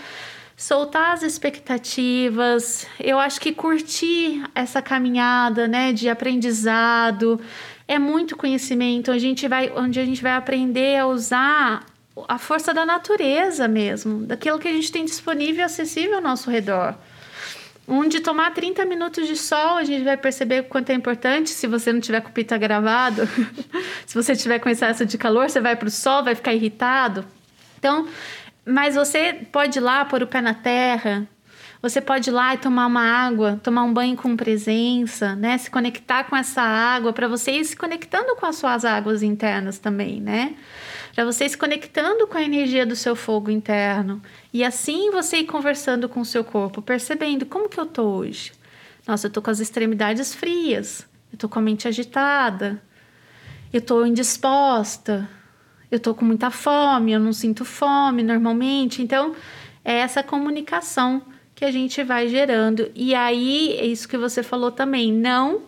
soltar 0.56 1.12
as 1.12 1.22
expectativas, 1.22 2.86
eu 2.98 3.18
acho 3.18 3.40
que 3.40 3.52
curtir 3.52 4.42
essa 4.54 4.80
caminhada, 4.80 5.66
né, 5.66 5.92
de 5.92 6.08
aprendizado, 6.08 7.40
é 7.86 7.98
muito 7.98 8.36
conhecimento, 8.36 9.10
a 9.10 9.18
gente 9.18 9.46
vai 9.46 9.72
onde 9.74 10.00
a 10.00 10.04
gente 10.04 10.22
vai 10.22 10.32
aprender 10.32 10.98
a 10.98 11.06
usar 11.06 11.84
a 12.28 12.38
força 12.38 12.72
da 12.72 12.86
natureza 12.86 13.66
mesmo, 13.66 14.24
daquilo 14.24 14.58
que 14.58 14.68
a 14.68 14.72
gente 14.72 14.90
tem 14.90 15.04
disponível 15.04 15.60
e 15.60 15.62
acessível 15.62 16.16
ao 16.16 16.22
nosso 16.22 16.50
redor. 16.50 16.94
Onde 17.86 18.20
tomar 18.20 18.54
30 18.54 18.84
minutos 18.86 19.26
de 19.26 19.36
sol, 19.36 19.76
a 19.76 19.84
gente 19.84 20.04
vai 20.04 20.16
perceber 20.16 20.60
o 20.60 20.64
quanto 20.64 20.90
é 20.90 20.94
importante. 20.94 21.50
Se 21.50 21.66
você 21.66 21.92
não 21.92 22.00
tiver 22.00 22.22
com 22.22 22.30
o 22.30 22.32
pita 22.32 22.56
gravado, 22.56 23.28
se 24.06 24.14
você 24.14 24.34
tiver 24.34 24.58
com 24.58 24.70
excesso 24.70 25.04
de 25.04 25.18
calor, 25.18 25.50
você 25.50 25.60
vai 25.60 25.76
para 25.76 25.88
o 25.88 25.90
sol, 25.90 26.24
vai 26.24 26.34
ficar 26.34 26.54
irritado. 26.54 27.26
Então, 27.78 28.08
mas 28.64 28.94
você 28.94 29.34
pode 29.52 29.78
ir 29.78 29.82
lá 29.82 30.06
pôr 30.06 30.22
o 30.22 30.26
pé 30.26 30.40
na 30.40 30.54
terra, 30.54 31.28
você 31.84 32.00
pode 32.00 32.30
ir 32.30 32.32
lá 32.32 32.54
e 32.54 32.56
tomar 32.56 32.86
uma 32.86 33.02
água, 33.02 33.60
tomar 33.62 33.82
um 33.82 33.92
banho 33.92 34.16
com 34.16 34.34
presença, 34.34 35.36
né? 35.36 35.58
Se 35.58 35.70
conectar 35.70 36.24
com 36.24 36.34
essa 36.34 36.62
água, 36.62 37.12
para 37.12 37.28
você 37.28 37.52
ir 37.52 37.64
se 37.66 37.76
conectando 37.76 38.34
com 38.36 38.46
as 38.46 38.56
suas 38.56 38.86
águas 38.86 39.22
internas 39.22 39.78
também, 39.78 40.18
né? 40.18 40.54
Para 41.14 41.26
você 41.26 41.44
ir 41.44 41.50
se 41.50 41.58
conectando 41.58 42.26
com 42.26 42.38
a 42.38 42.42
energia 42.42 42.86
do 42.86 42.96
seu 42.96 43.14
fogo 43.14 43.50
interno. 43.50 44.22
E 44.50 44.64
assim 44.64 45.10
você 45.10 45.40
ir 45.40 45.44
conversando 45.44 46.08
com 46.08 46.22
o 46.22 46.24
seu 46.24 46.42
corpo, 46.42 46.80
percebendo 46.80 47.44
como 47.44 47.68
que 47.68 47.78
eu 47.78 47.84
tô 47.84 48.04
hoje. 48.04 48.52
Nossa, 49.06 49.26
eu 49.26 49.30
tô 49.30 49.42
com 49.42 49.50
as 49.50 49.60
extremidades 49.60 50.34
frias, 50.34 51.06
eu 51.30 51.38
tô 51.38 51.50
com 51.50 51.58
a 51.58 51.62
mente 51.62 51.86
agitada, 51.86 52.82
eu 53.70 53.82
tô 53.82 54.06
indisposta, 54.06 55.28
eu 55.90 56.00
tô 56.00 56.14
com 56.14 56.24
muita 56.24 56.50
fome, 56.50 57.12
eu 57.12 57.20
não 57.20 57.34
sinto 57.34 57.62
fome 57.62 58.22
normalmente. 58.22 59.02
Então, 59.02 59.36
é 59.84 59.98
essa 59.98 60.22
comunicação 60.22 61.33
que 61.54 61.64
a 61.64 61.70
gente 61.70 62.02
vai 62.02 62.28
gerando. 62.28 62.90
E 62.94 63.14
aí, 63.14 63.76
é 63.78 63.86
isso 63.86 64.08
que 64.08 64.18
você 64.18 64.42
falou 64.42 64.70
também, 64.70 65.12
não 65.12 65.62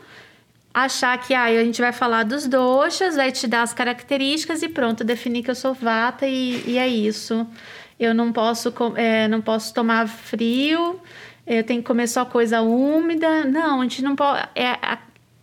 achar 0.76 1.16
que 1.16 1.32
ah, 1.32 1.44
a 1.44 1.64
gente 1.64 1.80
vai 1.80 1.90
falar 1.90 2.22
dos 2.22 2.46
doxas, 2.46 3.16
vai 3.16 3.32
te 3.32 3.46
dar 3.46 3.62
as 3.62 3.72
características 3.72 4.62
e 4.62 4.68
pronto, 4.68 5.02
definir 5.02 5.42
que 5.42 5.50
eu 5.50 5.54
sou 5.54 5.72
vata 5.72 6.26
e, 6.26 6.62
e 6.66 6.76
é 6.76 6.86
isso. 6.86 7.46
Eu 7.98 8.14
não 8.14 8.30
posso, 8.30 8.74
é, 8.94 9.26
não 9.26 9.40
posso 9.40 9.72
tomar 9.72 10.06
frio, 10.06 11.00
eu 11.46 11.64
tenho 11.64 11.80
que 11.80 11.86
comer 11.86 12.06
só 12.08 12.26
coisa 12.26 12.60
úmida. 12.60 13.46
Não, 13.46 13.80
a 13.80 13.84
gente 13.84 14.02
não 14.02 14.14
pode. 14.14 14.46
É, 14.54 14.98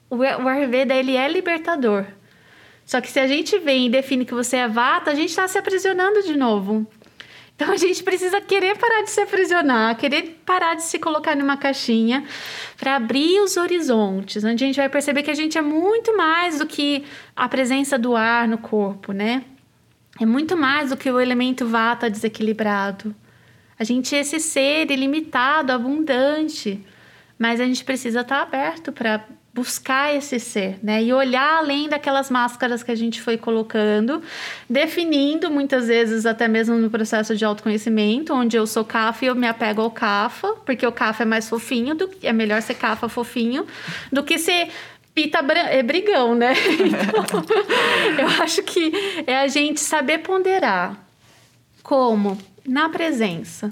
o, 0.07 0.17
o 0.17 0.47
Ayurveda 0.47 0.93
ele 0.93 1.15
é 1.15 1.27
libertador. 1.27 2.05
Só 2.85 3.01
que 3.01 3.09
se 3.09 3.19
a 3.19 3.25
gente 3.25 3.57
vem 3.57 3.87
e 3.87 3.89
define 3.89 4.25
que 4.25 4.35
você 4.35 4.57
é 4.57 4.67
vata, 4.67 5.09
a 5.09 5.15
gente 5.15 5.29
está 5.29 5.47
se 5.47 5.57
aprisionando 5.57 6.21
de 6.21 6.37
novo. 6.37 6.85
Então 7.55 7.71
a 7.71 7.77
gente 7.77 8.03
precisa 8.03 8.41
querer 8.41 8.77
parar 8.77 9.03
de 9.03 9.11
se 9.11 9.21
aprisionar, 9.21 9.95
querer 9.95 10.41
parar 10.45 10.75
de 10.75 10.83
se 10.83 10.97
colocar 10.97 11.35
numa 11.35 11.55
caixinha 11.55 12.23
para 12.77 12.95
abrir 12.95 13.39
os 13.41 13.57
horizontes, 13.57 14.43
onde 14.43 14.63
a 14.63 14.67
gente 14.67 14.77
vai 14.77 14.89
perceber 14.89 15.23
que 15.23 15.31
a 15.31 15.35
gente 15.35 15.57
é 15.57 15.61
muito 15.61 16.15
mais 16.17 16.57
do 16.57 16.65
que 16.65 17.03
a 17.35 17.47
presença 17.47 17.97
do 17.97 18.15
ar 18.15 18.47
no 18.47 18.57
corpo, 18.57 19.11
né? 19.11 19.43
É 20.19 20.25
muito 20.25 20.57
mais 20.57 20.89
do 20.89 20.97
que 20.97 21.09
o 21.09 21.19
elemento 21.19 21.65
vata 21.67 22.09
desequilibrado. 22.09 23.15
A 23.77 23.83
gente 23.83 24.15
é 24.15 24.19
esse 24.19 24.39
ser 24.39 24.89
ilimitado, 24.91 25.71
abundante, 25.71 26.83
mas 27.37 27.59
a 27.59 27.65
gente 27.65 27.83
precisa 27.83 28.21
estar 28.21 28.41
aberto 28.41 28.91
para 28.91 29.25
buscar 29.53 30.15
esse 30.15 30.39
ser, 30.39 30.79
né? 30.81 31.03
E 31.03 31.13
olhar 31.13 31.59
além 31.59 31.87
daquelas 31.87 32.31
máscaras 32.31 32.81
que 32.81 32.91
a 32.91 32.95
gente 32.95 33.21
foi 33.21 33.37
colocando, 33.37 34.21
definindo 34.67 35.51
muitas 35.51 35.87
vezes 35.87 36.25
até 36.25 36.47
mesmo 36.47 36.75
no 36.75 36.89
processo 36.89 37.35
de 37.35 37.45
autoconhecimento, 37.45 38.33
onde 38.33 38.57
eu 38.57 38.65
sou 38.65 38.83
cafa 38.83 39.25
e 39.25 39.27
eu 39.27 39.35
me 39.35 39.45
apego 39.45 39.81
ao 39.81 39.91
cafa, 39.91 40.55
porque 40.65 40.85
o 40.87 40.91
cafa 40.91 41.21
é 41.21 41.25
mais 41.25 41.47
fofinho, 41.47 41.93
do, 41.93 42.09
é 42.23 42.33
melhor 42.33 42.61
ser 42.63 42.73
cafa 42.73 43.07
fofinho 43.07 43.67
do 44.11 44.23
que 44.23 44.39
ser 44.39 44.69
pita 45.13 45.39
é 45.39 45.83
brigão, 45.83 46.33
né? 46.33 46.53
Então, 46.83 48.25
eu 48.25 48.43
acho 48.43 48.63
que 48.63 48.91
é 49.27 49.37
a 49.37 49.47
gente 49.47 49.79
saber 49.79 50.19
ponderar 50.19 50.97
como 51.83 52.37
na 52.65 52.89
presença 52.89 53.71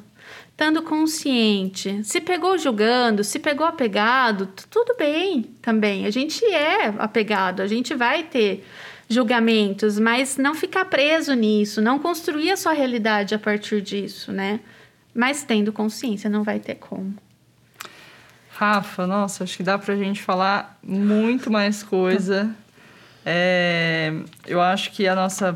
estando 0.61 0.83
consciente. 0.83 2.03
Se 2.03 2.21
pegou 2.21 2.55
julgando, 2.55 3.23
se 3.23 3.39
pegou 3.39 3.65
apegado, 3.65 4.45
tudo 4.69 4.95
bem 4.95 5.43
também. 5.59 6.05
A 6.05 6.11
gente 6.11 6.45
é 6.45 6.93
apegado, 6.99 7.61
a 7.61 7.67
gente 7.67 7.95
vai 7.95 8.21
ter 8.21 8.63
julgamentos, 9.09 9.97
mas 9.97 10.37
não 10.37 10.53
ficar 10.53 10.85
preso 10.85 11.33
nisso, 11.33 11.81
não 11.81 11.97
construir 11.97 12.51
a 12.51 12.57
sua 12.57 12.73
realidade 12.73 13.33
a 13.33 13.39
partir 13.39 13.81
disso, 13.81 14.31
né? 14.31 14.59
Mas 15.15 15.43
tendo 15.43 15.73
consciência, 15.73 16.29
não 16.29 16.43
vai 16.43 16.59
ter 16.59 16.75
como. 16.75 17.15
Rafa, 18.51 19.07
nossa, 19.07 19.43
acho 19.43 19.57
que 19.57 19.63
dá 19.63 19.79
pra 19.79 19.95
gente 19.95 20.21
falar 20.21 20.77
muito 20.83 21.49
mais 21.49 21.81
coisa. 21.81 22.55
É, 23.25 24.13
eu 24.45 24.61
acho 24.61 24.91
que 24.91 25.07
a 25.07 25.15
nossa 25.15 25.55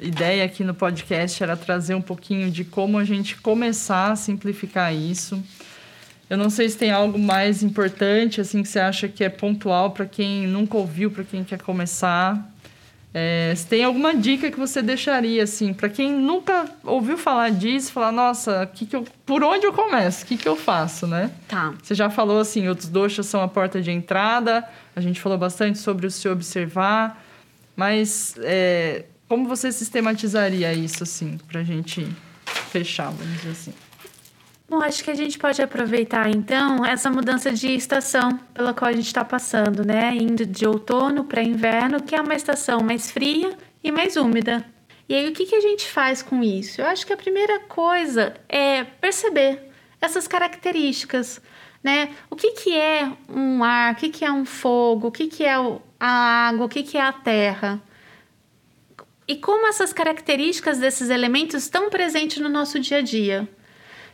ideia 0.00 0.44
aqui 0.44 0.64
no 0.64 0.74
podcast 0.74 1.42
era 1.42 1.56
trazer 1.56 1.94
um 1.94 2.02
pouquinho 2.02 2.50
de 2.50 2.64
como 2.64 2.98
a 2.98 3.04
gente 3.04 3.36
começar 3.36 4.12
a 4.12 4.16
simplificar 4.16 4.94
isso. 4.94 5.42
Eu 6.28 6.38
não 6.38 6.48
sei 6.48 6.68
se 6.68 6.78
tem 6.78 6.90
algo 6.90 7.18
mais 7.18 7.62
importante, 7.62 8.40
assim, 8.40 8.62
que 8.62 8.68
você 8.68 8.78
acha 8.78 9.08
que 9.08 9.24
é 9.24 9.28
pontual 9.28 9.90
para 9.90 10.06
quem 10.06 10.46
nunca 10.46 10.76
ouviu, 10.76 11.10
para 11.10 11.24
quem 11.24 11.42
quer 11.42 11.60
começar. 11.60 12.48
É, 13.12 13.52
se 13.56 13.66
tem 13.66 13.82
alguma 13.82 14.14
dica 14.14 14.48
que 14.48 14.58
você 14.58 14.80
deixaria, 14.80 15.42
assim, 15.42 15.74
para 15.74 15.88
quem 15.88 16.12
nunca 16.12 16.66
ouviu 16.84 17.18
falar 17.18 17.50
disso, 17.50 17.90
falar, 17.90 18.12
nossa, 18.12 18.64
que 18.72 18.86
que 18.86 18.94
eu, 18.94 19.04
por 19.26 19.42
onde 19.42 19.66
eu 19.66 19.72
começo? 19.72 20.22
O 20.24 20.28
que, 20.28 20.36
que 20.36 20.48
eu 20.48 20.54
faço, 20.54 21.08
né? 21.08 21.32
Tá. 21.48 21.74
Você 21.82 21.96
já 21.96 22.08
falou, 22.08 22.38
assim, 22.38 22.68
outros 22.68 22.88
doxas 22.88 23.26
são 23.26 23.42
a 23.42 23.48
porta 23.48 23.82
de 23.82 23.90
entrada, 23.90 24.64
a 24.94 25.00
gente 25.00 25.20
falou 25.20 25.36
bastante 25.36 25.78
sobre 25.78 26.06
o 26.06 26.10
se 26.10 26.28
observar, 26.28 27.20
mas 27.74 28.36
é, 28.38 29.06
como 29.30 29.46
você 29.46 29.70
sistematizaria 29.70 30.72
isso, 30.72 31.04
assim, 31.04 31.38
para 31.46 31.60
a 31.60 31.62
gente 31.62 32.04
fechar, 32.72 33.12
vamos 33.12 33.32
dizer 33.36 33.50
assim? 33.50 33.72
Bom, 34.68 34.82
acho 34.82 35.04
que 35.04 35.10
a 35.12 35.14
gente 35.14 35.38
pode 35.38 35.62
aproveitar 35.62 36.28
então 36.28 36.84
essa 36.84 37.08
mudança 37.08 37.52
de 37.52 37.68
estação 37.68 38.36
pela 38.52 38.74
qual 38.74 38.88
a 38.88 38.92
gente 38.92 39.06
está 39.06 39.24
passando, 39.24 39.86
né? 39.86 40.16
Indo 40.16 40.44
de 40.44 40.66
outono 40.66 41.22
para 41.22 41.44
inverno, 41.44 42.02
que 42.02 42.16
é 42.16 42.20
uma 42.20 42.34
estação 42.34 42.80
mais 42.80 43.12
fria 43.12 43.56
e 43.84 43.92
mais 43.92 44.16
úmida. 44.16 44.66
E 45.08 45.14
aí, 45.14 45.28
o 45.28 45.32
que, 45.32 45.46
que 45.46 45.54
a 45.54 45.60
gente 45.60 45.86
faz 45.86 46.22
com 46.22 46.42
isso? 46.42 46.80
Eu 46.80 46.86
acho 46.86 47.06
que 47.06 47.12
a 47.12 47.16
primeira 47.16 47.60
coisa 47.60 48.34
é 48.48 48.82
perceber 48.82 49.70
essas 50.00 50.26
características, 50.26 51.40
né? 51.84 52.10
O 52.28 52.34
que, 52.34 52.50
que 52.50 52.76
é 52.76 53.08
um 53.28 53.62
ar, 53.62 53.92
o 53.92 53.96
que, 53.96 54.08
que 54.08 54.24
é 54.24 54.32
um 54.32 54.44
fogo, 54.44 55.06
o 55.06 55.12
que, 55.12 55.28
que 55.28 55.44
é 55.44 55.54
a 56.00 56.48
água, 56.48 56.66
o 56.66 56.68
que, 56.68 56.82
que 56.82 56.98
é 56.98 57.02
a 57.02 57.12
terra 57.12 57.80
e 59.30 59.36
como 59.36 59.68
essas 59.68 59.92
características 59.92 60.78
desses 60.78 61.08
elementos 61.08 61.62
estão 61.62 61.88
presentes 61.88 62.38
no 62.38 62.48
nosso 62.48 62.80
dia 62.80 62.98
a 62.98 63.00
dia, 63.00 63.48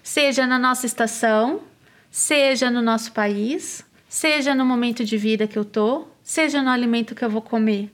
seja 0.03 0.47
na 0.47 0.59
nossa 0.59 0.85
estação, 0.85 1.63
seja 2.11 2.71
no 2.71 2.83
nosso 2.83 3.13
país, 3.13 3.83
seja 4.11 4.55
no 4.55 4.63
momento 4.63 5.07
de 5.07 5.17
vida 5.17 5.47
que 5.47 5.59
eu 5.59 5.65
tô, 5.65 6.07
seja 6.23 6.61
no 6.61 6.69
alimento 6.69 7.15
que 7.15 7.25
eu 7.25 7.31
vou 7.31 7.41
comer. 7.41 7.91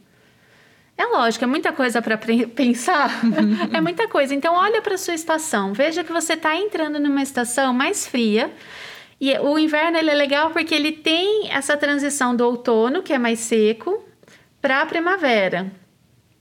É 0.98 1.04
lógico, 1.04 1.44
é 1.44 1.46
muita 1.46 1.72
coisa 1.72 2.02
para 2.02 2.18
pensar. 2.56 3.08
é 3.72 3.80
muita 3.80 4.08
coisa. 4.08 4.34
Então, 4.34 4.56
olha 4.56 4.82
para 4.82 4.98
sua 4.98 5.14
estação. 5.14 5.72
Veja 5.72 6.02
que 6.02 6.12
você 6.12 6.32
está 6.32 6.56
entrando 6.56 6.98
numa 6.98 7.22
estação 7.22 7.72
mais 7.72 8.04
fria. 8.04 8.52
E 9.20 9.32
o 9.38 9.56
inverno 9.56 9.96
ele 9.96 10.10
é 10.10 10.14
legal 10.14 10.50
porque 10.50 10.74
ele 10.74 10.90
tem 10.90 11.52
essa 11.52 11.76
transição 11.76 12.34
do 12.34 12.44
outono, 12.44 13.00
que 13.00 13.12
é 13.12 13.18
mais 13.18 13.38
seco, 13.38 14.04
para 14.60 14.82
a 14.82 14.86
primavera 14.86 15.80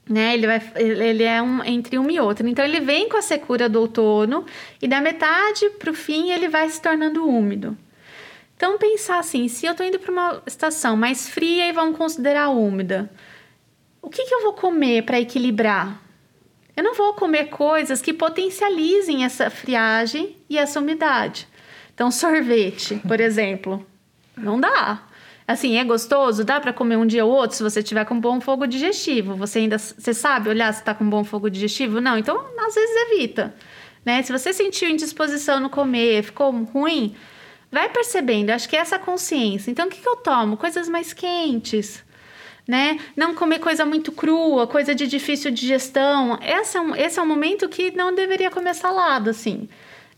né? 0.08 0.34
Ele, 0.34 0.48
vai, 0.48 0.62
ele 0.76 1.24
é 1.24 1.42
um, 1.42 1.64
entre 1.64 1.98
um 1.98 2.10
e 2.10 2.20
outro. 2.20 2.48
Então, 2.48 2.66
ele 2.66 2.80
vem 2.80 3.08
com 3.08 3.18
a 3.18 3.22
secura 3.22 3.70
do 3.70 3.80
outono 3.80 4.46
e 4.82 4.88
da 4.88 5.02
metade 5.02 5.70
para 5.72 5.92
o 5.92 5.94
fim 5.94 6.32
ele 6.32 6.48
vai 6.48 6.70
se 6.70 6.82
tornando 6.82 7.28
úmido. 7.28 7.78
Então, 8.56 8.78
pensar 8.78 9.20
assim: 9.20 9.48
se 9.48 9.66
eu 9.66 9.72
estou 9.72 9.86
indo 9.86 10.00
para 10.00 10.12
uma 10.12 10.44
estação 10.46 10.96
mais 10.96 11.30
fria 11.30 11.68
e 11.68 11.72
vamos 11.72 11.98
considerar 11.98 12.50
úmida, 12.50 13.10
o 14.02 14.10
que, 14.10 14.26
que 14.26 14.34
eu 14.34 14.44
vou 14.44 14.54
comer 14.54 15.04
para 15.04 15.20
equilibrar? 15.20 16.02
Eu 16.76 16.84
não 16.84 16.94
vou 16.94 17.14
comer 17.14 17.46
coisas 17.46 18.02
que 18.02 18.14
potencializem 18.14 19.26
essa 19.26 19.50
friagem 19.50 20.38
e 20.50 20.58
essa 20.58 20.80
umidade. 20.80 21.48
Então, 21.94 22.10
sorvete, 22.10 23.02
por 23.08 23.20
exemplo, 23.22 23.86
não 24.36 24.60
dá. 24.60 25.04
Assim, 25.52 25.78
é 25.78 25.84
gostoso? 25.84 26.44
Dá 26.44 26.60
para 26.60 26.72
comer 26.72 26.96
um 26.98 27.06
dia 27.06 27.26
ou 27.26 27.32
outro 27.32 27.58
se 27.58 27.64
você 27.64 27.84
tiver 27.84 28.06
com 28.06 28.20
bom 28.20 28.40
fogo 28.40 28.66
digestivo. 28.66 29.36
Você 29.36 29.60
ainda 29.60 29.78
você 29.78 30.14
sabe 30.14 30.50
olhar 30.50 30.74
se 30.74 30.80
está 30.80 30.94
com 30.94 31.10
bom 31.10 31.24
fogo 31.24 31.50
digestivo? 31.50 32.00
Não, 32.00 32.18
então 32.18 32.44
às 32.58 32.74
vezes 32.74 32.96
evita. 33.12 33.54
Né? 34.06 34.24
Se 34.24 34.32
você 34.32 34.54
sentiu 34.54 34.90
indisposição 34.90 35.60
no 35.60 35.70
comer, 35.70 36.24
ficou 36.24 36.52
ruim, 36.52 37.16
vai 37.72 37.90
percebendo. 37.90 38.50
Acho 38.52 38.68
que 38.68 38.76
é 38.76 38.80
essa 38.80 38.98
consciência. 38.98 39.70
Então, 39.70 39.88
o 39.88 39.90
que, 39.90 40.02
que 40.02 40.08
eu 40.10 40.16
tomo? 40.18 40.58
Coisas 40.58 40.88
mais 40.90 41.14
quentes. 41.14 42.04
né? 42.68 42.98
Não 43.16 43.36
comer 43.36 43.60
coisa 43.60 43.86
muito 43.86 44.12
crua, 44.12 44.68
coisa 44.68 44.96
de 44.96 45.08
difícil 45.08 45.52
digestão. 45.52 46.40
Esse 46.42 46.78
é 46.78 46.82
um, 46.82 46.96
esse 46.96 47.20
é 47.20 47.22
um 47.22 47.26
momento 47.26 47.68
que 47.70 47.92
não 47.92 48.14
deveria 48.14 48.50
comer 48.50 48.74
salada, 48.74 49.32
assim. 49.32 49.68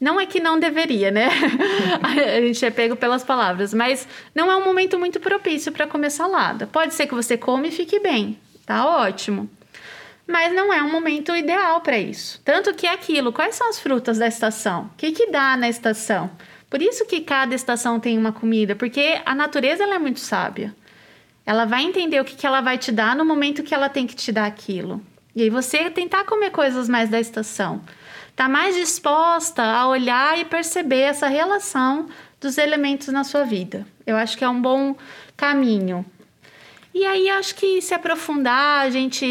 Não 0.04 0.20
é 0.20 0.26
que 0.26 0.41
não 0.41 0.60
deveria, 0.60 1.12
né? 1.12 1.30
a 2.04 2.41
gente 2.41 2.66
é 2.66 2.70
pego 2.70 2.93
pelas 2.93 3.24
palavras, 3.24 3.74
mas 3.74 4.06
não 4.36 4.51
é 4.51 4.58
um 4.58 4.66
momento 4.66 4.99
muito 4.99 5.18
propício 5.18 5.72
para 5.72 5.88
comer 5.88 6.10
salada. 6.10 6.68
Pode 6.68 6.93
ser 6.93 7.08
que 7.08 7.16
você 7.16 7.38
come 7.38 7.70
e 7.70 7.72
fique 7.72 8.01
bem, 8.01 8.38
tá 8.66 8.86
ótimo. 8.86 9.49
Mas 10.28 10.54
não 10.54 10.74
é 10.74 10.84
um 10.84 10.91
momento 10.91 11.34
ideal 11.34 11.80
para 11.80 11.97
isso. 11.97 12.41
Tanto 12.43 12.74
que 12.74 12.86
é 12.86 12.91
aquilo, 12.91 13.32
quais 13.32 13.56
são 13.56 13.70
as 13.70 13.80
frutas 13.80 14.18
da 14.18 14.28
estação? 14.28 14.91
O 14.93 14.97
que, 14.97 15.14
que 15.14 15.32
dá 15.32 15.56
na 15.56 15.70
estação? 15.70 16.30
Por 16.70 16.82
isso 16.82 17.06
que 17.06 17.22
cada 17.22 17.56
estação 17.56 17.97
tem 17.97 18.18
uma 18.18 18.34
comida, 18.34 18.76
porque 18.76 19.22
a 19.26 19.34
natureza 19.34 19.84
ela 19.84 19.95
é 19.95 19.99
muito 19.99 20.20
sábia. 20.20 20.76
Ela 21.45 21.64
vai 21.64 21.82
entender 21.84 22.20
o 22.20 22.26
que, 22.26 22.36
que 22.36 22.45
ela 22.45 22.60
vai 22.60 22.78
te 22.78 22.91
dar 22.91 23.16
no 23.16 23.24
momento 23.24 23.64
que 23.64 23.74
ela 23.74 23.88
tem 23.88 24.06
que 24.06 24.18
te 24.18 24.34
dar 24.34 24.47
aquilo. 24.47 25.01
E 25.34 25.43
aí 25.43 25.49
você 25.49 25.89
tentar 25.89 26.26
comer 26.26 26.51
coisas 26.51 26.89
mais 26.89 27.10
da 27.10 27.22
estação. 27.22 27.82
Tá 28.36 28.49
mais 28.49 28.75
disposta 28.75 29.63
a 29.63 29.88
olhar 29.88 30.39
e 30.39 30.45
perceber 30.45 31.01
essa 31.01 31.27
relação 31.27 32.07
dos 32.41 32.57
elementos 32.57 33.07
na 33.09 33.23
sua 33.23 33.43
vida. 33.43 33.86
Eu 34.05 34.17
acho 34.17 34.38
que 34.38 34.43
é 34.43 34.49
um 34.49 34.61
bom 34.61 34.95
caminho. 35.38 36.05
E 36.93 37.05
aí 37.05 37.29
acho 37.29 37.55
que 37.55 37.81
se 37.81 37.93
aprofundar, 37.93 38.86
a 38.86 38.89
gente 38.89 39.25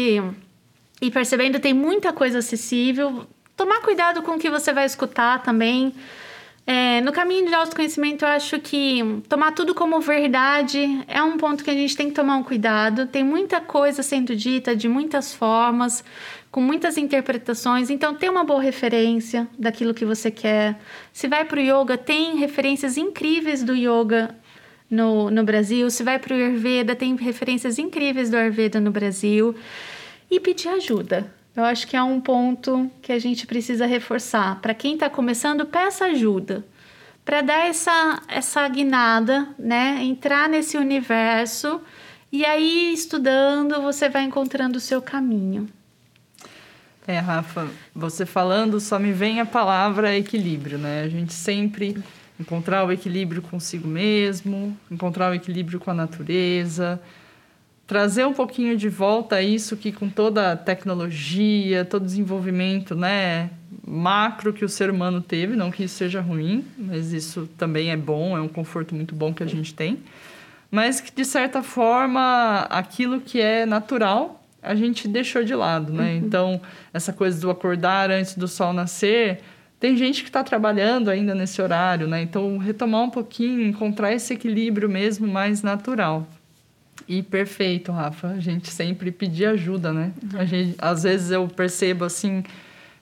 ir 1.01 1.11
percebendo, 1.11 1.59
tem 1.59 1.73
muita 1.73 2.11
coisa 2.11 2.39
acessível. 2.39 3.27
Tomar 3.55 3.81
cuidado 3.81 4.21
com 4.21 4.31
o 4.31 4.39
que 4.39 4.49
você 4.49 4.73
vai 4.73 4.85
escutar 4.85 5.43
também. 5.43 5.93
É, 6.65 7.01
no 7.01 7.11
caminho 7.11 7.47
de 7.47 7.53
autoconhecimento, 7.53 8.23
eu 8.23 8.29
acho 8.29 8.57
que 8.59 9.21
tomar 9.27 9.51
tudo 9.51 9.75
como 9.75 9.99
verdade 9.99 11.03
é 11.09 11.21
um 11.21 11.37
ponto 11.37 11.61
que 11.61 11.69
a 11.69 11.73
gente 11.73 11.95
tem 11.95 12.07
que 12.07 12.15
tomar 12.15 12.37
um 12.37 12.43
cuidado. 12.43 13.05
Tem 13.05 13.23
muita 13.23 13.59
coisa 13.59 14.01
sendo 14.01 14.33
dita 14.35 14.75
de 14.75 14.87
muitas 14.87 15.33
formas, 15.33 16.03
com 16.53 16.61
muitas 16.61 16.97
interpretações, 16.97 17.89
então 17.89 18.13
tem 18.13 18.29
uma 18.29 18.43
boa 18.43 18.61
referência 18.61 19.47
daquilo 19.57 19.91
que 19.91 20.05
você 20.05 20.29
quer. 20.29 20.79
Se 21.11 21.27
vai 21.27 21.43
para 21.43 21.59
o 21.59 21.61
yoga, 21.61 21.97
tem 21.97 22.37
referências 22.37 22.95
incríveis 22.95 23.63
do 23.63 23.73
yoga 23.73 24.35
no, 24.87 25.31
no 25.31 25.43
Brasil. 25.43 25.89
Se 25.89 26.03
vai 26.03 26.19
para 26.19 26.31
o 26.31 26.37
Ayurveda, 26.37 26.95
tem 26.95 27.15
referências 27.15 27.79
incríveis 27.79 28.29
do 28.29 28.37
Ayurveda 28.37 28.79
no 28.79 28.91
Brasil. 28.91 29.55
E 30.29 30.39
pedir 30.39 30.69
ajuda 30.69 31.33
eu 31.55 31.63
acho 31.63 31.87
que 31.87 31.95
é 31.95 32.01
um 32.01 32.19
ponto 32.19 32.89
que 33.01 33.11
a 33.11 33.19
gente 33.19 33.45
precisa 33.45 33.85
reforçar. 33.85 34.59
Para 34.59 34.73
quem 34.73 34.95
está 34.95 35.09
começando, 35.09 35.65
peça 35.65 36.05
ajuda 36.05 36.65
para 37.23 37.41
dar 37.41 37.67
essa, 37.67 38.21
essa 38.27 38.67
guinada, 38.67 39.47
né? 39.57 39.99
Entrar 40.01 40.49
nesse 40.49 40.77
universo 40.77 41.79
e 42.31 42.43
aí, 42.43 42.91
estudando, 42.91 43.81
você 43.81 44.09
vai 44.09 44.23
encontrando 44.23 44.77
o 44.77 44.81
seu 44.81 45.01
caminho. 45.01 45.69
É, 47.05 47.19
Rafa, 47.19 47.67
você 47.93 48.25
falando, 48.25 48.79
só 48.79 48.97
me 48.97 49.11
vem 49.11 49.41
a 49.41 49.45
palavra 49.45 50.15
equilíbrio, 50.17 50.77
né? 50.77 51.03
A 51.03 51.09
gente 51.09 51.33
sempre 51.33 52.01
encontrar 52.39 52.85
o 52.85 52.91
equilíbrio 52.91 53.41
consigo 53.41 53.87
mesmo, 53.87 54.77
encontrar 54.89 55.31
o 55.31 55.33
equilíbrio 55.33 55.81
com 55.81 55.91
a 55.91 55.93
natureza, 55.93 57.01
trazer 57.85 58.25
um 58.25 58.33
pouquinho 58.33 58.77
de 58.77 58.87
volta 58.87 59.41
isso 59.41 59.75
que 59.75 59.91
com 59.91 60.09
toda 60.09 60.53
a 60.53 60.57
tecnologia, 60.57 61.83
todo 61.83 62.03
o 62.03 62.05
desenvolvimento, 62.05 62.95
né, 62.95 63.49
macro 63.85 64.53
que 64.53 64.63
o 64.63 64.69
ser 64.69 64.89
humano 64.89 65.19
teve, 65.21 65.57
não 65.57 65.69
que 65.69 65.83
isso 65.83 65.95
seja 65.95 66.21
ruim, 66.21 66.65
mas 66.77 67.11
isso 67.11 67.49
também 67.57 67.91
é 67.91 67.97
bom, 67.97 68.37
é 68.37 68.41
um 68.41 68.47
conforto 68.47 68.95
muito 68.95 69.13
bom 69.13 69.33
que 69.33 69.43
a 69.43 69.47
gente 69.47 69.73
tem, 69.73 69.99
mas 70.71 71.01
que 71.01 71.13
de 71.13 71.25
certa 71.25 71.61
forma 71.61 72.61
aquilo 72.69 73.19
que 73.19 73.41
é 73.41 73.65
natural 73.65 74.42
a 74.63 74.75
gente 74.75 75.07
deixou 75.07 75.43
de 75.43 75.53
lado, 75.53 75.91
né? 75.91 76.11
Uhum. 76.11 76.17
Então 76.17 76.61
essa 76.93 77.11
coisa 77.11 77.39
do 77.39 77.49
acordar 77.49 78.09
antes 78.09 78.35
do 78.35 78.47
sol 78.47 78.73
nascer 78.73 79.41
tem 79.83 79.97
gente 79.97 80.23
que 80.23 80.29
está 80.29 80.41
trabalhando 80.41 81.09
ainda 81.09 81.35
nesse 81.35 81.61
horário, 81.61 82.07
né? 82.07 82.21
Então, 82.21 82.57
retomar 82.57 83.01
um 83.01 83.09
pouquinho, 83.09 83.67
encontrar 83.67 84.13
esse 84.13 84.33
equilíbrio 84.33 84.87
mesmo 84.87 85.27
mais 85.27 85.61
natural. 85.61 86.25
E 87.05 87.21
perfeito, 87.21 87.91
Rafa. 87.91 88.29
A 88.29 88.39
gente 88.39 88.71
sempre 88.71 89.11
pedir 89.11 89.45
ajuda, 89.47 89.91
né? 89.91 90.13
Uhum. 90.23 90.39
A 90.39 90.45
gente, 90.45 90.75
às 90.77 91.03
vezes 91.03 91.31
eu 91.31 91.45
percebo 91.49 92.05
assim, 92.05 92.45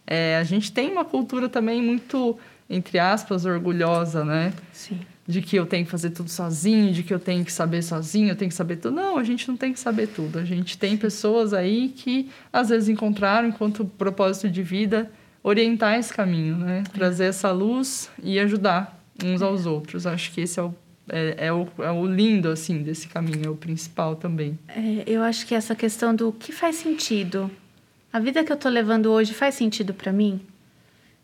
é, 0.08 0.38
a 0.38 0.44
gente 0.44 0.72
tem 0.72 0.92
uma 0.92 1.06
cultura 1.06 1.48
também 1.48 1.84
muito, 1.84 2.36
entre 2.68 2.98
aspas, 2.98 3.46
orgulhosa, 3.46 4.26
né? 4.26 4.52
Sim. 4.74 5.00
De 5.32 5.42
que 5.42 5.56
eu 5.56 5.66
tenho 5.66 5.86
que 5.86 5.92
fazer 5.92 6.10
tudo 6.10 6.30
sozinho, 6.30 6.92
de 6.92 7.04
que 7.04 7.14
eu 7.14 7.20
tenho 7.20 7.46
que 7.46 7.54
saber 7.54 7.82
sozinho, 7.82 8.30
eu 8.30 8.36
tenho 8.36 8.50
que 8.50 8.56
saber 8.56 8.76
tudo. 8.78 8.96
Não, 8.96 9.18
a 9.18 9.24
gente 9.24 9.48
não 9.48 9.56
tem 9.56 9.72
que 9.72 9.80
saber 9.80 10.08
tudo. 10.08 10.38
A 10.38 10.44
gente 10.44 10.78
tem 10.78 10.98
pessoas 10.98 11.54
aí 11.54 11.90
que 11.90 12.30
às 12.52 12.70
vezes 12.70 12.90
encontraram, 12.90 13.48
enquanto 13.48 13.86
propósito 13.86 14.50
de 14.50 14.62
vida, 14.62 15.10
orientar 15.42 15.98
esse 15.98 16.14
caminho, 16.14 16.58
né? 16.58 16.84
É. 16.86 16.90
Trazer 16.90 17.26
essa 17.26 17.52
luz 17.52 18.10
e 18.22 18.40
ajudar 18.40 19.00
uns 19.24 19.42
aos 19.42 19.66
outros. 19.66 20.06
Acho 20.06 20.32
que 20.32 20.42
esse 20.42 20.60
é 20.60 20.64
o 20.64 20.74
é, 21.10 21.48
é, 21.48 21.54
o, 21.54 21.68
é 21.80 21.92
o 21.92 22.06
lindo, 22.06 22.48
assim, 22.48 22.82
desse 22.82 23.08
caminho, 23.08 23.46
é 23.46 23.50
o 23.50 23.56
principal 23.56 24.16
também. 24.16 24.58
É, 24.70 25.04
eu 25.06 25.22
acho 25.22 25.46
que 25.46 25.54
essa 25.54 25.76
questão 25.76 26.16
do 26.16 26.32
que 26.32 26.54
faz 26.54 26.78
sentido. 26.78 27.52
A 28.14 28.20
vida 28.20 28.44
que 28.44 28.52
eu 28.52 28.58
tô 28.58 28.70
levando 28.70 29.12
hoje 29.12 29.34
faz 29.34 29.56
sentido 29.56 29.94
para 29.94 30.14
mim? 30.14 30.40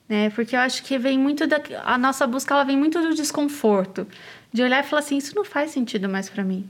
Né? 0.08 0.30
Porque 0.30 0.56
eu 0.56 0.60
acho 0.60 0.84
que 0.84 0.98
vem 0.98 1.18
muito 1.18 1.46
da... 1.46 1.60
A 1.84 1.98
nossa 1.98 2.26
busca, 2.26 2.54
ela 2.54 2.64
vem 2.64 2.78
muito 2.78 3.02
do 3.02 3.14
desconforto. 3.14 4.08
De 4.52 4.64
olhar 4.64 4.84
e 4.84 4.88
falar 4.88 5.02
assim, 5.02 5.18
isso 5.18 5.36
não 5.36 5.44
faz 5.44 5.72
sentido 5.72 6.08
mais 6.08 6.30
para 6.30 6.44
mim. 6.44 6.70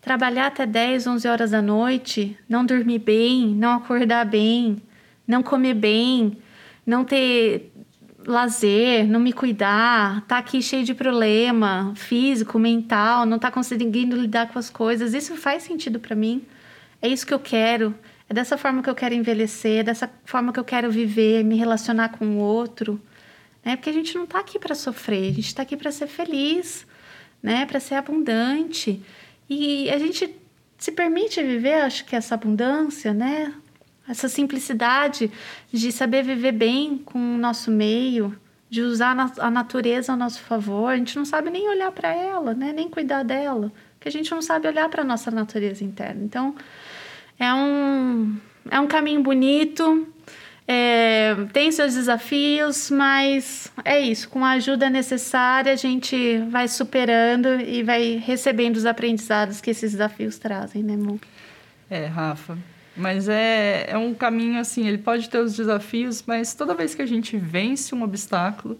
Trabalhar 0.00 0.46
até 0.46 0.66
10, 0.66 1.06
11 1.06 1.28
horas 1.28 1.50
da 1.50 1.60
noite, 1.60 2.38
não 2.48 2.64
dormir 2.64 3.00
bem, 3.00 3.48
não 3.48 3.74
acordar 3.74 4.24
bem, 4.24 4.80
não 5.26 5.42
comer 5.42 5.74
bem, 5.74 6.38
não 6.86 7.04
ter 7.04 7.72
lazer, 8.26 9.06
não 9.08 9.18
me 9.18 9.32
cuidar, 9.32 10.22
tá 10.26 10.38
aqui 10.38 10.60
cheio 10.60 10.84
de 10.84 10.94
problema 10.94 11.92
físico, 11.96 12.58
mental, 12.58 13.24
não 13.24 13.38
tá 13.38 13.50
conseguindo 13.50 14.16
lidar 14.16 14.48
com 14.48 14.58
as 14.58 14.68
coisas. 14.68 15.14
Isso 15.14 15.34
faz 15.36 15.62
sentido 15.62 15.98
para 15.98 16.14
mim? 16.14 16.42
É 17.00 17.08
isso 17.08 17.26
que 17.26 17.32
eu 17.32 17.38
quero? 17.38 17.94
É 18.28 18.34
dessa 18.34 18.58
forma 18.58 18.82
que 18.82 18.90
eu 18.90 18.94
quero 18.94 19.14
envelhecer, 19.14 19.80
é 19.80 19.82
dessa 19.82 20.10
forma 20.24 20.52
que 20.52 20.60
eu 20.60 20.64
quero 20.64 20.90
viver, 20.90 21.42
me 21.44 21.56
relacionar 21.56 22.10
com 22.10 22.26
o 22.26 22.38
outro, 22.38 23.00
né? 23.64 23.76
Porque 23.76 23.90
a 23.90 23.92
gente 23.92 24.14
não 24.16 24.26
tá 24.26 24.40
aqui 24.40 24.58
para 24.58 24.74
sofrer, 24.74 25.30
a 25.30 25.34
gente 25.34 25.54
tá 25.54 25.62
aqui 25.62 25.76
para 25.76 25.90
ser 25.90 26.06
feliz, 26.06 26.86
né? 27.42 27.64
Para 27.66 27.80
ser 27.80 27.94
abundante. 27.94 29.02
E 29.48 29.88
a 29.90 29.98
gente 29.98 30.34
se 30.76 30.92
permite 30.92 31.42
viver, 31.42 31.80
acho 31.82 32.04
que 32.04 32.14
essa 32.14 32.34
abundância, 32.34 33.14
né? 33.14 33.54
essa 34.08 34.28
simplicidade 34.28 35.30
de 35.70 35.92
saber 35.92 36.22
viver 36.22 36.52
bem 36.52 36.96
com 36.98 37.18
o 37.18 37.38
nosso 37.38 37.70
meio, 37.70 38.34
de 38.70 38.80
usar 38.80 39.14
a 39.38 39.50
natureza 39.50 40.12
a 40.12 40.16
nosso 40.16 40.40
favor. 40.40 40.88
A 40.88 40.96
gente 40.96 41.16
não 41.16 41.24
sabe 41.24 41.50
nem 41.50 41.68
olhar 41.68 41.92
para 41.92 42.08
ela, 42.08 42.54
né? 42.54 42.72
nem 42.72 42.88
cuidar 42.88 43.22
dela, 43.22 43.70
porque 43.94 44.08
a 44.08 44.12
gente 44.12 44.30
não 44.30 44.40
sabe 44.40 44.66
olhar 44.66 44.88
para 44.88 45.02
a 45.02 45.04
nossa 45.04 45.30
natureza 45.30 45.84
interna. 45.84 46.24
Então, 46.24 46.54
é 47.38 47.52
um, 47.54 48.36
é 48.70 48.80
um 48.80 48.86
caminho 48.86 49.22
bonito, 49.22 50.06
é, 50.70 51.34
tem 51.50 51.72
seus 51.72 51.94
desafios, 51.94 52.90
mas 52.90 53.72
é 53.82 53.98
isso. 53.98 54.28
Com 54.28 54.44
a 54.44 54.50
ajuda 54.50 54.90
necessária, 54.90 55.72
a 55.72 55.76
gente 55.76 56.40
vai 56.50 56.68
superando 56.68 57.60
e 57.60 57.82
vai 57.82 58.22
recebendo 58.22 58.76
os 58.76 58.84
aprendizados 58.84 59.62
que 59.62 59.70
esses 59.70 59.92
desafios 59.92 60.36
trazem, 60.38 60.82
né, 60.82 60.92
amor? 60.92 61.18
É, 61.88 62.04
Rafa. 62.04 62.58
Mas 62.94 63.30
é, 63.30 63.86
é 63.88 63.96
um 63.96 64.12
caminho 64.12 64.60
assim, 64.60 64.86
ele 64.86 64.98
pode 64.98 65.30
ter 65.30 65.38
os 65.38 65.56
desafios, 65.56 66.22
mas 66.26 66.52
toda 66.52 66.74
vez 66.74 66.94
que 66.94 67.00
a 67.00 67.06
gente 67.06 67.36
vence 67.36 67.94
um 67.94 68.02
obstáculo, 68.02 68.78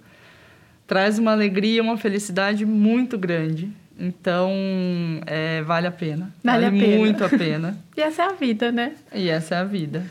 traz 0.87 1.19
uma 1.19 1.33
alegria, 1.33 1.83
uma 1.83 1.97
felicidade 1.97 2.67
muito 2.67 3.17
grande. 3.17 3.71
Então, 3.99 4.53
é, 5.27 5.61
vale 5.63 5.89
a 5.89 5.91
pena. 5.91 6.33
Vale, 6.45 6.65
vale 6.65 6.67
a 6.67 6.85
pena. 6.85 6.97
muito 6.99 7.25
a 7.25 7.29
pena. 7.29 7.77
e 7.97 8.01
essa 8.01 8.23
é 8.23 8.27
a 8.27 8.33
vida, 8.33 8.71
né? 8.71 8.93
E 9.13 9.29
essa 9.29 9.57
é 9.57 9.59
a 9.59 9.65
vida. 9.65 10.05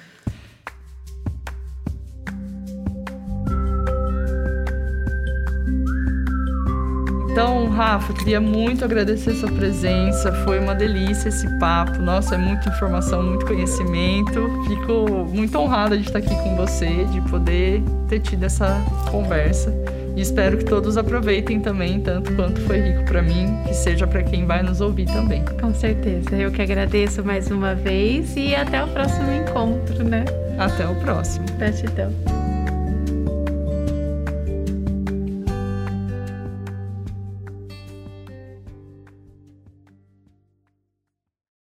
Então, 7.31 7.69
Rafa, 7.69 8.13
queria 8.13 8.41
muito 8.41 8.83
agradecer 8.83 9.31
sua 9.35 9.51
presença. 9.51 10.33
Foi 10.43 10.59
uma 10.59 10.73
delícia 10.73 11.29
esse 11.29 11.47
papo. 11.59 11.99
Nossa, 11.99 12.33
é 12.33 12.37
muita 12.37 12.67
informação, 12.67 13.21
muito 13.21 13.45
conhecimento. 13.45 14.49
Fico 14.67 15.27
muito 15.31 15.55
honrada 15.59 15.95
de 15.95 16.03
estar 16.03 16.17
aqui 16.17 16.35
com 16.35 16.55
você, 16.55 17.05
de 17.05 17.21
poder 17.29 17.83
ter 18.09 18.21
tido 18.21 18.43
essa 18.43 18.83
conversa. 19.11 19.71
E 20.17 20.21
espero 20.21 20.57
que 20.57 20.65
todos 20.65 20.97
aproveitem 20.97 21.59
também, 21.59 22.01
tanto 22.01 22.33
quanto 22.33 22.59
foi 22.61 22.79
rico 22.79 23.05
para 23.05 23.21
mim, 23.21 23.55
que 23.67 23.73
seja 23.75 24.07
para 24.07 24.23
quem 24.23 24.47
vai 24.47 24.63
nos 24.63 24.81
ouvir 24.81 25.05
também. 25.05 25.45
Com 25.61 25.71
certeza. 25.75 26.35
Eu 26.35 26.51
que 26.51 26.59
agradeço 26.59 27.23
mais 27.23 27.51
uma 27.51 27.75
vez 27.75 28.35
e 28.35 28.55
até 28.55 28.83
o 28.83 28.87
próximo 28.87 29.31
encontro, 29.31 30.03
né? 30.03 30.25
Até 30.57 30.87
o 30.87 30.95
próximo. 30.95 31.45
Gratidão. 31.59 32.11